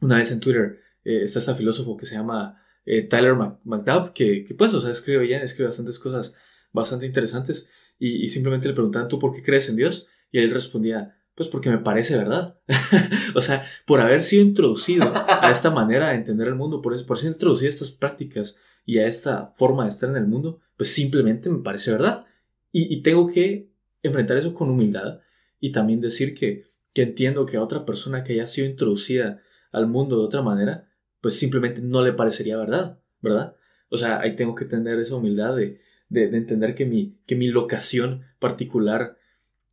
una 0.00 0.16
vez 0.16 0.32
en 0.32 0.40
Twitter, 0.40 0.80
eh, 1.04 1.22
está 1.22 1.40
este 1.40 1.54
filósofo 1.54 1.98
que 1.98 2.06
se 2.06 2.14
llama 2.14 2.62
eh, 2.86 3.02
Tyler 3.02 3.34
McDubb, 3.34 4.14
que, 4.14 4.46
pues, 4.56 4.72
o 4.72 4.80
sea, 4.80 4.90
escribe 4.90 5.18
bien, 5.24 5.42
escribe 5.42 5.68
bastantes 5.68 5.98
cosas 5.98 6.32
bastante 6.72 7.04
interesantes, 7.04 7.68
y, 7.98 8.28
simplemente 8.28 8.68
le 8.68 8.74
preguntaban, 8.74 9.08
¿tú 9.08 9.18
por 9.18 9.34
qué 9.34 9.42
crees 9.42 9.68
en 9.68 9.76
Dios? 9.76 10.06
Y 10.32 10.38
él 10.38 10.50
respondía, 10.50 11.14
pues 11.34 11.50
porque 11.50 11.68
me 11.68 11.78
parece 11.78 12.16
verdad. 12.16 12.58
o 13.34 13.42
sea, 13.42 13.66
por 13.84 14.00
haber 14.00 14.22
sido 14.22 14.44
introducido 14.44 15.12
a 15.14 15.50
esta 15.50 15.70
manera 15.70 16.08
de 16.08 16.14
entender 16.14 16.48
el 16.48 16.54
mundo, 16.54 16.80
por, 16.80 17.04
por 17.04 17.18
ser 17.18 17.32
introducido 17.32 17.68
a 17.68 17.70
estas 17.70 17.90
prácticas 17.90 18.58
y 18.86 18.98
a 18.98 19.06
esta 19.06 19.48
forma 19.54 19.82
de 19.82 19.90
estar 19.90 20.08
en 20.08 20.16
el 20.16 20.26
mundo, 20.26 20.60
pues 20.78 20.94
simplemente 20.94 21.50
me 21.50 21.58
parece 21.58 21.90
verdad. 21.90 22.24
Y 22.72 23.02
tengo 23.02 23.26
que 23.26 23.68
enfrentar 24.08 24.36
eso 24.36 24.54
con 24.54 24.70
humildad 24.70 25.20
y 25.60 25.72
también 25.72 26.00
decir 26.00 26.34
que, 26.34 26.64
que 26.92 27.02
entiendo 27.02 27.46
que 27.46 27.56
a 27.56 27.62
otra 27.62 27.84
persona 27.84 28.24
que 28.24 28.34
haya 28.34 28.46
sido 28.46 28.68
introducida 28.68 29.40
al 29.72 29.86
mundo 29.86 30.18
de 30.18 30.24
otra 30.24 30.42
manera, 30.42 30.88
pues 31.20 31.38
simplemente 31.38 31.80
no 31.80 32.04
le 32.04 32.12
parecería 32.12 32.56
verdad, 32.56 33.00
¿verdad? 33.20 33.56
O 33.90 33.96
sea, 33.96 34.20
ahí 34.20 34.36
tengo 34.36 34.54
que 34.54 34.64
tener 34.64 34.98
esa 34.98 35.16
humildad 35.16 35.56
de, 35.56 35.80
de, 36.08 36.28
de 36.28 36.36
entender 36.36 36.74
que 36.74 36.86
mi, 36.86 37.18
que 37.26 37.36
mi 37.36 37.48
locación 37.48 38.24
particular 38.38 39.16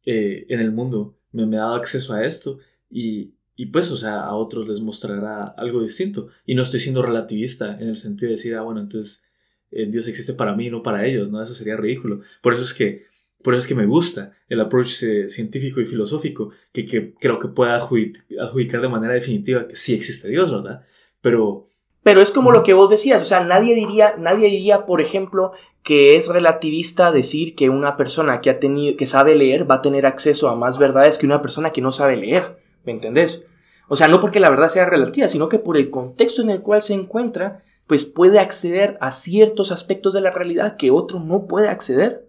eh, 0.05 0.45
en 0.49 0.59
el 0.59 0.71
mundo 0.71 1.17
me, 1.31 1.45
me, 1.45 1.57
ha 1.57 1.61
dado 1.61 1.75
acceso 1.75 2.13
a 2.13 2.25
esto 2.25 2.59
y, 2.89 3.35
y, 3.55 3.67
pues, 3.67 3.91
o 3.91 3.97
sea, 3.97 4.21
a 4.21 4.35
otros 4.35 4.67
les 4.67 4.81
mostrará 4.81 5.45
algo 5.45 5.81
distinto. 5.81 6.29
Y 6.45 6.55
no 6.55 6.63
estoy 6.63 6.79
siendo 6.79 7.01
relativista 7.01 7.77
en 7.79 7.89
el 7.89 7.95
sentido 7.95 8.29
de 8.29 8.35
decir, 8.35 8.55
ah, 8.55 8.61
bueno, 8.61 8.81
entonces 8.81 9.23
eh, 9.71 9.87
Dios 9.87 10.07
existe 10.07 10.33
para 10.33 10.55
mí, 10.55 10.69
no 10.69 10.83
para 10.83 11.05
ellos, 11.05 11.29
¿no? 11.31 11.41
Eso 11.41 11.53
sería 11.53 11.77
ridículo. 11.77 12.21
Por 12.41 12.53
eso 12.53 12.63
es 12.63 12.73
que 12.73 13.05
por 13.45 13.53
eso 13.53 13.61
es 13.61 13.67
que 13.67 13.75
me 13.75 13.85
gusta 13.85 14.33
el 14.49 14.59
approach 14.59 15.03
eh, 15.03 15.29
científico 15.29 15.79
y 15.79 15.85
filosófico, 15.85 16.49
que, 16.73 16.83
que 16.83 17.13
creo 17.13 17.37
que 17.37 17.47
pueda 17.47 17.75
adjudicar 17.75 18.81
de 18.81 18.89
manera 18.89 19.13
definitiva 19.13 19.67
que 19.67 19.75
sí 19.75 19.93
existe 19.93 20.27
Dios, 20.27 20.51
¿verdad? 20.51 20.81
Pero... 21.21 21.69
Pero 22.01 22.21
es 22.21 22.31
como 22.31 22.51
lo 22.51 22.63
que 22.63 22.73
vos 22.73 22.89
decías, 22.89 23.21
o 23.21 23.25
sea, 23.25 23.43
nadie 23.43 23.75
diría, 23.75 24.15
nadie 24.17 24.49
diría, 24.49 24.87
por 24.87 24.99
ejemplo, 24.99 25.51
que 25.83 26.15
es 26.15 26.27
relativista 26.27 27.11
decir 27.11 27.55
que 27.55 27.69
una 27.69 27.95
persona 27.97 28.41
que 28.41 28.49
ha 28.49 28.59
tenido, 28.59 28.97
que 28.97 29.05
sabe 29.05 29.35
leer 29.35 29.69
va 29.69 29.75
a 29.75 29.81
tener 29.83 30.07
acceso 30.07 30.49
a 30.49 30.55
más 30.55 30.79
verdades 30.79 31.19
que 31.19 31.27
una 31.27 31.43
persona 31.43 31.71
que 31.71 31.81
no 31.81 31.91
sabe 31.91 32.17
leer, 32.17 32.57
¿me 32.83 32.93
entendés? 32.93 33.47
O 33.87 33.95
sea, 33.95 34.07
no 34.07 34.19
porque 34.19 34.39
la 34.39 34.49
verdad 34.49 34.69
sea 34.69 34.89
relativa, 34.89 35.27
sino 35.27 35.49
que 35.49 35.59
por 35.59 35.77
el 35.77 35.91
contexto 35.91 36.41
en 36.41 36.49
el 36.49 36.61
cual 36.61 36.81
se 36.81 36.95
encuentra, 36.95 37.63
pues 37.85 38.05
puede 38.05 38.39
acceder 38.39 38.97
a 39.01 39.11
ciertos 39.11 39.71
aspectos 39.71 40.13
de 40.13 40.21
la 40.21 40.31
realidad 40.31 40.77
que 40.77 40.89
otro 40.89 41.19
no 41.19 41.45
puede 41.45 41.69
acceder. 41.69 42.24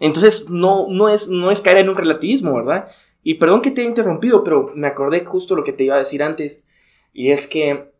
Entonces, 0.00 0.50
no, 0.50 0.88
no, 0.90 1.08
es, 1.08 1.28
no 1.28 1.50
es 1.50 1.60
caer 1.60 1.78
en 1.78 1.88
un 1.88 1.96
relativismo, 1.96 2.54
¿verdad? 2.54 2.88
Y 3.22 3.34
perdón 3.34 3.62
que 3.62 3.70
te 3.70 3.80
haya 3.80 3.88
interrumpido, 3.90 4.44
pero 4.44 4.70
me 4.74 4.86
acordé 4.86 5.24
justo 5.24 5.56
lo 5.56 5.64
que 5.64 5.72
te 5.72 5.84
iba 5.84 5.94
a 5.94 5.98
decir 5.98 6.22
antes. 6.22 6.64
Y 7.12 7.30
es 7.30 7.46
que 7.46 7.90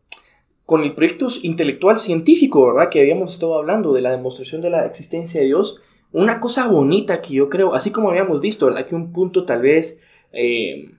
con 0.65 0.83
el 0.83 0.93
proyecto 0.93 1.27
intelectual 1.43 1.97
científico, 1.97 2.65
¿verdad? 2.67 2.89
Que 2.89 3.01
habíamos 3.01 3.33
estado 3.33 3.55
hablando 3.55 3.93
de 3.93 4.01
la 4.01 4.11
demostración 4.11 4.61
de 4.61 4.69
la 4.69 4.85
existencia 4.85 5.41
de 5.41 5.47
Dios, 5.47 5.81
una 6.11 6.39
cosa 6.39 6.67
bonita 6.67 7.21
que 7.21 7.33
yo 7.33 7.49
creo, 7.49 7.73
así 7.73 7.91
como 7.91 8.09
habíamos 8.09 8.41
visto, 8.41 8.67
¿verdad? 8.67 8.85
Que 8.85 8.95
un 8.95 9.11
punto 9.11 9.43
tal 9.43 9.61
vez 9.61 10.01
eh, 10.31 10.91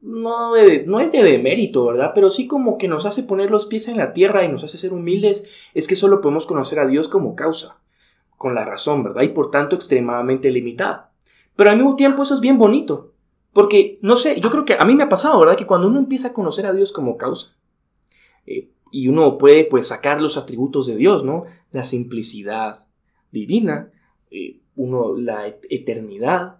no, 0.00 0.54
no 0.86 1.00
es 1.00 1.12
de 1.12 1.22
demérito, 1.22 1.86
¿verdad? 1.86 2.12
Pero 2.14 2.30
sí 2.30 2.46
como 2.46 2.78
que 2.78 2.88
nos 2.88 3.04
hace 3.04 3.24
poner 3.24 3.50
los 3.50 3.66
pies 3.66 3.88
en 3.88 3.98
la 3.98 4.12
tierra 4.12 4.44
y 4.44 4.48
nos 4.48 4.64
hace 4.64 4.78
ser 4.78 4.92
humildes, 4.92 5.50
es 5.74 5.86
que 5.86 5.96
solo 5.96 6.20
podemos 6.20 6.46
conocer 6.46 6.78
a 6.78 6.86
Dios 6.86 7.08
como 7.08 7.36
causa 7.36 7.81
con 8.42 8.56
la 8.56 8.64
razón, 8.64 9.04
¿verdad? 9.04 9.22
Y 9.22 9.28
por 9.28 9.52
tanto 9.52 9.76
extremadamente 9.76 10.50
limitada. 10.50 11.12
Pero 11.54 11.70
al 11.70 11.76
mismo 11.76 11.94
tiempo 11.94 12.24
eso 12.24 12.34
es 12.34 12.40
bien 12.40 12.58
bonito. 12.58 13.12
Porque, 13.52 14.00
no 14.02 14.16
sé, 14.16 14.40
yo 14.40 14.50
creo 14.50 14.64
que 14.64 14.74
a 14.74 14.84
mí 14.84 14.96
me 14.96 15.04
ha 15.04 15.08
pasado, 15.08 15.38
¿verdad? 15.38 15.56
Que 15.56 15.66
cuando 15.66 15.86
uno 15.86 16.00
empieza 16.00 16.28
a 16.28 16.32
conocer 16.32 16.66
a 16.66 16.72
Dios 16.72 16.90
como 16.90 17.16
causa, 17.16 17.56
eh, 18.46 18.72
y 18.90 19.06
uno 19.06 19.38
puede 19.38 19.64
pues 19.64 19.86
sacar 19.86 20.20
los 20.20 20.36
atributos 20.36 20.88
de 20.88 20.96
Dios, 20.96 21.22
¿no? 21.22 21.44
La 21.70 21.84
simplicidad 21.84 22.88
divina, 23.30 23.92
eh, 24.32 24.60
uno, 24.74 25.16
la 25.16 25.46
eternidad, 25.46 26.58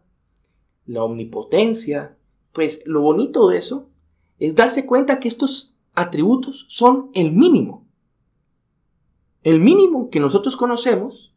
la 0.87 1.03
omnipotencia, 1.03 2.16
pues 2.53 2.87
lo 2.87 3.01
bonito 3.01 3.49
de 3.49 3.57
eso 3.59 3.91
es 4.39 4.55
darse 4.55 4.87
cuenta 4.87 5.18
que 5.18 5.26
estos 5.26 5.76
atributos 5.95 6.64
son 6.68 7.11
el 7.14 7.33
mínimo. 7.33 7.89
El 9.43 9.59
mínimo 9.59 10.11
que 10.11 10.20
nosotros 10.20 10.57
conocemos 10.57 11.32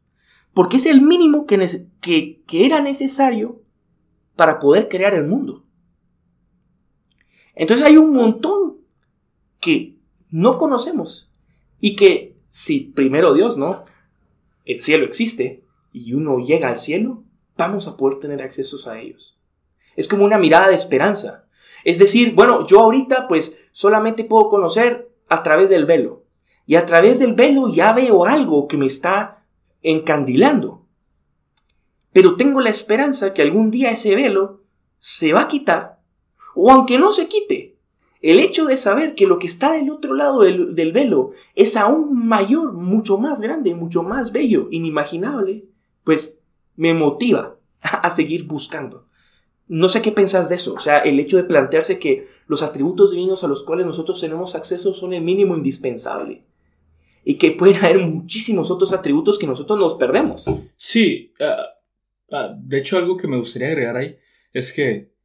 porque 0.55 0.77
es 0.77 0.85
el 0.85 1.01
mínimo 1.01 1.45
que, 1.45 2.39
que, 2.47 2.65
era 2.65 2.79
necesario 2.79 3.61
para 4.37 4.57
poder 4.57 4.87
crear 4.87 5.13
el 5.13 5.27
mundo. 5.27 5.65
Entonces 7.53 7.85
hay 7.85 7.97
un 7.97 8.13
montón 8.13 8.77
que 9.59 9.97
no 10.29 10.57
conocemos 10.57 11.29
y 11.81 11.97
que 11.97 12.37
si 12.47 12.79
primero 12.79 13.33
Dios, 13.33 13.57
¿no? 13.57 13.83
El 14.63 14.79
cielo 14.79 15.03
existe 15.05 15.65
y 15.91 16.13
uno 16.13 16.39
llega 16.39 16.69
al 16.69 16.77
cielo, 16.77 17.25
vamos 17.57 17.89
a 17.89 17.97
poder 17.97 18.21
tener 18.21 18.41
accesos 18.41 18.87
a 18.87 18.97
ellos. 18.97 19.37
Es 19.97 20.07
como 20.07 20.23
una 20.23 20.37
mirada 20.37 20.69
de 20.69 20.75
esperanza. 20.75 21.49
Es 21.83 21.99
decir, 21.99 22.33
bueno, 22.33 22.65
yo 22.65 22.79
ahorita 22.79 23.27
pues 23.27 23.59
solamente 23.73 24.23
puedo 24.23 24.47
conocer 24.47 25.11
a 25.27 25.43
través 25.43 25.69
del 25.69 25.85
velo. 25.85 26.23
Y 26.65 26.75
a 26.75 26.85
través 26.85 27.19
del 27.19 27.33
velo 27.33 27.67
ya 27.67 27.91
veo 27.91 28.23
algo 28.23 28.69
que 28.69 28.77
me 28.77 28.85
está 28.85 29.34
encandilando. 29.85 30.85
Pero 32.11 32.35
tengo 32.35 32.59
la 32.59 32.69
esperanza 32.69 33.33
que 33.33 33.41
algún 33.41 33.71
día 33.71 33.91
ese 33.91 34.15
velo 34.15 34.61
se 34.97 35.31
va 35.31 35.41
a 35.41 35.47
quitar. 35.47 35.99
O 36.55 36.71
aunque 36.71 36.97
no 36.97 37.11
se 37.11 37.27
quite, 37.27 37.77
el 38.21 38.39
hecho 38.39 38.65
de 38.65 38.77
saber 38.77 39.13
que 39.13 39.27
lo 39.27 39.37
que 39.37 39.47
está 39.47 39.73
del 39.73 39.91
otro 39.91 40.15
lado 40.15 40.41
del, 40.41 40.91
velo 40.91 41.31
es 41.53 41.77
aún 41.77 42.25
mayor, 42.27 42.73
mucho 42.73 43.17
más 43.17 43.41
grande, 43.41 43.75
mucho 43.75 44.01
más 44.01 44.31
bello, 44.31 44.67
inimaginable, 44.71 45.65
pues 46.03 46.41
me 46.75 46.93
motiva 46.93 47.57
a 47.81 48.09
seguir 48.09 48.45
buscando. 48.47 49.05
No 49.67 49.89
sé 49.89 50.01
qué 50.01 50.11
pensás 50.11 50.49
de 50.49 50.55
eso, 50.55 50.73
o 50.73 50.79
sea, 50.79 50.97
el 50.97 51.19
hecho 51.19 51.37
de 51.37 51.43
plantearse 51.43 51.99
que 51.99 52.25
los 52.47 52.63
atributos 52.63 53.11
divinos 53.11 53.43
a 53.43 53.47
los 53.47 53.63
cuales 53.63 53.85
nosotros 53.85 54.21
tenemos 54.21 54.55
acceso 54.55 54.93
son 54.93 55.13
el 55.13 55.23
mínimo 55.23 55.55
indispensable 55.55 56.41
y 57.25 57.37
que 57.37 57.51
pueden 57.51 57.83
haber 57.83 57.99
muchísimos 57.99 58.71
otros 58.71 58.93
atributos 58.93 59.37
que 59.37 59.47
nosotros 59.47 59.77
nos 59.77 59.95
perdemos. 59.95 60.45
Sí, 60.77 61.33
ah, 61.41 61.65
ah, 62.31 62.55
de 62.57 62.77
hecho 62.77 62.97
algo 62.97 63.17
que 63.17 63.27
me 63.27 63.37
gustaría 63.37 63.67
agregar 63.67 63.97
ahí 63.97 64.15
es 64.53 64.71
que 64.71 65.15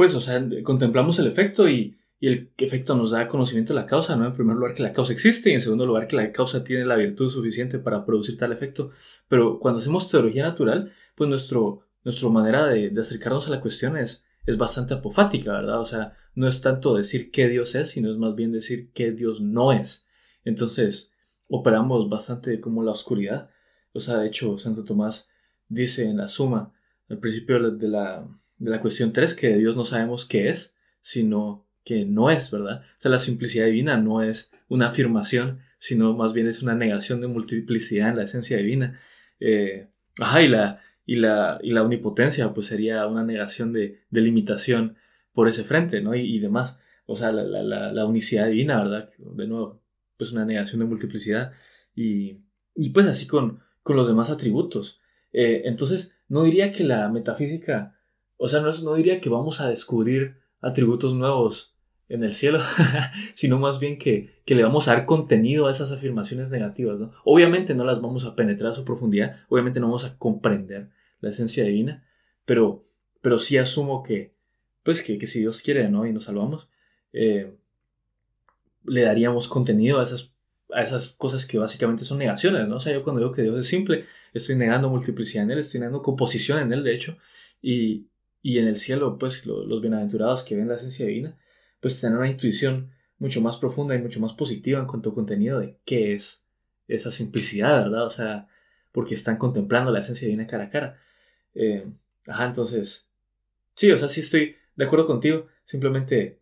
pues, 0.00 0.14
o 0.14 0.20
sea, 0.22 0.42
contemplamos 0.62 1.18
el 1.18 1.26
efecto 1.26 1.68
y, 1.68 1.94
el 2.22 2.52
efecto 2.56 2.96
nos 2.96 3.10
da 3.10 3.28
conocimiento 3.28 3.74
de 3.74 3.80
la 3.80 3.86
causa, 3.86 4.16
¿no? 4.16 4.24
En 4.24 4.32
primer 4.32 4.56
lugar, 4.56 4.72
que 4.72 4.82
la 4.82 4.94
causa 4.94 5.12
existe 5.12 5.50
y 5.50 5.52
en 5.52 5.60
segundo 5.60 5.84
lugar, 5.84 6.06
que 6.06 6.16
la 6.16 6.32
causa 6.32 6.64
tiene 6.64 6.86
la 6.86 6.96
virtud 6.96 7.28
suficiente 7.28 7.78
para 7.78 8.06
producir 8.06 8.38
tal 8.38 8.52
efecto. 8.52 8.92
Pero 9.28 9.58
cuando 9.58 9.80
hacemos 9.80 10.08
teología 10.08 10.42
natural, 10.42 10.90
pues 11.14 11.28
nuestro, 11.28 11.80
nuestra 12.02 12.30
manera 12.30 12.66
de, 12.66 12.98
acercarnos 12.98 13.46
a 13.48 13.50
la 13.50 13.60
cuestión 13.60 13.98
es, 13.98 14.24
es 14.46 14.56
bastante 14.56 14.94
apofática, 14.94 15.52
¿verdad? 15.52 15.80
O 15.80 15.84
sea, 15.84 16.14
no 16.34 16.48
es 16.48 16.62
tanto 16.62 16.94
decir 16.94 17.30
qué 17.30 17.48
Dios 17.48 17.74
es, 17.74 17.90
sino 17.90 18.10
es 18.10 18.16
más 18.16 18.34
bien 18.34 18.52
decir 18.52 18.90
qué 18.94 19.12
Dios 19.12 19.42
no 19.42 19.72
es. 19.72 20.06
Entonces, 20.44 21.10
operamos 21.48 22.08
bastante 22.08 22.60
como 22.60 22.82
la 22.82 22.92
oscuridad. 22.92 23.50
O 23.92 24.00
sea, 24.00 24.18
de 24.18 24.28
hecho, 24.28 24.58
Santo 24.58 24.84
Tomás 24.84 25.28
dice 25.68 26.04
en 26.04 26.18
la 26.18 26.28
suma, 26.28 26.72
al 27.08 27.18
principio 27.18 27.70
de 27.70 27.88
la, 27.88 28.26
de 28.58 28.70
la 28.70 28.80
cuestión 28.80 29.12
3, 29.12 29.34
que 29.34 29.48
de 29.48 29.58
Dios 29.58 29.76
no 29.76 29.84
sabemos 29.84 30.26
qué 30.26 30.48
es, 30.48 30.76
sino 31.00 31.66
que 31.84 32.04
no 32.04 32.30
es, 32.30 32.50
¿verdad? 32.50 32.82
O 32.98 33.00
sea, 33.00 33.10
la 33.10 33.18
simplicidad 33.18 33.66
divina 33.66 33.96
no 33.96 34.22
es 34.22 34.52
una 34.68 34.88
afirmación, 34.88 35.60
sino 35.78 36.14
más 36.14 36.32
bien 36.32 36.46
es 36.46 36.62
una 36.62 36.74
negación 36.74 37.20
de 37.20 37.26
multiplicidad 37.26 38.10
en 38.10 38.16
la 38.16 38.24
esencia 38.24 38.58
divina. 38.58 39.00
Eh, 39.40 39.88
ajá, 40.20 40.42
y 40.42 40.48
la, 40.48 40.80
y, 41.06 41.16
la, 41.16 41.58
y 41.62 41.72
la 41.72 41.82
omnipotencia, 41.82 42.52
pues 42.54 42.66
sería 42.66 43.06
una 43.06 43.24
negación 43.24 43.72
de, 43.72 44.00
de 44.10 44.20
limitación 44.20 44.96
por 45.32 45.48
ese 45.48 45.64
frente, 45.64 46.00
¿no? 46.00 46.14
Y, 46.14 46.38
demás. 46.38 46.78
O 47.06 47.16
sea, 47.16 47.32
la, 47.32 47.42
la, 47.42 47.92
la, 47.92 48.04
unicidad 48.04 48.46
divina, 48.46 48.82
¿verdad? 48.82 49.10
De 49.18 49.46
nuevo, 49.46 49.80
pues 50.20 50.32
una 50.32 50.44
negación 50.44 50.80
de 50.80 50.86
multiplicidad. 50.86 51.52
Y, 51.96 52.42
y 52.76 52.90
pues 52.90 53.06
así 53.06 53.26
con, 53.26 53.60
con 53.82 53.96
los 53.96 54.06
demás 54.06 54.30
atributos. 54.30 55.00
Eh, 55.32 55.62
entonces, 55.64 56.16
no 56.28 56.44
diría 56.44 56.70
que 56.70 56.84
la 56.84 57.08
metafísica 57.08 57.96
o 58.42 58.48
sea, 58.48 58.60
no, 58.60 58.70
no 58.84 58.94
diría 58.94 59.20
que 59.20 59.28
vamos 59.28 59.60
a 59.60 59.68
descubrir 59.68 60.38
atributos 60.62 61.14
nuevos 61.14 61.76
en 62.08 62.24
el 62.24 62.32
cielo, 62.32 62.58
sino 63.34 63.58
más 63.58 63.78
bien 63.78 63.98
que, 63.98 64.40
le 64.46 64.62
vamos 64.62 64.88
a 64.88 64.94
dar 64.94 65.04
contenido 65.04 65.66
a 65.66 65.70
esas 65.70 65.92
afirmaciones 65.92 66.50
negativas. 66.50 66.98
Obviamente 67.22 67.74
no 67.74 67.84
las 67.84 68.00
vamos 68.00 68.24
a 68.24 68.34
penetrar 68.34 68.70
a 68.70 68.74
su 68.74 68.82
profundidad, 68.82 69.40
obviamente 69.50 69.78
no 69.78 69.88
vamos 69.88 70.06
a 70.06 70.16
comprender 70.16 70.88
la 71.20 71.28
esencia 71.28 71.64
divina, 71.64 72.08
pero, 72.46 72.86
pero 73.20 73.38
sí 73.38 73.58
asumo 73.58 74.02
que, 74.02 74.32
pues 74.84 75.02
que, 75.02 75.26
si 75.26 75.40
Dios 75.40 75.60
quiere 75.60 75.90
¿no? 75.90 76.06
y 76.06 76.12
nos 76.14 76.24
salvamos, 76.24 76.70
eh, 77.12 77.58
le 78.84 79.02
daríamos 79.02 79.48
contenido 79.48 80.00
a 80.00 80.02
esas, 80.02 80.34
a 80.72 80.82
esas 80.82 81.10
cosas 81.10 81.46
que 81.46 81.58
básicamente 81.58 82.04
son 82.04 82.18
negaciones. 82.18 82.68
¿no? 82.68 82.76
O 82.76 82.80
sea, 82.80 82.92
yo 82.92 83.02
cuando 83.02 83.20
digo 83.20 83.32
que 83.32 83.42
Dios 83.42 83.56
es 83.58 83.66
simple, 83.66 84.06
estoy 84.32 84.56
negando 84.56 84.88
multiplicidad 84.88 85.44
en 85.44 85.52
Él, 85.52 85.58
estoy 85.58 85.80
negando 85.80 86.02
composición 86.02 86.60
en 86.60 86.72
Él, 86.72 86.84
de 86.84 86.94
hecho, 86.94 87.16
y, 87.62 88.08
y 88.42 88.58
en 88.58 88.66
el 88.66 88.76
cielo, 88.76 89.18
pues 89.18 89.46
los 89.46 89.80
bienaventurados 89.80 90.42
que 90.42 90.56
ven 90.56 90.68
la 90.68 90.74
esencia 90.74 91.06
divina, 91.06 91.36
pues 91.80 91.98
tienen 91.98 92.18
una 92.18 92.28
intuición 92.28 92.90
mucho 93.18 93.40
más 93.40 93.58
profunda 93.58 93.94
y 93.94 93.98
mucho 93.98 94.18
más 94.18 94.32
positiva 94.32 94.80
en 94.80 94.86
cuanto 94.86 95.10
a 95.10 95.14
contenido 95.14 95.60
de 95.60 95.76
qué 95.84 96.14
es 96.14 96.46
esa 96.88 97.10
simplicidad, 97.10 97.84
¿verdad? 97.84 98.06
O 98.06 98.10
sea, 98.10 98.48
porque 98.92 99.14
están 99.14 99.36
contemplando 99.36 99.90
la 99.92 100.00
esencia 100.00 100.26
divina 100.26 100.46
cara 100.46 100.64
a 100.64 100.70
cara. 100.70 100.98
Eh, 101.54 101.86
ajá, 102.26 102.46
entonces, 102.46 103.08
sí, 103.74 103.90
o 103.92 103.96
sea, 103.96 104.08
sí 104.08 104.20
estoy 104.20 104.56
de 104.74 104.84
acuerdo 104.84 105.06
contigo, 105.06 105.46
simplemente, 105.64 106.39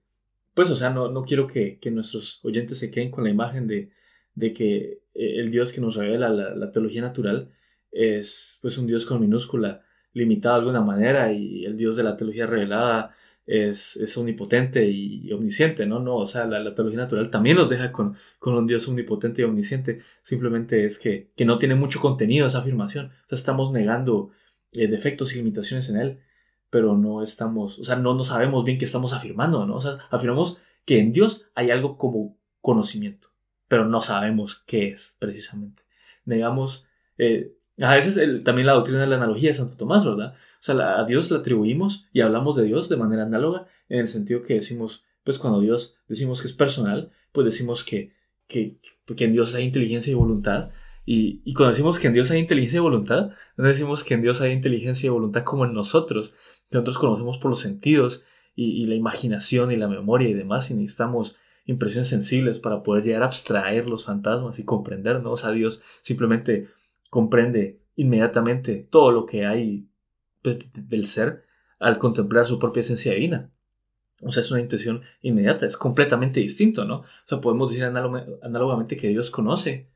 pues, 0.59 0.71
o 0.71 0.77
sea, 0.77 0.91
no, 0.91 1.09
no 1.09 1.23
quiero 1.23 1.47
que, 1.47 1.79
nuestros 1.93 2.41
oyentes 2.43 2.81
se 2.81 2.91
queden 2.91 3.13
con 3.13 3.23
la 3.23 3.31
imagen 3.31 3.69
de, 3.69 3.93
de 4.35 4.53
que 4.53 5.03
eh, 5.15 5.39
el 5.39 5.53
Dios 5.53 5.71
que 5.71 5.81
nos 5.81 5.95
revela 5.95 6.31
la, 6.31 6.53
la 6.53 6.73
teología 6.73 7.01
natural 7.01 7.53
es, 7.93 8.59
pues, 8.61 8.77
un 8.77 8.89
Dios 8.89 9.07
con 9.07 9.21
minúscula, 9.21 9.85
limitado 10.15 10.57
de 10.57 10.61
alguna 10.63 10.81
manera 10.81 11.33
y 11.33 11.65
el 11.65 11.77
Dios 11.77 11.95
de 11.95 12.03
la 12.03 12.17
teología 12.17 12.47
revelada 12.47 13.15
es, 13.47 13.95
es 13.99 14.19
omnipotente 14.19 14.85
y 14.91 15.31
omnisciente, 15.33 15.87
¿no? 15.87 16.01
No, 16.01 16.17
o 16.17 16.27
sea, 16.27 16.45
la, 16.47 16.75
teología 16.75 16.99
natural 16.99 17.31
también 17.31 17.57
nos 17.57 17.69
deja 17.69 17.93
con, 17.93 18.17
con, 18.41 18.55
un 18.55 18.67
Dios 18.67 18.89
omnipotente 18.89 19.43
y 19.43 19.45
omnisciente, 19.45 20.01
simplemente 20.23 20.87
es 20.87 20.99
que, 20.99 21.31
que, 21.37 21.45
no 21.45 21.59
tiene 21.59 21.77
mucho 21.77 22.01
contenido 22.01 22.49
esa 22.49 22.59
afirmación, 22.59 23.07
o 23.07 23.29
sea, 23.29 23.37
estamos 23.37 23.71
negando 23.71 24.33
eh, 24.73 24.89
defectos 24.89 25.33
y 25.33 25.39
limitaciones 25.39 25.89
en 25.89 26.01
él, 26.01 26.19
pero 26.71 26.97
no 26.97 27.23
estamos, 27.23 27.79
o 27.79 27.85
sea, 27.85 27.97
no, 27.97 28.15
no 28.15 28.25
sabemos 28.25 28.65
bien 28.65 28.79
qué 28.79 28.85
estamos 28.85 29.13
afirmando, 29.13 29.67
¿no? 29.67 29.77
O 29.77 29.81
sea, 29.81 29.99
afirmamos 30.11 30.61
que 30.85 30.99
en 30.99 31.13
Dios 31.13 31.47
hay 31.55 31.71
algo 31.71 31.97
como 31.97 32.37
conocimiento, 32.61 33.29
pero 33.69 33.87
no 33.87 34.03
sabemos 34.03 34.63
qué 34.67 34.89
es 34.89 35.17
precisamente. 35.19 35.83
Negamos 36.25 36.89
eh, 37.19 37.59
a 37.81 37.95
veces 37.95 38.17
es 38.17 38.45
también 38.45 38.67
la 38.67 38.73
doctrina 38.73 39.01
de 39.01 39.07
la 39.07 39.17
analogía 39.17 39.51
de 39.51 39.55
Santo 39.55 39.77
Tomás, 39.77 40.05
¿verdad? 40.05 40.35
O 40.35 40.63
sea, 40.63 40.99
a 40.99 41.05
Dios 41.05 41.31
le 41.31 41.39
atribuimos 41.39 42.09
y 42.13 42.23
hablamos 42.23 42.57
de 42.57 42.65
Dios 42.65 42.89
de 42.89 42.97
manera 42.97 43.23
análoga 43.23 43.67
en 43.89 44.01
el 44.01 44.09
sentido 44.09 44.43
que 44.43 44.55
decimos, 44.55 45.05
pues 45.23 45.39
cuando 45.39 45.61
Dios 45.61 45.97
decimos 46.09 46.41
que 46.41 46.49
es 46.49 46.55
personal, 46.55 47.13
pues 47.33 47.45
decimos 47.45 47.85
que, 47.85 48.13
que, 48.49 48.79
que 49.17 49.25
en 49.25 49.33
Dios 49.33 49.55
hay 49.55 49.65
inteligencia 49.65 50.11
y 50.11 50.15
voluntad. 50.15 50.71
Y, 51.07 51.41
y, 51.45 51.55
cuando 51.55 51.71
decimos 51.71 51.99
que 51.99 52.09
en 52.09 52.13
Dios 52.13 52.31
hay 52.31 52.41
inteligencia 52.41 52.79
y 52.79 52.81
voluntad, 52.81 53.31
no 53.57 53.65
decimos 53.65 54.05
que 54.05 54.15
en 54.15 54.23
Dios 54.23 54.41
hay 54.43 54.53
inteligencia 54.53 55.07
y 55.07 55.11
voluntad 55.11 55.43
como 55.45 55.65
en 55.65 55.73
nosotros, 55.73 56.35
que 56.71 56.77
nosotros 56.77 56.99
conocemos 56.99 57.39
por 57.39 57.51
los 57.51 57.61
sentidos 57.61 58.25
y, 58.55 58.85
la 58.87 58.97
imaginación 58.97 59.71
y 59.71 59.77
la 59.77 59.89
memoria 59.89 60.29
y 60.29 60.35
demás, 60.35 60.71
y 60.71 60.75
necesitamos 60.75 61.37
impresiones 61.65 62.09
sensibles 62.09 62.59
para 62.59 62.83
poder 62.83 63.05
llegar 63.05 63.23
a 63.23 63.27
abstraer 63.27 63.87
los 63.87 64.05
fantasmas 64.05 64.59
y 64.59 64.65
comprender, 64.65 65.23
¿no? 65.23 65.33
O 65.33 65.37
sea, 65.37 65.53
Dios 65.53 65.83
simplemente 66.01 66.69
comprende 67.09 67.81
inmediatamente 67.95 68.87
todo 68.91 69.13
lo 69.13 69.27
que 69.27 69.47
hay 69.47 69.87
pues, 70.43 70.73
del 70.75 71.07
ser 71.07 71.45
al 71.79 71.99
contemplar 71.99 72.47
su 72.47 72.59
propia 72.59 72.81
esencia 72.81 73.13
divina. 73.13 73.51
O 74.23 74.33
sea, 74.33 74.41
es 74.41 74.51
una 74.51 74.61
intuición 74.61 75.03
inmediata, 75.23 75.65
es 75.65 75.77
completamente 75.77 76.41
distinto, 76.41 76.85
¿no? 76.85 77.01
O 77.01 77.05
sea, 77.27 77.41
podemos 77.41 77.71
decir 77.71 77.85
análogamente 77.85 78.97
que 78.97 79.09
Dios 79.09 79.31
conoce, 79.31 79.89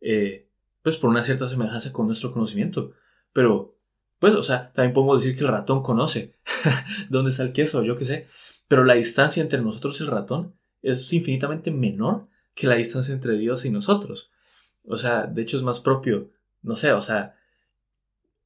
eh, 0.00 0.48
pues 0.82 0.96
por 0.96 1.10
una 1.10 1.22
cierta 1.22 1.46
semejanza 1.46 1.92
con 1.92 2.06
nuestro 2.06 2.32
conocimiento, 2.32 2.92
pero, 3.32 3.77
pues, 4.18 4.34
o 4.34 4.42
sea, 4.42 4.72
también 4.72 4.92
podemos 4.92 5.22
decir 5.22 5.36
que 5.36 5.44
el 5.44 5.50
ratón 5.50 5.82
conoce 5.82 6.34
dónde 7.10 7.30
está 7.30 7.42
el 7.42 7.52
queso, 7.52 7.82
yo 7.84 7.96
qué 7.96 8.04
sé, 8.04 8.26
pero 8.66 8.84
la 8.84 8.94
distancia 8.94 9.42
entre 9.42 9.60
nosotros 9.60 10.00
y 10.00 10.04
el 10.04 10.10
ratón 10.10 10.54
es 10.82 11.12
infinitamente 11.12 11.70
menor 11.70 12.28
que 12.54 12.66
la 12.66 12.74
distancia 12.74 13.14
entre 13.14 13.38
Dios 13.38 13.64
y 13.64 13.70
nosotros. 13.70 14.30
O 14.84 14.96
sea, 14.96 15.26
de 15.26 15.42
hecho 15.42 15.56
es 15.56 15.62
más 15.62 15.80
propio 15.80 16.30
no 16.62 16.76
sé, 16.76 16.92
o 16.92 17.00
sea, 17.00 17.36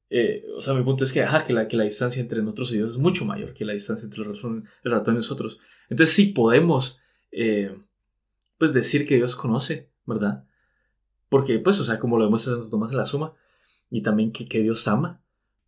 eh, 0.09 0.45
o 0.55 0.61
sea, 0.61 0.73
mi 0.73 0.83
punto 0.83 1.03
es 1.03 1.11
que, 1.11 1.23
ajá, 1.23 1.45
que 1.45 1.53
la, 1.53 1.67
que 1.67 1.77
la 1.77 1.83
distancia 1.83 2.21
entre 2.21 2.41
nosotros 2.41 2.71
y 2.71 2.77
Dios 2.77 2.91
es 2.91 2.97
mucho 2.97 3.25
mayor 3.25 3.53
que 3.53 3.65
la 3.65 3.73
distancia 3.73 4.05
entre 4.05 4.21
el 4.21 4.29
ratón, 4.29 5.15
y 5.15 5.17
nosotros. 5.17 5.59
Entonces 5.89 6.15
sí 6.15 6.27
podemos, 6.27 6.99
eh, 7.31 7.75
pues, 8.57 8.73
decir 8.73 9.07
que 9.07 9.15
Dios 9.15 9.35
conoce, 9.35 9.89
¿verdad? 10.05 10.45
Porque, 11.29 11.57
pues, 11.59 11.79
o 11.79 11.83
sea, 11.83 11.99
como 11.99 12.17
lo 12.17 12.25
vemos 12.25 12.47
en 12.47 12.69
Tomás 12.69 12.91
en 12.91 12.97
la 12.97 13.05
suma, 13.05 13.33
y 13.89 14.01
también 14.01 14.31
que, 14.31 14.47
que 14.47 14.59
Dios 14.61 14.87
ama, 14.87 15.22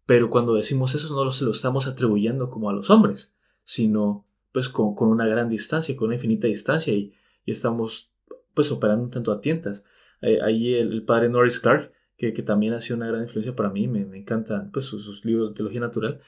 pero 0.06 0.30
cuando 0.30 0.56
decimos 0.56 0.93
eso 0.95 1.14
no 1.16 1.30
se 1.32 1.45
lo 1.45 1.51
estamos 1.51 1.88
atribuyendo 1.88 2.49
como 2.49 2.70
a 2.70 2.74
los 2.74 2.89
hombres, 2.89 3.34
sino, 3.64 4.26
pues, 4.51 4.70
con, 4.70 4.95
con 4.95 5.10
una 5.10 5.26
gran 5.26 5.49
distancia, 5.49 5.95
con 5.95 6.08
una 6.08 6.16
infinita 6.16 6.47
distancia, 6.47 6.93
y, 6.93 7.14
y 7.45 7.51
estamos, 7.51 8.12
pues, 8.53 8.72
operando 8.72 9.10
tanto 9.10 9.32
a 9.32 9.41
tientas. 9.41 9.84
Eh, 10.22 10.39
ahí 10.41 10.76
el, 10.76 10.93
el 10.93 11.03
padre 11.03 11.30
Norris 11.30 11.60
Clark 11.60 11.91
que, 12.18 12.32
también 12.43 12.74
ha 12.74 12.82
sido 12.82 12.97
una 12.97 13.08
gran 13.08 13.24
influencia 13.24 13.56
para 13.56 13.70
mí, 13.70 13.88
me, 13.88 14.06
me 14.06 14.18
encantan 14.18 14.72
pues, 14.72 14.86
sus, 14.86 15.26
libros 15.26 15.49
de 15.49 15.56
teología 15.56 15.82
natural. 15.82 16.22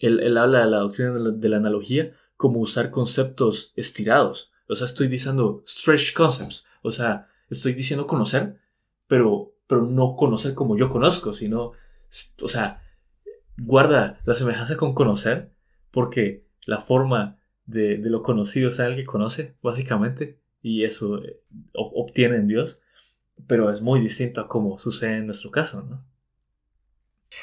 Él, 0.00 0.36
habla 0.36 0.60
de 0.60 0.70
la 0.70 0.78
doctrina 0.78 1.12
de 1.12 1.48
la, 1.48 1.56
analogía 1.58 2.12
como 2.36 2.60
usar 2.60 2.90
conceptos 2.90 3.72
estirados. 3.76 4.50
O 4.68 4.74
sea, 4.74 4.86
estoy 4.86 5.08
diciendo 5.08 5.62
stretch 5.66 6.14
concepts. 6.14 6.66
O 6.82 6.90
sea, 6.90 7.28
estoy 7.48 7.74
diciendo 7.74 8.06
conocer, 8.06 8.58
pero, 9.06 9.52
pero 9.66 9.82
no 9.82 10.16
conocer 10.16 10.54
como 10.54 10.76
yo 10.76 10.88
conozco, 10.88 11.34
sino, 11.34 11.72
o 12.42 12.48
sea, 12.48 12.82
guarda 13.64 14.16
la 14.24 14.34
semejanza 14.34 14.76
con 14.76 14.94
conocer, 14.94 15.50
porque 15.90 16.44
la 16.66 16.80
forma 16.80 17.38
de, 17.66 17.98
lo 17.98 18.22
conocido 18.22 18.68
es 18.68 18.80
alguien 18.80 19.00
que 19.00 19.06
conoce, 19.06 19.54
básicamente, 19.62 20.38
y 20.62 20.84
eso 20.84 21.22
eh, 21.22 21.40
obtiene 21.74 22.36
en 22.36 22.48
Dios, 22.48 22.80
pero 23.46 23.70
es 23.70 23.80
muy 23.80 24.00
distinto 24.00 24.40
a 24.40 24.48
como 24.48 24.78
sucede 24.78 25.18
en 25.18 25.26
nuestro 25.26 25.50
caso, 25.50 25.82
¿no? 25.82 26.04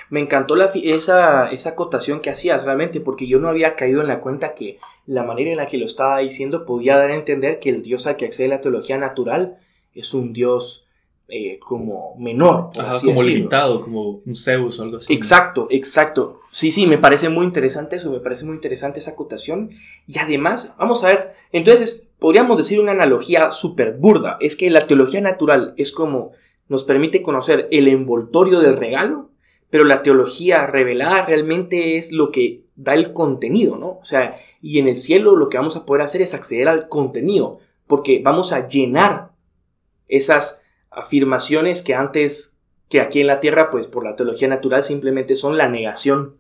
Me 0.10 0.20
encantó 0.20 0.62
esa, 0.62 1.50
esa 1.50 1.70
acotación 1.70 2.20
que 2.20 2.30
hacías 2.30 2.66
realmente, 2.66 3.00
porque 3.00 3.26
yo 3.26 3.40
no 3.40 3.48
había 3.48 3.76
caído 3.76 4.02
en 4.02 4.08
la 4.08 4.20
cuenta 4.20 4.54
que 4.54 4.80
la 5.06 5.24
manera 5.24 5.52
en 5.52 5.58
la 5.58 5.66
que 5.66 5.78
lo 5.78 5.86
estaba 5.86 6.20
diciendo 6.20 6.66
podía 6.66 6.98
dar 6.98 7.12
a 7.12 7.16
entender 7.16 7.60
que 7.60 7.70
el 7.70 7.84
Dios 7.84 8.06
al 8.06 8.18
que 8.18 8.26
accede 8.26 8.50
la 8.50 8.60
teología 8.60 8.98
natural 8.98 9.60
es 9.94 10.14
un 10.14 10.34
Dios 10.34 10.87
eh, 11.30 11.60
como 11.60 12.16
menor. 12.18 12.70
como 13.04 13.24
limitado, 13.24 13.82
como 13.82 14.22
un 14.26 14.36
Zeus 14.36 14.80
o 14.80 14.84
algo 14.84 14.98
así. 14.98 15.14
Exacto, 15.14 15.68
exacto. 15.70 16.38
Sí, 16.52 16.72
sí, 16.72 16.88
me 16.88 16.98
parece 16.98 17.28
muy 17.28 17.46
interesante 17.46 17.98
eso, 17.98 18.12
me 18.12 18.22
parece 18.22 18.46
muy 18.46 18.56
interesante 18.56 19.00
esa 19.00 19.12
acotación. 19.12 19.72
Y 20.08 20.20
además, 20.20 20.76
vamos 20.80 21.04
a 21.04 21.08
ver, 21.08 21.32
entonces 21.52 22.10
podríamos 22.18 22.58
decir 22.58 22.80
una 22.80 22.94
analogía 22.94 23.52
súper 23.52 23.98
burda, 23.98 24.38
es 24.40 24.56
que 24.56 24.70
la 24.70 24.88
teología 24.88 25.20
natural 25.20 25.74
es 25.78 25.92
como 25.92 26.32
nos 26.70 26.84
permite 26.84 27.22
conocer 27.22 27.68
el 27.72 27.88
envoltorio 27.88 28.60
del 28.60 28.78
regalo, 28.78 29.30
pero 29.70 29.84
la 29.84 30.02
teología 30.02 30.68
revelada 30.68 31.26
realmente 31.26 31.98
es 31.98 32.12
lo 32.12 32.32
que 32.32 32.64
da 32.76 32.94
el 32.94 33.12
contenido, 33.14 33.78
¿no? 33.78 34.00
O 34.02 34.06
sea, 34.06 34.38
y 34.62 34.80
en 34.80 34.88
el 34.88 34.96
cielo 34.96 35.36
lo 35.36 35.50
que 35.50 35.58
vamos 35.58 35.76
a 35.76 35.86
poder 35.86 36.04
hacer 36.04 36.22
es 36.22 36.34
acceder 36.34 36.68
al 36.68 36.88
contenido, 36.88 37.60
porque 37.86 38.22
vamos 38.24 38.54
a 38.54 38.68
llenar 38.68 39.32
esas 40.08 40.64
afirmaciones 40.90 41.84
que 41.84 41.96
antes, 41.96 42.60
que 42.90 43.02
aquí 43.02 43.22
en 43.22 43.28
la 43.28 43.40
Tierra, 43.40 43.70
pues 43.70 43.88
por 43.88 44.04
la 44.04 44.16
teología 44.16 44.48
natural 44.48 44.84
simplemente 44.84 45.36
son 45.36 45.58
la 45.58 45.68
negación 45.70 46.38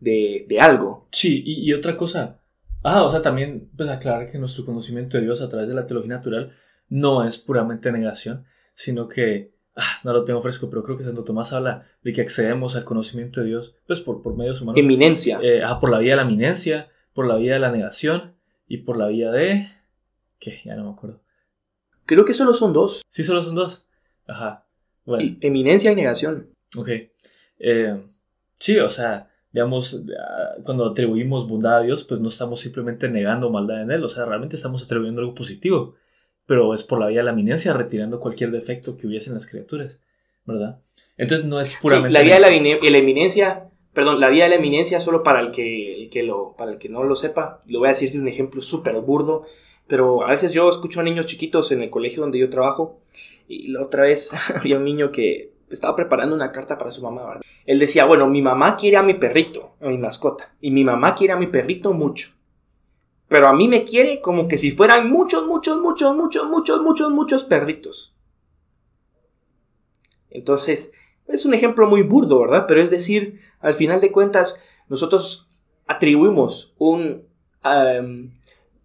de, 0.00 0.58
algo. 0.60 1.08
Sí, 1.10 1.42
y, 1.44 1.72
otra 1.72 1.96
cosa, 1.96 2.40
ah, 2.82 3.02
o 3.02 3.10
sea, 3.10 3.22
también 3.22 3.70
pues 3.76 3.88
aclarar 3.88 4.30
que 4.30 4.38
nuestro 4.38 4.64
conocimiento 4.64 5.16
de 5.16 5.24
Dios 5.24 5.40
a 5.40 5.48
través 5.48 5.68
de 5.68 5.74
la 5.74 5.86
teología 5.86 6.14
natural 6.14 6.52
no 6.88 7.24
es 7.24 7.38
puramente 7.38 7.90
negación, 7.90 8.44
sino 8.74 9.08
que, 9.08 9.54
ah, 9.76 10.00
no 10.04 10.12
lo 10.12 10.24
tengo 10.24 10.42
fresco, 10.42 10.68
pero 10.68 10.84
creo 10.84 10.96
que 10.96 11.04
Santo 11.04 11.24
Tomás 11.24 11.52
habla 11.52 11.86
de 12.02 12.12
que 12.12 12.20
accedemos 12.20 12.76
al 12.76 12.84
conocimiento 12.84 13.40
de 13.40 13.46
Dios, 13.46 13.76
pues 13.86 14.00
por, 14.00 14.22
por 14.22 14.36
medios 14.36 14.60
humanos. 14.60 14.80
Eminencia. 14.80 15.38
Eh, 15.42 15.62
ah, 15.64 15.80
por 15.80 15.90
la 15.90 15.98
vía 15.98 16.12
de 16.12 16.16
la 16.16 16.22
eminencia, 16.22 16.88
por 17.14 17.26
la 17.26 17.36
vía 17.36 17.54
de 17.54 17.60
la 17.60 17.70
negación 17.70 18.34
y 18.68 18.78
por 18.78 18.98
la 18.98 19.08
vía 19.08 19.30
de... 19.30 19.68
¿Qué? 20.38 20.60
Ya 20.64 20.76
no 20.76 20.84
me 20.84 20.90
acuerdo. 20.90 21.23
Creo 22.06 22.24
que 22.24 22.34
solo 22.34 22.52
son 22.52 22.72
dos. 22.72 23.02
Sí, 23.08 23.22
solo 23.22 23.42
son 23.42 23.54
dos. 23.54 23.86
Ajá. 24.26 24.66
Bueno. 25.04 25.36
Eminencia 25.40 25.92
y 25.92 25.96
negación. 25.96 26.48
Ok. 26.76 26.88
Eh, 27.58 28.02
sí, 28.58 28.78
o 28.78 28.90
sea, 28.90 29.28
digamos, 29.54 30.02
cuando 30.64 30.84
atribuimos 30.86 31.46
bondad 31.46 31.78
a 31.78 31.82
Dios, 31.82 32.02
pues 32.02 32.20
no 32.20 32.28
estamos 32.28 32.58
simplemente 32.58 33.08
negando 33.08 33.50
maldad 33.50 33.82
en 33.82 33.92
Él, 33.92 34.02
o 34.02 34.08
sea, 34.08 34.24
realmente 34.24 34.56
estamos 34.56 34.82
atribuyendo 34.82 35.20
algo 35.20 35.34
positivo, 35.34 35.94
pero 36.44 36.74
es 36.74 36.82
por 36.82 36.98
la 36.98 37.06
vía 37.06 37.20
de 37.20 37.24
la 37.26 37.30
eminencia, 37.30 37.72
retirando 37.72 38.18
cualquier 38.18 38.50
defecto 38.50 38.96
que 38.96 39.06
hubiese 39.06 39.30
en 39.30 39.34
las 39.34 39.46
criaturas, 39.46 40.00
¿verdad? 40.44 40.80
Entonces 41.16 41.46
no 41.46 41.60
es 41.60 41.76
puramente... 41.80 42.12
la 42.12 42.22
vía 42.22 42.34
de 42.34 42.40
la, 42.40 42.98
eminencia, 42.98 43.70
perdón, 43.92 44.18
la 44.18 44.28
vía 44.28 44.44
de 44.44 44.50
la 44.50 44.56
eminencia, 44.56 44.98
solo 44.98 45.22
para 45.22 45.40
el 45.40 45.52
que, 45.52 46.02
el 46.02 46.10
que, 46.10 46.24
lo, 46.24 46.56
para 46.58 46.72
el 46.72 46.78
que 46.78 46.88
no 46.88 47.04
lo 47.04 47.14
sepa, 47.14 47.62
le 47.68 47.78
voy 47.78 47.86
a 47.86 47.90
decir 47.90 48.20
un 48.20 48.26
ejemplo 48.26 48.60
súper 48.60 48.96
burdo, 49.02 49.46
pero 49.86 50.24
a 50.26 50.30
veces 50.30 50.52
yo 50.52 50.68
escucho 50.68 51.00
a 51.00 51.02
niños 51.02 51.26
chiquitos 51.26 51.70
en 51.72 51.82
el 51.82 51.90
colegio 51.90 52.22
donde 52.22 52.38
yo 52.38 52.48
trabajo 52.50 53.00
y 53.48 53.68
la 53.68 53.82
otra 53.82 54.04
vez 54.04 54.32
había 54.54 54.78
un 54.78 54.84
niño 54.84 55.10
que 55.10 55.52
estaba 55.70 55.96
preparando 55.96 56.34
una 56.34 56.52
carta 56.52 56.78
para 56.78 56.90
su 56.90 57.02
mamá, 57.02 57.26
¿verdad? 57.26 57.42
Él 57.66 57.78
decía, 57.78 58.04
bueno, 58.04 58.28
mi 58.28 58.42
mamá 58.42 58.76
quiere 58.76 58.96
a 58.96 59.02
mi 59.02 59.14
perrito, 59.14 59.74
a 59.80 59.88
mi 59.88 59.98
mascota, 59.98 60.54
y 60.60 60.70
mi 60.70 60.84
mamá 60.84 61.14
quiere 61.14 61.32
a 61.32 61.36
mi 61.36 61.48
perrito 61.48 61.92
mucho. 61.92 62.30
Pero 63.28 63.48
a 63.48 63.52
mí 63.52 63.68
me 63.68 63.84
quiere 63.84 64.20
como 64.20 64.48
que 64.48 64.58
si 64.58 64.70
fueran 64.70 65.10
muchos, 65.10 65.46
muchos, 65.46 65.80
muchos, 65.80 66.14
muchos, 66.14 66.48
muchos, 66.48 66.82
muchos, 66.82 67.10
muchos 67.10 67.44
perritos. 67.44 68.14
Entonces, 70.30 70.92
es 71.26 71.46
un 71.46 71.54
ejemplo 71.54 71.86
muy 71.88 72.02
burdo, 72.02 72.40
¿verdad? 72.40 72.66
Pero 72.68 72.80
es 72.80 72.90
decir, 72.90 73.40
al 73.60 73.74
final 73.74 74.00
de 74.00 74.12
cuentas, 74.12 74.62
nosotros 74.88 75.50
atribuimos 75.86 76.74
un... 76.78 77.26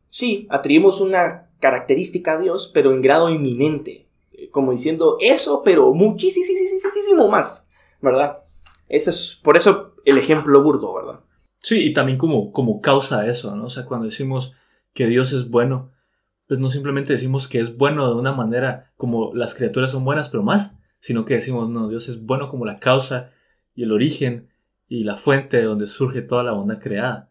sí, 0.09 0.47
atribuimos 0.49 1.01
una 1.01 1.49
característica 1.59 2.33
a 2.33 2.39
Dios, 2.39 2.71
pero 2.73 2.91
en 2.91 3.01
grado 3.01 3.29
inminente 3.29 4.09
como 4.51 4.71
diciendo 4.71 5.17
eso, 5.19 5.61
pero 5.63 5.93
muchísimo 5.93 7.27
más, 7.27 7.69
¿verdad? 8.01 8.39
Eso 8.87 9.11
es, 9.11 9.39
por 9.43 9.57
eso 9.57 9.95
el 10.05 10.17
ejemplo 10.17 10.63
burdo, 10.63 10.93
¿verdad? 10.93 11.19
Sí, 11.61 11.83
y 11.83 11.93
también 11.93 12.17
como, 12.17 12.51
como 12.51 12.81
causa 12.81 13.27
eso, 13.27 13.55
¿no? 13.55 13.65
O 13.65 13.69
sea, 13.69 13.85
cuando 13.85 14.05
decimos 14.05 14.53
que 14.93 15.07
Dios 15.07 15.33
es 15.33 15.49
bueno, 15.49 15.91
pues 16.47 16.59
no 16.59 16.69
simplemente 16.69 17.13
decimos 17.13 17.47
que 17.47 17.59
es 17.59 17.77
bueno 17.77 18.07
de 18.07 18.15
una 18.15 18.31
manera 18.31 18.91
como 18.95 19.33
las 19.35 19.53
criaturas 19.53 19.91
son 19.91 20.05
buenas, 20.05 20.29
pero 20.29 20.41
más, 20.41 20.77
sino 20.99 21.25
que 21.25 21.35
decimos, 21.35 21.69
no, 21.69 21.89
Dios 21.89 22.09
es 22.09 22.25
bueno 22.25 22.49
como 22.49 22.65
la 22.65 22.79
causa 22.79 23.31
y 23.75 23.83
el 23.83 23.91
origen 23.91 24.49
y 24.87 25.03
la 25.03 25.17
fuente 25.17 25.57
de 25.57 25.63
donde 25.63 25.87
surge 25.87 26.21
toda 26.21 26.43
la 26.43 26.53
bondad 26.53 26.79
creada. 26.79 27.29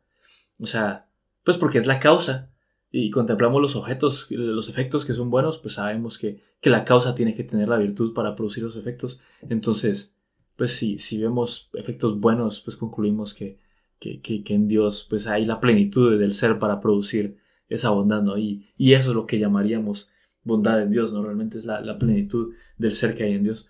O 0.61 0.67
sea, 0.67 1.09
pues 1.43 1.57
porque 1.57 1.79
es 1.79 1.87
la 1.87 1.99
causa 1.99 2.53
y 2.91 3.11
contemplamos 3.11 3.61
los 3.61 3.77
objetos, 3.77 4.31
los 4.31 4.69
efectos 4.69 5.05
que 5.05 5.13
son 5.13 5.31
buenos, 5.31 5.59
pues 5.59 5.75
sabemos 5.75 6.19
que, 6.19 6.41
la 6.63 6.85
causa 6.85 7.15
tiene 7.15 7.35
que 7.35 7.45
tener 7.45 7.69
la 7.69 7.79
virtud 7.79 8.15
para 8.15 8.35
producir 8.35 8.63
los 8.63 8.77
efectos. 8.77 9.21
Entonces, 9.49 10.15
pues 10.57 10.73
si, 10.73 10.99
si 10.99 11.21
vemos 11.21 11.71
efectos 11.75 12.19
buenos, 12.19 12.61
pues 12.61 12.77
concluimos 12.77 13.33
que, 13.35 13.59
que, 14.01 14.43
en 14.49 14.69
Dios 14.69 15.07
pues 15.09 15.27
hay 15.27 15.45
la 15.45 15.61
plenitud 15.61 16.19
del 16.19 16.33
ser 16.33 16.59
para 16.59 16.81
producir 16.81 17.39
esa 17.69 17.91
bondad, 17.91 18.23
¿no? 18.23 18.39
Y, 18.39 18.67
y 18.77 18.95
eso 18.95 19.11
es 19.11 19.17
lo 19.17 19.27
que 19.27 19.39
llamaríamos 19.39 20.11
bondad 20.43 20.81
en 20.83 20.91
Dios, 20.91 21.13
¿no? 21.13 21.23
Realmente 21.23 21.59
es 21.59 21.65
la, 21.65 21.99
plenitud 21.99 22.55
del 22.77 22.93
ser 22.93 23.15
que 23.15 23.25
hay 23.25 23.35
en 23.35 23.45
Dios. 23.45 23.69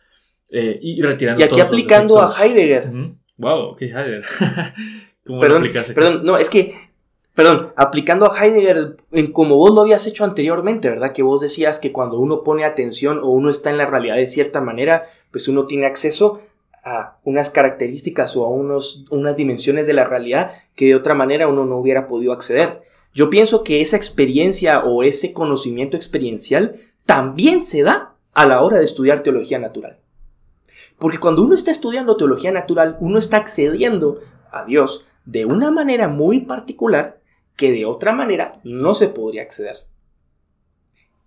Eh, 0.51 0.79
y 0.81 1.03
retirando... 1.03 1.41
Y 1.41 1.45
aquí 1.45 1.61
aplicando 1.61 2.23
a 2.23 2.33
Heidegger. 2.33 2.91
Wow, 3.37 3.71
ok, 3.71 3.83
Heidegger. 3.83 4.25
¿Cómo 5.27 5.41
perdón, 5.41 5.69
perdón, 5.95 6.25
no, 6.25 6.39
es 6.39 6.49
que 6.49 6.73
perdón, 7.39 7.73
aplicando 7.77 8.27
a 8.27 8.37
Heidegger 8.37 8.97
en 9.13 9.31
como 9.31 9.55
vos 9.55 9.73
lo 9.73 9.83
habías 9.83 10.05
hecho 10.09 10.25
anteriormente, 10.25 10.91
¿verdad? 10.91 11.13
Que 11.13 11.23
vos 11.23 11.41
decías 11.41 11.79
que 11.79 11.93
cuando 11.93 12.19
uno 12.19 12.43
pone 12.43 12.65
atención 12.65 13.21
o 13.21 13.29
uno 13.29 13.49
está 13.49 13.71
en 13.71 13.79
la 13.79 13.87
realidad 13.87 14.17
de 14.17 14.27
cierta 14.27 14.61
manera, 14.61 15.05
pues 15.31 15.47
uno 15.47 15.65
tiene 15.65 15.87
acceso 15.87 16.41
a 16.83 17.19
unas 17.23 17.51
características 17.51 18.37
o 18.37 18.45
a 18.45 18.49
unos, 18.49 19.05
unas 19.13 19.37
dimensiones 19.37 19.87
de 19.87 19.93
la 19.93 20.05
realidad 20.05 20.51
que 20.75 20.87
de 20.87 20.97
otra 20.97 21.15
manera 21.15 21.47
uno 21.47 21.65
no 21.65 21.77
hubiera 21.77 22.09
podido 22.09 22.33
acceder. 22.33 22.83
Yo 23.15 23.31
pienso 23.31 23.63
que 23.63 23.83
esa 23.83 23.97
experiencia 23.97 24.81
o 24.81 25.05
ese 25.05 25.33
conocimiento 25.33 25.97
experiencial 25.97 26.75
también 27.07 27.63
se 27.63 27.85
da 27.85 28.17
a 28.35 28.47
la 28.47 28.63
hora 28.63 28.79
de 28.79 28.85
estudiar 28.85 29.23
teología 29.23 29.61
natural. 29.61 30.01
Porque 30.99 31.19
cuando 31.19 31.45
uno 31.45 31.55
está 31.55 31.71
estudiando 31.71 32.17
teología 32.17 32.51
natural, 32.51 32.97
uno 32.99 33.17
está 33.17 33.37
accediendo 33.37 34.19
a 34.51 34.65
Dios 34.65 35.07
de 35.25 35.45
una 35.45 35.71
manera 35.71 36.09
muy 36.09 36.41
particular 36.41 37.18
que 37.59 37.73
de 37.73 37.85
otra 37.85 38.13
manera 38.13 38.61
no 38.63 38.95
se 38.95 39.09
podría 39.09 39.43
acceder. 39.43 39.77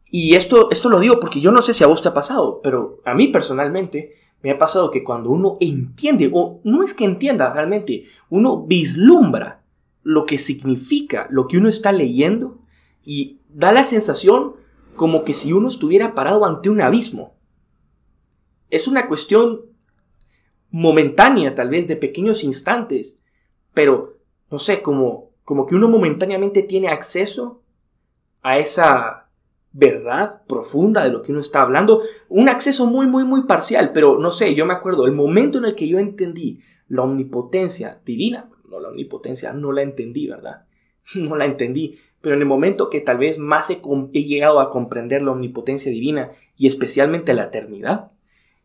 Y 0.09 0.36
esto, 0.36 0.71
esto 0.71 0.89
lo 0.89 0.99
digo 0.99 1.19
porque 1.19 1.41
yo 1.41 1.51
no 1.51 1.61
sé 1.61 1.73
si 1.73 1.84
a 1.84 1.88
vos 1.88 2.01
te 2.01 2.07
ha 2.07 2.13
pasado, 2.13 2.61
pero 2.63 2.99
a 3.05 3.13
mí 3.13 3.27
personalmente 3.27 4.15
me 4.41 4.49
ha 4.49 4.57
pasado 4.57 4.89
que 4.89 5.03
cuando 5.03 5.29
uno 5.29 5.57
entiende, 5.59 6.32
o 6.34 6.61
no 6.63 6.84
es 6.84 6.93
que 6.93 7.03
entienda 7.03 7.53
realmente, 7.53 8.03
uno 8.29 8.65
vislumbra 8.65 9.63
lo 10.03 10.25
que 10.25 10.38
significa 10.38 11.27
lo 11.29 11.47
que 11.47 11.57
uno 11.57 11.69
está 11.69 11.91
leyendo 11.91 12.59
y 13.03 13.41
da 13.49 13.71
la 13.71 13.84
sensación 13.84 14.55
como 14.95 15.25
que 15.25 15.34
si 15.34 15.51
uno 15.51 15.67
estuviera 15.67 16.15
parado 16.15 16.45
ante 16.45 16.69
un 16.69 16.79
abismo. 16.79 17.36
Es 18.69 18.88
una 18.88 19.07
cuestión 19.09 19.61
momentánea, 20.69 21.55
tal 21.55 21.69
vez 21.69 21.88
de 21.88 21.97
pequeños 21.97 22.43
instantes, 22.45 23.21
pero 23.73 24.17
no 24.49 24.59
sé, 24.59 24.82
como 24.82 25.30
como 25.43 25.65
que 25.65 25.75
uno 25.75 25.89
momentáneamente 25.89 26.63
tiene 26.63 26.89
acceso 26.89 27.61
a 28.41 28.57
esa 28.57 29.29
verdad 29.73 30.43
profunda 30.47 31.03
de 31.03 31.11
lo 31.11 31.21
que 31.21 31.31
uno 31.31 31.41
está 31.41 31.61
hablando, 31.61 32.01
un 32.29 32.49
acceso 32.49 32.87
muy, 32.87 33.07
muy, 33.07 33.23
muy 33.23 33.43
parcial, 33.43 33.91
pero 33.93 34.19
no 34.19 34.31
sé, 34.31 34.53
yo 34.53 34.65
me 34.65 34.73
acuerdo, 34.73 35.05
el 35.05 35.13
momento 35.13 35.57
en 35.57 35.65
el 35.65 35.75
que 35.75 35.87
yo 35.87 35.97
entendí 35.97 36.59
la 36.87 37.03
omnipotencia 37.03 38.01
divina, 38.05 38.49
no 38.69 38.79
la 38.79 38.89
omnipotencia, 38.89 39.53
no 39.53 39.71
la 39.71 39.81
entendí, 39.81 40.27
¿verdad? 40.27 40.65
No 41.15 41.35
la 41.35 41.45
entendí, 41.45 41.97
pero 42.21 42.35
en 42.35 42.41
el 42.41 42.47
momento 42.47 42.89
que 42.89 43.01
tal 43.01 43.17
vez 43.17 43.39
más 43.39 43.69
he, 43.69 43.81
llegado 44.23 44.59
a 44.59 44.69
comprender 44.69 45.21
la 45.23 45.31
omnipotencia 45.31 45.91
divina 45.91 46.29
y 46.55 46.67
especialmente 46.67 47.33
la 47.33 47.45
eternidad, 47.45 48.07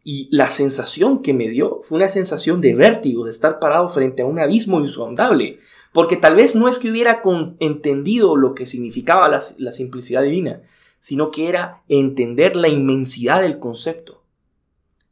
y 0.04 0.28
la 0.30 0.48
sensación 0.50 1.20
que 1.20 1.34
me 1.34 1.48
dio 1.48 1.80
fue 1.82 1.96
una 1.96 2.08
sensación 2.08 2.60
de 2.60 2.74
vértigo, 2.74 3.24
de 3.24 3.32
estar 3.32 3.58
parado 3.58 3.88
frente 3.88 4.22
a 4.22 4.26
un 4.26 4.38
abismo 4.38 4.78
insondable, 4.78 5.58
porque 5.96 6.18
tal 6.18 6.36
vez 6.36 6.54
no 6.54 6.68
es 6.68 6.78
que 6.78 6.90
hubiera 6.90 7.22
entendido 7.58 8.36
lo 8.36 8.54
que 8.54 8.66
significaba 8.66 9.30
la, 9.30 9.72
simplicidad 9.72 10.22
divina, 10.22 10.60
sino 10.98 11.30
que 11.30 11.48
era 11.48 11.84
entender 11.88 12.54
la 12.54 12.68
inmensidad 12.68 13.40
del 13.40 13.58
concepto. 13.58 14.22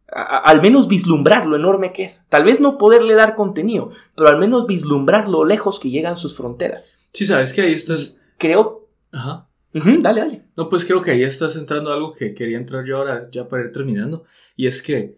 al 0.08 0.60
menos 0.60 0.86
vislumbrar 0.86 1.46
lo 1.46 1.56
enorme 1.56 1.94
que 1.94 2.04
es. 2.04 2.26
Tal 2.28 2.44
vez 2.44 2.60
no 2.60 2.76
poderle 2.76 3.14
dar 3.14 3.34
contenido, 3.34 3.92
pero 4.14 4.28
al 4.28 4.38
menos 4.38 4.66
vislumbrar 4.66 5.26
lo 5.26 5.46
lejos 5.46 5.80
que 5.80 5.88
llegan 5.88 6.18
sus 6.18 6.36
fronteras. 6.36 6.98
Sí, 7.14 7.24
sabes 7.24 7.54
que 7.54 7.62
ahí 7.62 7.72
estás. 7.72 8.20
Creo. 8.36 8.86
Ajá. 9.10 9.48
dale, 9.72 10.20
dale. 10.20 10.44
No, 10.54 10.68
pues 10.68 10.84
creo 10.84 11.00
que 11.00 11.12
ahí 11.12 11.22
estás 11.22 11.56
entrando 11.56 11.92
a 11.92 11.94
algo 11.94 12.12
que 12.12 12.34
quería 12.34 12.58
entrar 12.58 12.84
yo 12.84 12.98
ahora, 12.98 13.30
ya 13.32 13.48
para 13.48 13.64
ir 13.64 13.72
terminando. 13.72 14.24
Y 14.54 14.66
es 14.66 14.82
que, 14.82 15.16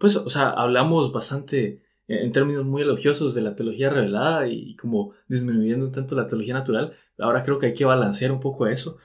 pues, 0.00 0.16
o 0.16 0.28
sea, 0.28 0.50
hablamos 0.50 1.12
bastante 1.12 1.83
en 2.08 2.32
términos 2.32 2.64
muy 2.64 2.82
elogiosos 2.82 3.34
de 3.34 3.42
la 3.42 3.54
teología 3.56 3.90
revelada 3.90 4.46
y 4.48 4.76
como 4.76 5.12
disminuyendo 5.28 5.86
un 5.86 5.92
tanto 5.92 6.14
la 6.14 6.26
teología 6.26 6.54
natural. 6.54 6.94
Ahora 7.18 7.42
creo 7.44 7.58
que 7.58 7.66
hay 7.66 7.74
que 7.74 7.84
balancear 7.84 8.32
un 8.32 8.40
poco 8.40 8.66
eso. 8.66 8.98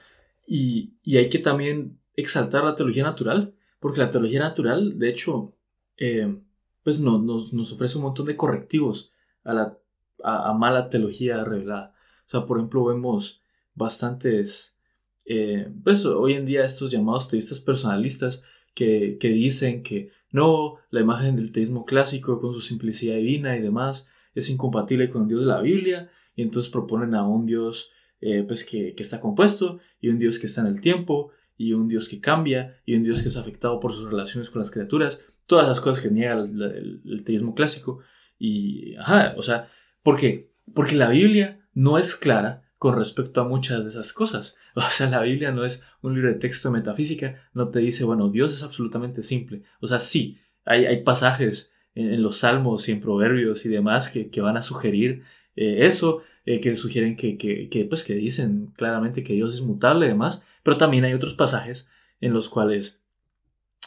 Y, 0.46 0.94
y 1.02 1.16
hay 1.16 1.28
que 1.28 1.38
también 1.38 1.98
exaltar 2.14 2.64
la 2.64 2.74
teología 2.74 3.04
natural 3.04 3.54
porque 3.80 4.00
la 4.00 4.10
teología 4.10 4.40
natural, 4.40 4.98
de 4.98 5.08
hecho, 5.08 5.54
eh, 5.96 6.38
pues 6.84 7.00
nos, 7.00 7.52
nos, 7.52 7.72
ofrece 7.72 7.96
un 7.96 8.04
montón 8.04 8.26
de 8.26 8.36
correctivos 8.36 9.10
a 9.42 9.54
la 9.54 9.78
a, 10.22 10.52
mala 10.52 10.88
teología 10.88 11.42
revelada. 11.44 11.94
O 12.26 12.30
sea, 12.30 12.46
por 12.46 12.58
ejemplo, 12.58 12.84
vemos 12.84 13.42
bastantes, 13.74 14.76
eh, 15.24 15.72
pues 15.82 16.04
hoy 16.04 16.34
en 16.34 16.44
día 16.44 16.64
estos 16.64 16.90
llamados 16.90 17.28
teístas 17.28 17.60
personalistas 17.60 18.42
que, 18.74 19.16
que, 19.18 19.28
dicen 19.28 19.82
que 19.82 20.10
no, 20.32 20.76
la 20.90 21.00
imagen 21.00 21.36
del 21.36 21.52
teísmo 21.52 21.84
clásico 21.84 22.40
con 22.40 22.52
su 22.54 22.60
simplicidad 22.60 23.16
divina 23.16 23.56
y 23.56 23.60
demás 23.60 24.08
es 24.34 24.48
incompatible 24.48 25.08
con 25.08 25.22
el 25.22 25.28
Dios 25.28 25.40
de 25.40 25.46
la 25.48 25.60
Biblia 25.60 26.10
y 26.36 26.42
entonces 26.42 26.70
proponen 26.70 27.14
a 27.14 27.26
un 27.26 27.46
Dios 27.46 27.90
eh, 28.20 28.44
pues 28.46 28.64
que, 28.64 28.94
que, 28.94 29.02
está 29.02 29.20
compuesto 29.20 29.80
y 30.00 30.08
un 30.08 30.18
Dios 30.18 30.38
que 30.38 30.46
está 30.46 30.60
en 30.60 30.68
el 30.68 30.80
tiempo 30.80 31.32
y 31.56 31.72
un 31.72 31.88
Dios 31.88 32.08
que 32.08 32.20
cambia 32.20 32.80
y 32.86 32.94
un 32.94 33.02
Dios 33.02 33.22
que 33.22 33.28
es 33.28 33.36
afectado 33.36 33.80
por 33.80 33.92
sus 33.92 34.10
relaciones 34.10 34.48
con 34.50 34.60
las 34.60 34.70
criaturas, 34.70 35.20
todas 35.46 35.68
las 35.68 35.80
cosas 35.80 36.02
que 36.02 36.10
niega 36.10 36.34
el, 36.34 37.22
teísmo 37.24 37.54
clásico. 37.54 38.00
Y, 38.38 38.94
ajá, 38.96 39.34
o 39.36 39.42
sea, 39.42 39.68
¿por 40.02 40.18
qué? 40.18 40.52
Porque 40.72 40.94
la 40.94 41.10
Biblia 41.10 41.60
no 41.74 41.98
es 41.98 42.16
clara 42.16 42.69
con 42.80 42.96
respecto 42.96 43.42
a 43.42 43.44
muchas 43.44 43.82
de 43.82 43.90
esas 43.90 44.14
cosas. 44.14 44.56
O 44.74 44.80
sea, 44.80 45.10
la 45.10 45.20
Biblia 45.20 45.50
no 45.50 45.66
es 45.66 45.82
un 46.00 46.14
libro 46.14 46.30
de 46.30 46.38
texto 46.38 46.68
de 46.68 46.78
metafísica, 46.78 47.42
no 47.52 47.68
te 47.68 47.80
dice, 47.80 48.04
bueno, 48.04 48.30
Dios 48.30 48.54
es 48.54 48.62
absolutamente 48.62 49.22
simple. 49.22 49.64
O 49.80 49.86
sea, 49.86 49.98
sí, 49.98 50.38
hay, 50.64 50.86
hay 50.86 51.02
pasajes 51.02 51.74
en, 51.94 52.22
los 52.22 52.38
salmos 52.38 52.88
y 52.88 52.92
en 52.92 53.00
proverbios 53.00 53.66
y 53.66 53.68
demás 53.68 54.08
que, 54.08 54.30
que 54.30 54.40
van 54.40 54.56
a 54.56 54.62
sugerir 54.62 55.24
eh, 55.56 55.86
eso, 55.86 56.22
eh, 56.46 56.58
que 56.60 56.74
sugieren 56.74 57.16
que, 57.16 57.36
que, 57.36 57.84
pues, 57.84 58.02
que 58.02 58.14
dicen 58.14 58.72
claramente 58.76 59.22
que 59.22 59.34
Dios 59.34 59.52
es 59.54 59.60
mutable 59.60 60.06
y 60.06 60.10
demás, 60.10 60.42
pero 60.62 60.78
también 60.78 61.04
hay 61.04 61.12
otros 61.12 61.34
pasajes 61.34 61.86
en 62.22 62.32
los 62.32 62.48
cuales 62.48 63.02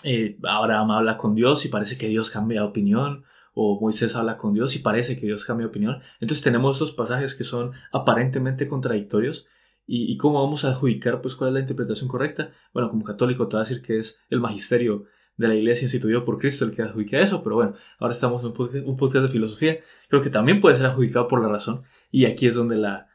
eh, 0.03 0.37
Abraham 0.43 0.91
habla 0.91 1.17
con 1.17 1.33
Dios 1.33 1.65
y 1.65 1.69
parece 1.69 1.97
que 1.97 2.09
Dios 2.09 2.29
cambia 2.29 2.61
de 2.61 2.67
opinión, 2.67 3.23
o 3.53 3.79
Moisés 3.79 4.15
habla 4.15 4.37
con 4.37 4.53
Dios 4.53 4.75
y 4.75 4.79
parece 4.79 5.15
que 5.15 5.25
Dios 5.25 5.45
cambia 5.45 5.65
de 5.65 5.69
opinión. 5.69 5.99
Entonces 6.19 6.43
tenemos 6.43 6.77
estos 6.77 6.91
pasajes 6.91 7.33
que 7.33 7.43
son 7.43 7.71
aparentemente 7.91 8.67
contradictorios. 8.67 9.47
¿Y, 9.85 10.15
cómo 10.15 10.41
vamos 10.41 10.63
a 10.63 10.69
adjudicar 10.69 11.21
pues 11.21 11.35
cuál 11.35 11.49
es 11.49 11.53
la 11.55 11.59
interpretación 11.59 12.07
correcta? 12.07 12.51
Bueno, 12.73 12.89
como 12.89 13.03
católico 13.03 13.47
te 13.47 13.57
voy 13.57 13.65
a 13.65 13.67
decir 13.67 13.81
que 13.81 13.97
es 13.97 14.17
el 14.29 14.39
magisterio 14.39 15.05
de 15.35 15.47
la 15.47 15.55
iglesia 15.55 15.85
instituido 15.85 16.23
por 16.23 16.37
Cristo 16.37 16.63
el 16.63 16.71
que 16.71 16.83
adjudica 16.83 17.19
eso, 17.19 17.43
pero 17.43 17.55
bueno, 17.55 17.73
ahora 17.99 18.13
estamos 18.13 18.41
en 18.41 18.87
un 18.87 18.95
podcast, 18.95 19.25
de 19.25 19.31
filosofía, 19.31 19.79
creo 20.07 20.21
que 20.21 20.29
también 20.29 20.61
puede 20.61 20.75
ser 20.75 20.85
adjudicado 20.85 21.27
por 21.27 21.41
la 21.41 21.49
razón, 21.49 21.83
y 22.11 22.25
aquí 22.25 22.45
es 22.45 22.55
donde 22.55 22.77
la, 22.77 23.09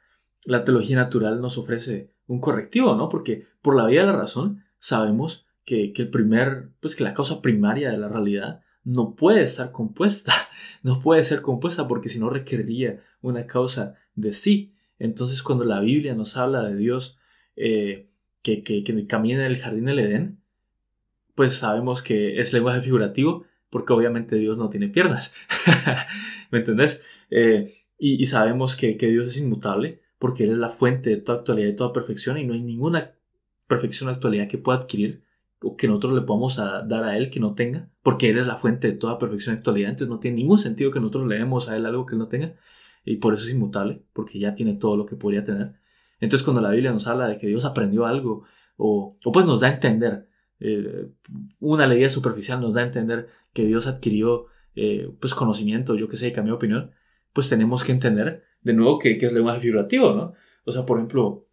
la 0.44 0.64
teología 0.64 0.96
natural 0.96 1.40
nos 1.40 1.56
ofrece 1.58 2.10
un 2.26 2.40
correctivo, 2.40 2.96
¿no? 2.96 3.08
Porque 3.08 3.46
por 3.62 3.76
la 3.76 3.86
vía 3.86 4.00
de 4.00 4.08
la 4.08 4.16
razón 4.16 4.64
sabemos 4.78 5.46
que, 5.64 5.92
el 5.94 6.10
primer, 6.10 6.70
pues 6.80 6.96
que 6.96 7.04
la 7.04 7.14
causa 7.14 7.42
primaria 7.42 7.90
de 7.90 7.98
la 7.98 8.08
realidad 8.08 8.62
no 8.88 9.14
puede 9.14 9.42
estar 9.42 9.70
compuesta, 9.70 10.32
no 10.82 10.98
puede 11.00 11.22
ser 11.22 11.42
compuesta 11.42 11.86
porque 11.86 12.08
si 12.08 12.18
no 12.18 12.30
requeriría 12.30 13.04
una 13.20 13.46
causa 13.46 13.96
de 14.14 14.32
sí. 14.32 14.72
Entonces 14.98 15.42
cuando 15.42 15.64
la 15.64 15.80
Biblia 15.80 16.14
nos 16.14 16.38
habla 16.38 16.62
de 16.62 16.74
Dios 16.74 17.18
eh, 17.54 18.08
que, 18.40 18.62
que, 18.62 19.06
camina 19.06 19.44
en 19.44 19.52
el 19.52 19.58
jardín 19.58 19.84
del 19.84 19.98
Edén, 19.98 20.40
pues 21.34 21.54
sabemos 21.54 22.02
que 22.02 22.40
es 22.40 22.54
lenguaje 22.54 22.80
figurativo 22.80 23.44
porque 23.68 23.92
obviamente 23.92 24.36
Dios 24.36 24.56
no 24.56 24.70
tiene 24.70 24.88
piernas. 24.88 25.34
¿Me 26.50 26.60
entendés? 26.60 27.02
Eh, 27.30 27.70
y, 27.98 28.24
sabemos 28.24 28.74
que, 28.74 28.96
que 28.96 29.08
Dios 29.08 29.26
es 29.26 29.36
inmutable 29.38 30.00
porque 30.18 30.44
Él 30.44 30.52
es 30.52 30.58
la 30.58 30.70
fuente 30.70 31.10
de 31.10 31.18
toda 31.18 31.40
actualidad 31.40 31.68
y 31.68 31.76
toda 31.76 31.92
perfección 31.92 32.38
y 32.38 32.46
no 32.46 32.54
hay 32.54 32.62
ninguna 32.62 33.12
perfección 33.66 34.08
actualidad 34.08 34.48
que 34.48 34.56
pueda 34.56 34.78
adquirir 34.78 35.22
que 35.76 35.88
nosotros 35.88 36.14
le 36.14 36.22
podamos 36.22 36.56
dar 36.56 37.04
a 37.04 37.16
Él 37.16 37.30
que 37.30 37.40
no 37.40 37.54
tenga, 37.54 37.90
porque 38.02 38.30
Él 38.30 38.38
es 38.38 38.46
la 38.46 38.56
fuente 38.56 38.88
de 38.88 38.96
toda 38.96 39.18
perfección 39.18 39.56
actualidad, 39.56 39.90
entonces 39.90 40.10
no 40.10 40.20
tiene 40.20 40.36
ningún 40.36 40.58
sentido 40.58 40.90
que 40.90 41.00
nosotros 41.00 41.26
le 41.26 41.36
demos 41.36 41.68
a 41.68 41.76
Él 41.76 41.86
algo 41.86 42.06
que 42.06 42.14
Él 42.14 42.18
no 42.18 42.28
tenga 42.28 42.54
y 43.04 43.16
por 43.16 43.34
eso 43.34 43.44
es 43.44 43.54
inmutable, 43.54 44.02
porque 44.12 44.38
ya 44.38 44.54
tiene 44.54 44.74
todo 44.74 44.96
lo 44.96 45.06
que 45.06 45.16
podría 45.16 45.44
tener. 45.44 45.74
Entonces 46.20 46.44
cuando 46.44 46.60
la 46.60 46.70
Biblia 46.70 46.92
nos 46.92 47.06
habla 47.06 47.28
de 47.28 47.38
que 47.38 47.46
Dios 47.46 47.64
aprendió 47.64 48.06
algo 48.06 48.44
o, 48.76 49.16
o 49.24 49.32
pues 49.32 49.46
nos 49.46 49.60
da 49.60 49.68
a 49.68 49.74
entender, 49.74 50.28
eh, 50.60 51.10
una 51.60 51.86
ley 51.86 52.08
superficial 52.10 52.60
nos 52.60 52.74
da 52.74 52.82
a 52.82 52.86
entender 52.86 53.28
que 53.52 53.64
Dios 53.64 53.86
adquirió 53.86 54.46
eh, 54.74 55.10
pues 55.20 55.34
conocimiento, 55.34 55.96
yo 55.96 56.08
que 56.08 56.16
sé, 56.16 56.28
y 56.28 56.32
cambió 56.32 56.54
de 56.54 56.56
opinión, 56.56 56.90
pues 57.32 57.48
tenemos 57.48 57.82
que 57.82 57.92
entender 57.92 58.44
de 58.60 58.74
nuevo 58.74 58.98
que, 58.98 59.18
que 59.18 59.26
es 59.26 59.32
lenguaje 59.32 59.60
figurativo, 59.60 60.14
¿no? 60.14 60.34
O 60.64 60.72
sea, 60.72 60.84
por 60.84 60.98
ejemplo, 60.98 61.47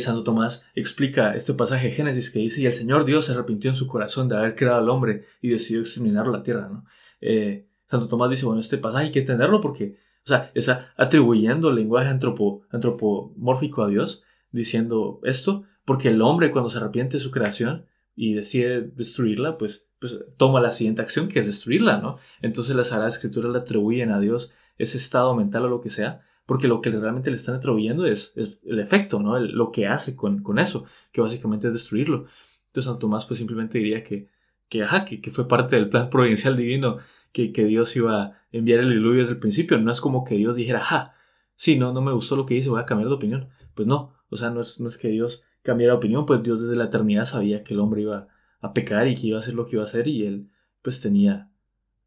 Santo 0.00 0.22
Tomás 0.22 0.66
explica 0.74 1.34
este 1.34 1.52
pasaje 1.54 1.88
de 1.88 1.94
Génesis 1.94 2.30
que 2.30 2.38
dice, 2.38 2.60
y 2.62 2.66
el 2.66 2.72
Señor 2.72 3.04
Dios 3.04 3.26
se 3.26 3.32
arrepintió 3.32 3.70
en 3.70 3.76
su 3.76 3.86
corazón 3.86 4.28
de 4.28 4.36
haber 4.36 4.54
creado 4.54 4.78
al 4.78 4.88
hombre 4.88 5.26
y 5.42 5.50
decidió 5.50 5.80
exterminar 5.80 6.26
la 6.26 6.42
tierra, 6.42 6.68
¿no? 6.68 6.84
Eh, 7.20 7.66
Santo 7.86 8.08
Tomás 8.08 8.30
dice, 8.30 8.46
bueno, 8.46 8.60
este 8.60 8.78
pasaje 8.78 9.06
hay 9.06 9.12
que 9.12 9.20
entenderlo 9.20 9.60
porque, 9.60 9.98
o 10.24 10.28
sea, 10.28 10.50
está 10.54 10.92
atribuyendo 10.96 11.70
el 11.70 11.76
lenguaje 11.76 12.08
antropo, 12.08 12.62
antropomórfico 12.70 13.82
a 13.82 13.88
Dios, 13.88 14.24
diciendo 14.52 15.20
esto, 15.24 15.64
porque 15.84 16.08
el 16.08 16.22
hombre 16.22 16.50
cuando 16.50 16.70
se 16.70 16.78
arrepiente 16.78 17.16
de 17.16 17.20
su 17.20 17.30
creación 17.30 17.86
y 18.16 18.34
decide 18.34 18.82
destruirla, 18.82 19.58
pues, 19.58 19.86
pues 19.98 20.18
toma 20.36 20.60
la 20.60 20.70
siguiente 20.70 21.02
acción 21.02 21.28
que 21.28 21.40
es 21.40 21.46
destruirla, 21.46 21.98
¿no? 21.98 22.18
Entonces 22.42 22.76
las 22.76 22.88
Sagrada 22.88 23.08
Escritura 23.08 23.48
le 23.48 23.58
atribuyen 23.58 24.12
a 24.12 24.20
Dios 24.20 24.52
ese 24.78 24.96
estado 24.96 25.34
mental 25.34 25.64
o 25.64 25.68
lo 25.68 25.80
que 25.80 25.90
sea, 25.90 26.22
porque 26.46 26.68
lo 26.68 26.80
que 26.80 26.90
realmente 26.90 27.30
le 27.30 27.36
están 27.36 27.56
atribuyendo 27.56 28.06
es, 28.06 28.32
es 28.36 28.60
el 28.64 28.78
efecto, 28.78 29.20
¿no? 29.20 29.38
lo 29.38 29.70
que 29.70 29.86
hace 29.86 30.16
con, 30.16 30.42
con, 30.42 30.58
eso, 30.58 30.84
que 31.12 31.20
básicamente 31.20 31.68
es 31.68 31.72
destruirlo. 31.72 32.26
Entonces 32.66 32.84
Santo 32.84 33.00
Tomás 33.00 33.24
pues 33.26 33.38
simplemente 33.38 33.78
diría 33.78 34.04
que, 34.04 34.28
que, 34.68 34.82
ajá, 34.82 35.04
que, 35.04 35.20
que 35.20 35.30
fue 35.30 35.48
parte 35.48 35.76
del 35.76 35.88
plan 35.88 36.08
providencial 36.10 36.56
divino, 36.56 36.98
que, 37.32 37.52
que, 37.52 37.64
Dios 37.64 37.94
iba 37.96 38.22
a 38.22 38.42
enviar 38.52 38.80
el 38.80 38.90
diluvio 38.90 39.20
desde 39.20 39.34
el 39.34 39.40
principio. 39.40 39.78
No 39.78 39.90
es 39.90 40.00
como 40.00 40.24
que 40.24 40.36
Dios 40.36 40.56
dijera, 40.56 40.80
ajá, 40.80 41.14
sí, 41.56 41.78
no, 41.78 41.92
no 41.92 42.00
me 42.00 42.12
gustó 42.12 42.36
lo 42.36 42.46
que 42.46 42.54
hice, 42.54 42.68
voy 42.68 42.80
a 42.80 42.86
cambiar 42.86 43.08
de 43.08 43.14
opinión. 43.14 43.48
Pues 43.74 43.88
no, 43.88 44.14
o 44.30 44.36
sea, 44.36 44.50
no 44.50 44.60
es, 44.60 44.80
no 44.80 44.88
es 44.88 44.98
que 44.98 45.08
Dios 45.08 45.44
cambiara 45.62 45.94
de 45.94 45.98
opinión, 45.98 46.26
pues 46.26 46.42
Dios 46.42 46.60
desde 46.60 46.76
la 46.76 46.84
eternidad 46.84 47.24
sabía 47.24 47.64
que 47.64 47.74
el 47.74 47.80
hombre 47.80 48.02
iba 48.02 48.28
a 48.60 48.72
pecar 48.72 49.08
y 49.08 49.16
que 49.16 49.28
iba 49.28 49.38
a 49.38 49.40
hacer 49.40 49.54
lo 49.54 49.66
que 49.66 49.76
iba 49.76 49.82
a 49.82 49.86
hacer 49.86 50.08
y 50.08 50.26
él 50.26 50.50
pues 50.82 51.00
tenía 51.00 51.50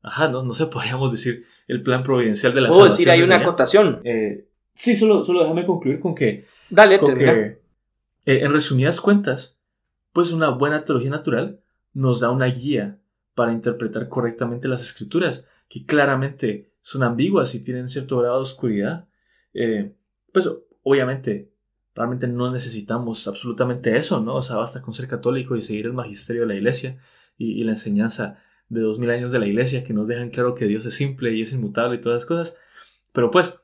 Ajá, 0.07 0.29
no, 0.29 0.43
no 0.43 0.53
sé, 0.53 0.65
podríamos 0.67 1.11
decir 1.11 1.45
el 1.68 1.82
plan 1.84 2.01
providencial 2.03 2.53
de 2.53 2.61
la 2.61 2.70
Puedo 2.70 2.86
decir, 2.86 3.09
hay 3.09 3.22
una 3.22 3.36
acotación. 3.38 3.99
Eh, 4.03 4.47
sí, 4.74 4.95
solo, 4.95 5.24
solo 5.24 5.41
déjame 5.41 5.65
concluir 5.65 5.99
con 5.99 6.15
que. 6.15 6.45
Dale, 6.70 6.99
con 6.99 7.20
eh, 7.20 7.59
En 8.26 8.51
resumidas 8.51 9.01
cuentas, 9.01 9.59
pues 10.13 10.32
una 10.32 10.49
buena 10.49 10.84
teología 10.84 11.11
natural 11.11 11.59
nos 11.93 12.22
da 12.22 12.30
una 12.30 12.45
guía 12.47 12.99
para 13.36 13.51
interpretar 13.51 14.09
correctamente 14.09 14.68
las 14.68 14.82
escrituras, 14.82 15.45
que 15.70 15.86
claramente 15.86 16.72
son 16.82 17.03
ambiguas 17.03 17.53
y 17.53 17.63
tienen 17.63 17.89
cierto 17.89 18.18
grado 18.20 18.38
de 18.38 18.41
oscuridad. 18.41 19.07
Eh, 19.53 19.93
pues 20.32 20.49
obviamente, 20.84 21.51
realmente 21.93 22.28
no 22.28 22.49
necesitamos 22.51 23.28
absolutamente 23.28 23.95
eso, 23.97 24.22
¿no? 24.22 24.36
O 24.36 24.41
sea, 24.41 24.55
basta 24.55 24.82
con 24.82 24.93
ser 24.93 25.07
católico 25.07 25.55
y 25.55 25.61
seguir 25.61 25.88
el 25.88 25.93
magisterio 25.93 26.43
de 26.43 26.47
la 26.47 26.55
iglesia 26.55 26.97
y 27.38 27.61
la 27.63 27.74
enseñanza 27.74 28.39
de 28.70 28.82
dos 28.82 28.99
mil 28.99 29.09
años 29.09 29.32
de 29.32 29.39
la 29.39 29.47
iglesia 29.47 29.84
que 29.84 29.93
nos 29.93 30.07
dejan 30.07 30.30
claro 30.30 30.55
que 30.55 30.65
Dios 30.65 30.86
es 30.86 30.95
simple 30.95 31.34
y 31.34 31.41
es 31.41 31.53
inmutable 31.53 31.97
y 31.97 32.01
todas 32.01 32.18
las 32.18 32.26
cosas. 32.26 32.55
Pero 33.13 33.32
pues, 33.32 33.55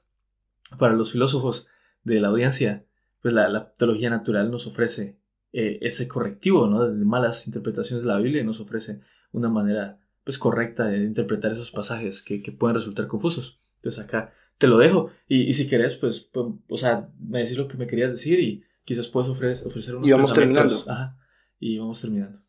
para 0.78 0.94
los 0.94 1.12
filósofos 1.12 1.68
de 2.04 2.20
la 2.20 2.30
audiencia, 2.30 2.86
pues 3.22 3.34
la, 3.34 3.72
teología 3.74 4.10
natural 4.10 4.52
nos 4.52 4.68
ofrece 4.68 5.18
eh, 5.52 5.80
ese 5.82 6.08
correctivo, 6.08 6.68
¿no? 6.68 6.88
De 6.88 7.06
malas 7.06 7.48
interpretaciones 7.48 8.04
de 8.04 8.12
la 8.12 8.18
Biblia 8.18 8.42
y 8.42 8.46
nos 8.46 8.60
ofrece 8.60 9.02
una 9.32 9.50
manera, 9.50 10.00
pues, 10.24 10.38
correcta 10.38 10.86
de 10.86 11.04
interpretar 11.04 11.52
esos 11.52 11.72
pasajes 11.72 12.22
que, 12.22 12.40
pueden 12.52 12.76
resultar 12.76 13.08
confusos. 13.08 13.60
Entonces 13.78 14.04
acá 14.04 14.34
te 14.58 14.68
lo 14.68 14.78
dejo 14.78 15.12
y, 15.28 15.52
si 15.54 15.68
querés, 15.68 15.96
pues, 15.96 16.22
pues, 16.22 16.48
o 16.68 16.78
sea, 16.78 17.10
me 17.20 17.40
decís 17.40 17.58
lo 17.58 17.68
que 17.68 17.78
me 17.78 17.88
querías 17.88 18.12
decir 18.12 18.40
y 18.40 18.64
quizás 18.86 19.08
puedes 19.08 19.30
ofrecer, 19.30 19.68
ofrecer 19.68 19.96
unos 19.96 20.08
Y 20.08 20.12
vamos 20.12 20.34
terminando. 20.34 20.76
Ajá, 20.88 21.18
y 21.60 21.78
vamos 21.78 22.02
terminando. 22.02 22.43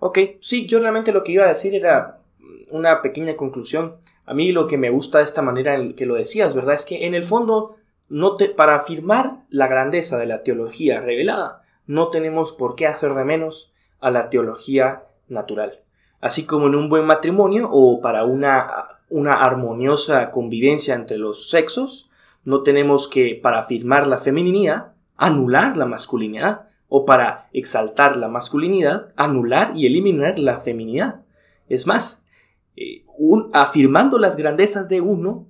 Ok, 0.00 0.18
sí, 0.40 0.66
yo 0.66 0.78
realmente 0.78 1.12
lo 1.12 1.24
que 1.24 1.32
iba 1.32 1.44
a 1.44 1.48
decir 1.48 1.74
era 1.74 2.20
una 2.70 3.02
pequeña 3.02 3.36
conclusión. 3.36 3.96
A 4.26 4.34
mí 4.34 4.52
lo 4.52 4.66
que 4.66 4.78
me 4.78 4.90
gusta 4.90 5.18
de 5.18 5.24
esta 5.24 5.42
manera 5.42 5.74
en 5.74 5.94
que 5.94 6.06
lo 6.06 6.14
decías, 6.14 6.54
¿verdad? 6.54 6.74
Es 6.74 6.84
que 6.84 7.06
en 7.06 7.14
el 7.14 7.24
fondo, 7.24 7.76
no 8.08 8.36
te, 8.36 8.48
para 8.48 8.76
afirmar 8.76 9.38
la 9.50 9.66
grandeza 9.66 10.18
de 10.18 10.26
la 10.26 10.42
teología 10.42 11.00
revelada, 11.00 11.62
no 11.86 12.08
tenemos 12.08 12.52
por 12.52 12.76
qué 12.76 12.86
hacer 12.86 13.12
de 13.12 13.24
menos 13.24 13.72
a 14.00 14.10
la 14.10 14.30
teología 14.30 15.04
natural. 15.28 15.80
Así 16.20 16.46
como 16.46 16.66
en 16.66 16.74
un 16.74 16.88
buen 16.88 17.04
matrimonio 17.04 17.68
o 17.70 18.00
para 18.00 18.24
una, 18.24 18.88
una 19.08 19.32
armoniosa 19.32 20.30
convivencia 20.30 20.94
entre 20.94 21.16
los 21.16 21.50
sexos, 21.50 22.10
no 22.44 22.62
tenemos 22.62 23.08
que, 23.08 23.38
para 23.42 23.60
afirmar 23.60 24.06
la 24.06 24.18
feminidad, 24.18 24.92
anular 25.16 25.76
la 25.76 25.86
masculinidad, 25.86 26.67
o 26.88 27.04
para 27.04 27.48
exaltar 27.52 28.16
la 28.16 28.28
masculinidad, 28.28 29.12
anular 29.16 29.76
y 29.76 29.86
eliminar 29.86 30.38
la 30.38 30.58
feminidad. 30.58 31.22
Es 31.68 31.86
más, 31.86 32.24
eh, 32.76 33.04
afirmando 33.52 34.18
las 34.18 34.36
grandezas 34.36 34.88
de 34.88 35.00
uno, 35.00 35.48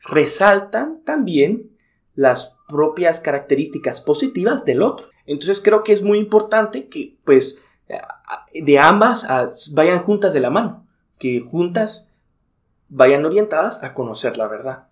resaltan 0.00 1.02
también 1.04 1.70
las 2.14 2.58
propias 2.68 3.20
características 3.20 4.00
positivas 4.00 4.64
del 4.64 4.82
otro. 4.82 5.08
Entonces 5.26 5.60
creo 5.60 5.82
que 5.82 5.92
es 5.92 6.02
muy 6.02 6.18
importante 6.18 6.88
que 6.88 7.16
pues 7.24 7.62
de 8.52 8.78
ambas 8.78 9.26
vayan 9.72 10.00
juntas 10.00 10.32
de 10.32 10.40
la 10.40 10.50
mano, 10.50 10.86
que 11.18 11.40
juntas 11.40 12.10
vayan 12.88 13.24
orientadas 13.24 13.82
a 13.82 13.94
conocer 13.94 14.36
la 14.36 14.48
verdad. 14.48 14.89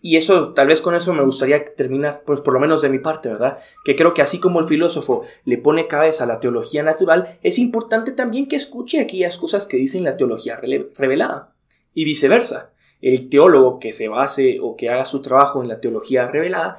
Y 0.00 0.16
eso, 0.16 0.52
tal 0.52 0.68
vez 0.68 0.80
con 0.80 0.94
eso 0.94 1.12
me 1.12 1.24
gustaría 1.24 1.64
terminar, 1.64 2.22
pues 2.24 2.40
por 2.40 2.54
lo 2.54 2.60
menos 2.60 2.82
de 2.82 2.88
mi 2.88 3.00
parte, 3.00 3.30
¿verdad? 3.30 3.58
Que 3.84 3.96
creo 3.96 4.14
que 4.14 4.22
así 4.22 4.38
como 4.38 4.60
el 4.60 4.66
filósofo 4.66 5.24
le 5.44 5.58
pone 5.58 5.88
cabeza 5.88 6.24
a 6.24 6.28
la 6.28 6.38
teología 6.38 6.84
natural, 6.84 7.26
es 7.42 7.58
importante 7.58 8.12
también 8.12 8.46
que 8.46 8.54
escuche 8.54 9.00
aquellas 9.00 9.38
cosas 9.38 9.66
que 9.66 9.76
dicen 9.76 10.04
la 10.04 10.16
teología 10.16 10.56
revelada. 10.56 11.54
Y 11.94 12.04
viceversa, 12.04 12.72
el 13.00 13.28
teólogo 13.28 13.80
que 13.80 13.92
se 13.92 14.08
base 14.08 14.58
o 14.62 14.76
que 14.76 14.88
haga 14.88 15.04
su 15.04 15.20
trabajo 15.20 15.62
en 15.62 15.68
la 15.68 15.80
teología 15.80 16.28
revelada, 16.28 16.78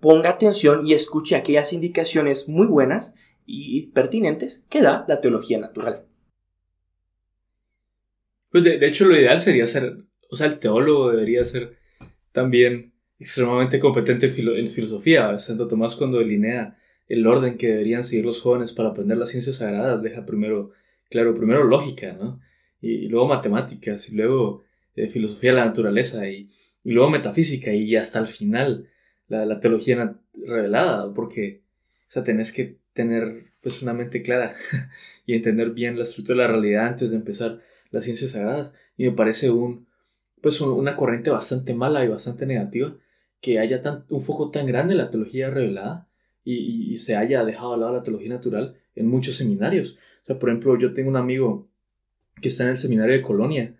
ponga 0.00 0.30
atención 0.30 0.84
y 0.84 0.94
escuche 0.94 1.36
aquellas 1.36 1.72
indicaciones 1.72 2.48
muy 2.48 2.66
buenas 2.66 3.14
y 3.46 3.86
pertinentes 3.88 4.64
que 4.68 4.82
da 4.82 5.04
la 5.06 5.20
teología 5.20 5.60
natural. 5.60 6.06
Pues 8.50 8.64
de, 8.64 8.78
de 8.78 8.88
hecho 8.88 9.04
lo 9.04 9.16
ideal 9.16 9.38
sería 9.38 9.66
ser, 9.66 9.98
o 10.28 10.34
sea, 10.34 10.48
el 10.48 10.58
teólogo 10.58 11.10
debería 11.10 11.44
ser 11.44 11.81
también 12.32 12.92
extremadamente 13.18 13.78
competente 13.78 14.26
en 14.26 14.68
filosofía. 14.68 15.38
Santo 15.38 15.68
Tomás 15.68 15.94
cuando 15.94 16.18
delinea 16.18 16.76
el 17.08 17.26
orden 17.26 17.56
que 17.56 17.68
deberían 17.68 18.04
seguir 18.04 18.24
los 18.24 18.40
jóvenes 18.40 18.72
para 18.72 18.90
aprender 18.90 19.18
las 19.18 19.30
ciencias 19.30 19.56
sagradas, 19.56 20.02
deja 20.02 20.24
primero, 20.24 20.72
claro, 21.10 21.34
primero 21.34 21.64
lógica, 21.64 22.14
¿no? 22.14 22.40
Y, 22.80 23.06
luego 23.08 23.28
matemáticas, 23.28 24.08
y 24.08 24.14
luego 24.14 24.64
eh, 24.96 25.06
filosofía 25.06 25.50
de 25.50 25.56
la 25.56 25.66
naturaleza, 25.66 26.28
y, 26.28 26.50
luego 26.84 27.10
metafísica, 27.10 27.72
y 27.72 27.94
hasta 27.96 28.18
el 28.18 28.26
final 28.26 28.88
la, 29.28 29.60
teología 29.60 30.16
revelada, 30.34 31.12
porque, 31.14 31.62
o 32.08 32.10
sea, 32.10 32.22
tenés 32.22 32.52
que 32.52 32.78
tener 32.92 33.52
pues 33.60 33.82
una 33.82 33.92
mente 33.92 34.22
clara 34.22 34.54
y 35.26 35.34
entender 35.34 35.70
bien 35.70 35.96
la 35.96 36.02
estructura 36.02 36.42
de 36.42 36.48
la 36.48 36.52
realidad 36.52 36.86
antes 36.86 37.12
de 37.12 37.18
empezar 37.18 37.60
las 37.90 38.04
ciencias 38.04 38.32
sagradas. 38.32 38.72
Y 38.96 39.04
me 39.04 39.12
parece 39.12 39.50
un, 39.50 39.86
pues 40.42 40.60
una 40.60 40.96
corriente 40.96 41.30
bastante 41.30 41.72
mala 41.72 42.04
y 42.04 42.08
bastante 42.08 42.44
negativa 42.44 42.94
que 43.40 43.58
haya 43.58 43.80
un 44.10 44.20
foco 44.20 44.50
tan 44.50 44.66
grande 44.66 44.92
en 44.92 44.98
la 44.98 45.10
teología 45.10 45.50
revelada 45.50 46.08
y, 46.44 46.96
se 46.96 47.16
haya 47.16 47.44
dejado 47.44 47.72
de 47.72 47.78
lado 47.78 47.92
la 47.92 48.02
teología 48.02 48.28
natural 48.28 48.76
en 48.94 49.08
muchos 49.08 49.36
seminarios. 49.36 49.96
O 50.22 50.26
sea, 50.26 50.38
por 50.38 50.48
ejemplo, 50.48 50.78
yo 50.78 50.92
tengo 50.92 51.08
un 51.08 51.16
amigo 51.16 51.68
que 52.40 52.48
está 52.48 52.64
en 52.64 52.70
el 52.70 52.76
seminario 52.76 53.14
de 53.14 53.22
Colonia, 53.22 53.76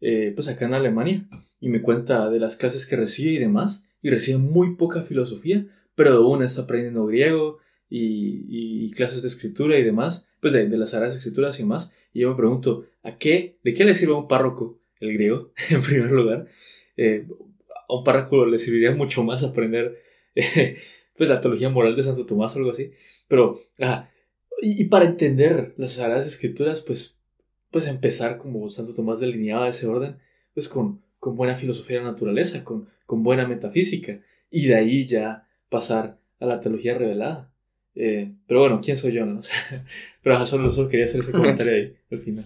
eh, 0.00 0.32
pues 0.34 0.48
acá 0.48 0.66
en 0.66 0.74
Alemania, 0.74 1.26
y 1.60 1.68
me 1.68 1.82
cuenta 1.82 2.28
de 2.30 2.40
las 2.40 2.56
clases 2.56 2.86
que 2.86 2.96
recibe 2.96 3.32
y 3.32 3.38
demás, 3.38 3.88
y 4.02 4.10
recibe 4.10 4.38
muy 4.38 4.76
poca 4.76 5.02
filosofía, 5.02 5.66
pero 5.94 6.26
una 6.26 6.44
está 6.44 6.62
aprendiendo 6.62 7.06
griego 7.06 7.58
y, 7.88 8.90
clases 8.92 9.22
de 9.22 9.28
escritura 9.28 9.78
y 9.78 9.82
demás, 9.82 10.28
pues 10.40 10.52
de, 10.52 10.68
de 10.68 10.76
las 10.76 10.90
Sagradas 10.90 11.16
Escrituras 11.16 11.58
y 11.58 11.62
demás, 11.62 11.94
y 12.12 12.20
yo 12.20 12.30
me 12.30 12.36
pregunto, 12.36 12.84
¿a 13.02 13.16
qué, 13.16 13.58
de 13.64 13.72
qué 13.72 13.84
le 13.84 13.94
sirve 13.94 14.12
un 14.12 14.28
párroco 14.28 14.81
el 15.02 15.14
griego, 15.14 15.52
en 15.70 15.82
primer 15.82 16.10
lugar. 16.10 16.46
Eh, 16.96 17.26
a 17.88 17.94
un 17.94 18.04
párroco 18.04 18.46
le 18.46 18.58
serviría 18.58 18.92
mucho 18.92 19.22
más 19.22 19.42
aprender 19.42 19.98
eh, 20.34 20.76
pues 21.16 21.28
la 21.28 21.40
teología 21.40 21.68
moral 21.68 21.96
de 21.96 22.02
Santo 22.02 22.26
Tomás 22.26 22.54
o 22.54 22.58
algo 22.58 22.70
así. 22.70 22.90
Pero, 23.28 23.58
y, 24.60 24.84
para 24.84 25.04
entender 25.04 25.74
las 25.76 25.92
Sagradas 25.92 26.26
Escrituras, 26.26 26.82
pues, 26.82 27.20
pues 27.70 27.86
empezar 27.86 28.38
como 28.38 28.68
Santo 28.68 28.94
Tomás 28.94 29.20
delineaba 29.20 29.68
ese 29.68 29.86
orden, 29.86 30.16
pues 30.54 30.68
con, 30.68 31.02
con 31.18 31.36
buena 31.36 31.54
filosofía 31.54 31.98
de 31.98 32.04
la 32.04 32.10
naturaleza, 32.10 32.64
con, 32.64 32.88
con 33.06 33.22
buena 33.22 33.46
metafísica, 33.46 34.20
y 34.50 34.66
de 34.66 34.74
ahí 34.74 35.06
ya 35.06 35.48
pasar 35.68 36.18
a 36.40 36.46
la 36.46 36.60
teología 36.60 36.96
revelada. 36.96 37.52
Eh, 37.94 38.32
pero 38.46 38.60
bueno, 38.60 38.80
¿quién 38.82 38.96
soy 38.96 39.12
yo? 39.12 39.24
No? 39.24 39.40
pero 40.22 40.44
solo, 40.46 40.72
solo 40.72 40.88
quería 40.88 41.04
hacer 41.04 41.20
ese 41.20 41.32
comentario 41.32 41.74
ahí 41.74 41.96
al 42.10 42.18
final. 42.18 42.44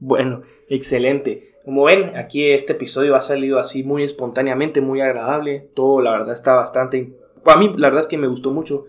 Bueno, 0.00 0.42
excelente. 0.68 1.54
Como 1.64 1.84
ven, 1.84 2.16
aquí 2.16 2.50
este 2.50 2.72
episodio 2.72 3.14
ha 3.16 3.20
salido 3.20 3.58
así 3.58 3.82
muy 3.82 4.02
espontáneamente, 4.02 4.80
muy 4.80 5.00
agradable. 5.00 5.68
Todo, 5.74 6.00
la 6.00 6.12
verdad, 6.12 6.32
está 6.32 6.54
bastante. 6.54 7.12
A 7.44 7.56
mí, 7.56 7.72
la 7.76 7.88
verdad 7.88 8.00
es 8.00 8.06
que 8.06 8.18
me 8.18 8.28
gustó 8.28 8.52
mucho. 8.52 8.86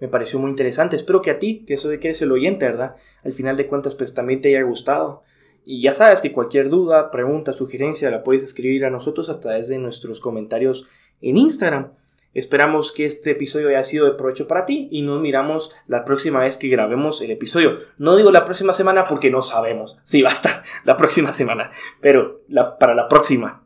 Me 0.00 0.08
pareció 0.08 0.38
muy 0.38 0.50
interesante. 0.50 0.96
Espero 0.96 1.20
que 1.22 1.30
a 1.30 1.38
ti, 1.38 1.64
que 1.66 1.74
eso 1.74 1.88
de 1.88 1.98
que 1.98 2.08
eres 2.08 2.22
el 2.22 2.32
oyente, 2.32 2.64
¿verdad? 2.64 2.96
Al 3.24 3.32
final 3.32 3.56
de 3.56 3.66
cuentas, 3.66 3.94
pues 3.94 4.14
también 4.14 4.40
te 4.40 4.48
haya 4.48 4.62
gustado. 4.62 5.22
Y 5.64 5.80
ya 5.80 5.92
sabes 5.92 6.20
que 6.20 6.32
cualquier 6.32 6.68
duda, 6.68 7.10
pregunta, 7.10 7.52
sugerencia 7.52 8.10
la 8.10 8.22
puedes 8.22 8.42
escribir 8.42 8.84
a 8.84 8.90
nosotros 8.90 9.28
a 9.28 9.38
través 9.38 9.68
de 9.68 9.78
nuestros 9.78 10.20
comentarios 10.20 10.88
en 11.20 11.36
Instagram. 11.36 11.92
Esperamos 12.34 12.92
que 12.92 13.04
este 13.04 13.32
episodio 13.32 13.68
haya 13.68 13.84
sido 13.84 14.06
de 14.06 14.12
provecho 14.12 14.48
para 14.48 14.64
ti 14.64 14.88
y 14.90 15.02
nos 15.02 15.20
miramos 15.20 15.74
la 15.86 16.04
próxima 16.04 16.40
vez 16.40 16.56
que 16.56 16.68
grabemos 16.68 17.20
el 17.20 17.30
episodio. 17.30 17.78
No 17.98 18.16
digo 18.16 18.30
la 18.30 18.44
próxima 18.44 18.72
semana 18.72 19.04
porque 19.04 19.30
no 19.30 19.42
sabemos 19.42 19.98
si 20.02 20.22
va 20.22 20.30
a 20.30 20.34
estar 20.34 20.62
la 20.84 20.96
próxima 20.96 21.32
semana, 21.32 21.70
pero 22.00 22.42
para 22.78 22.94
la 22.94 23.08
próxima. 23.08 23.61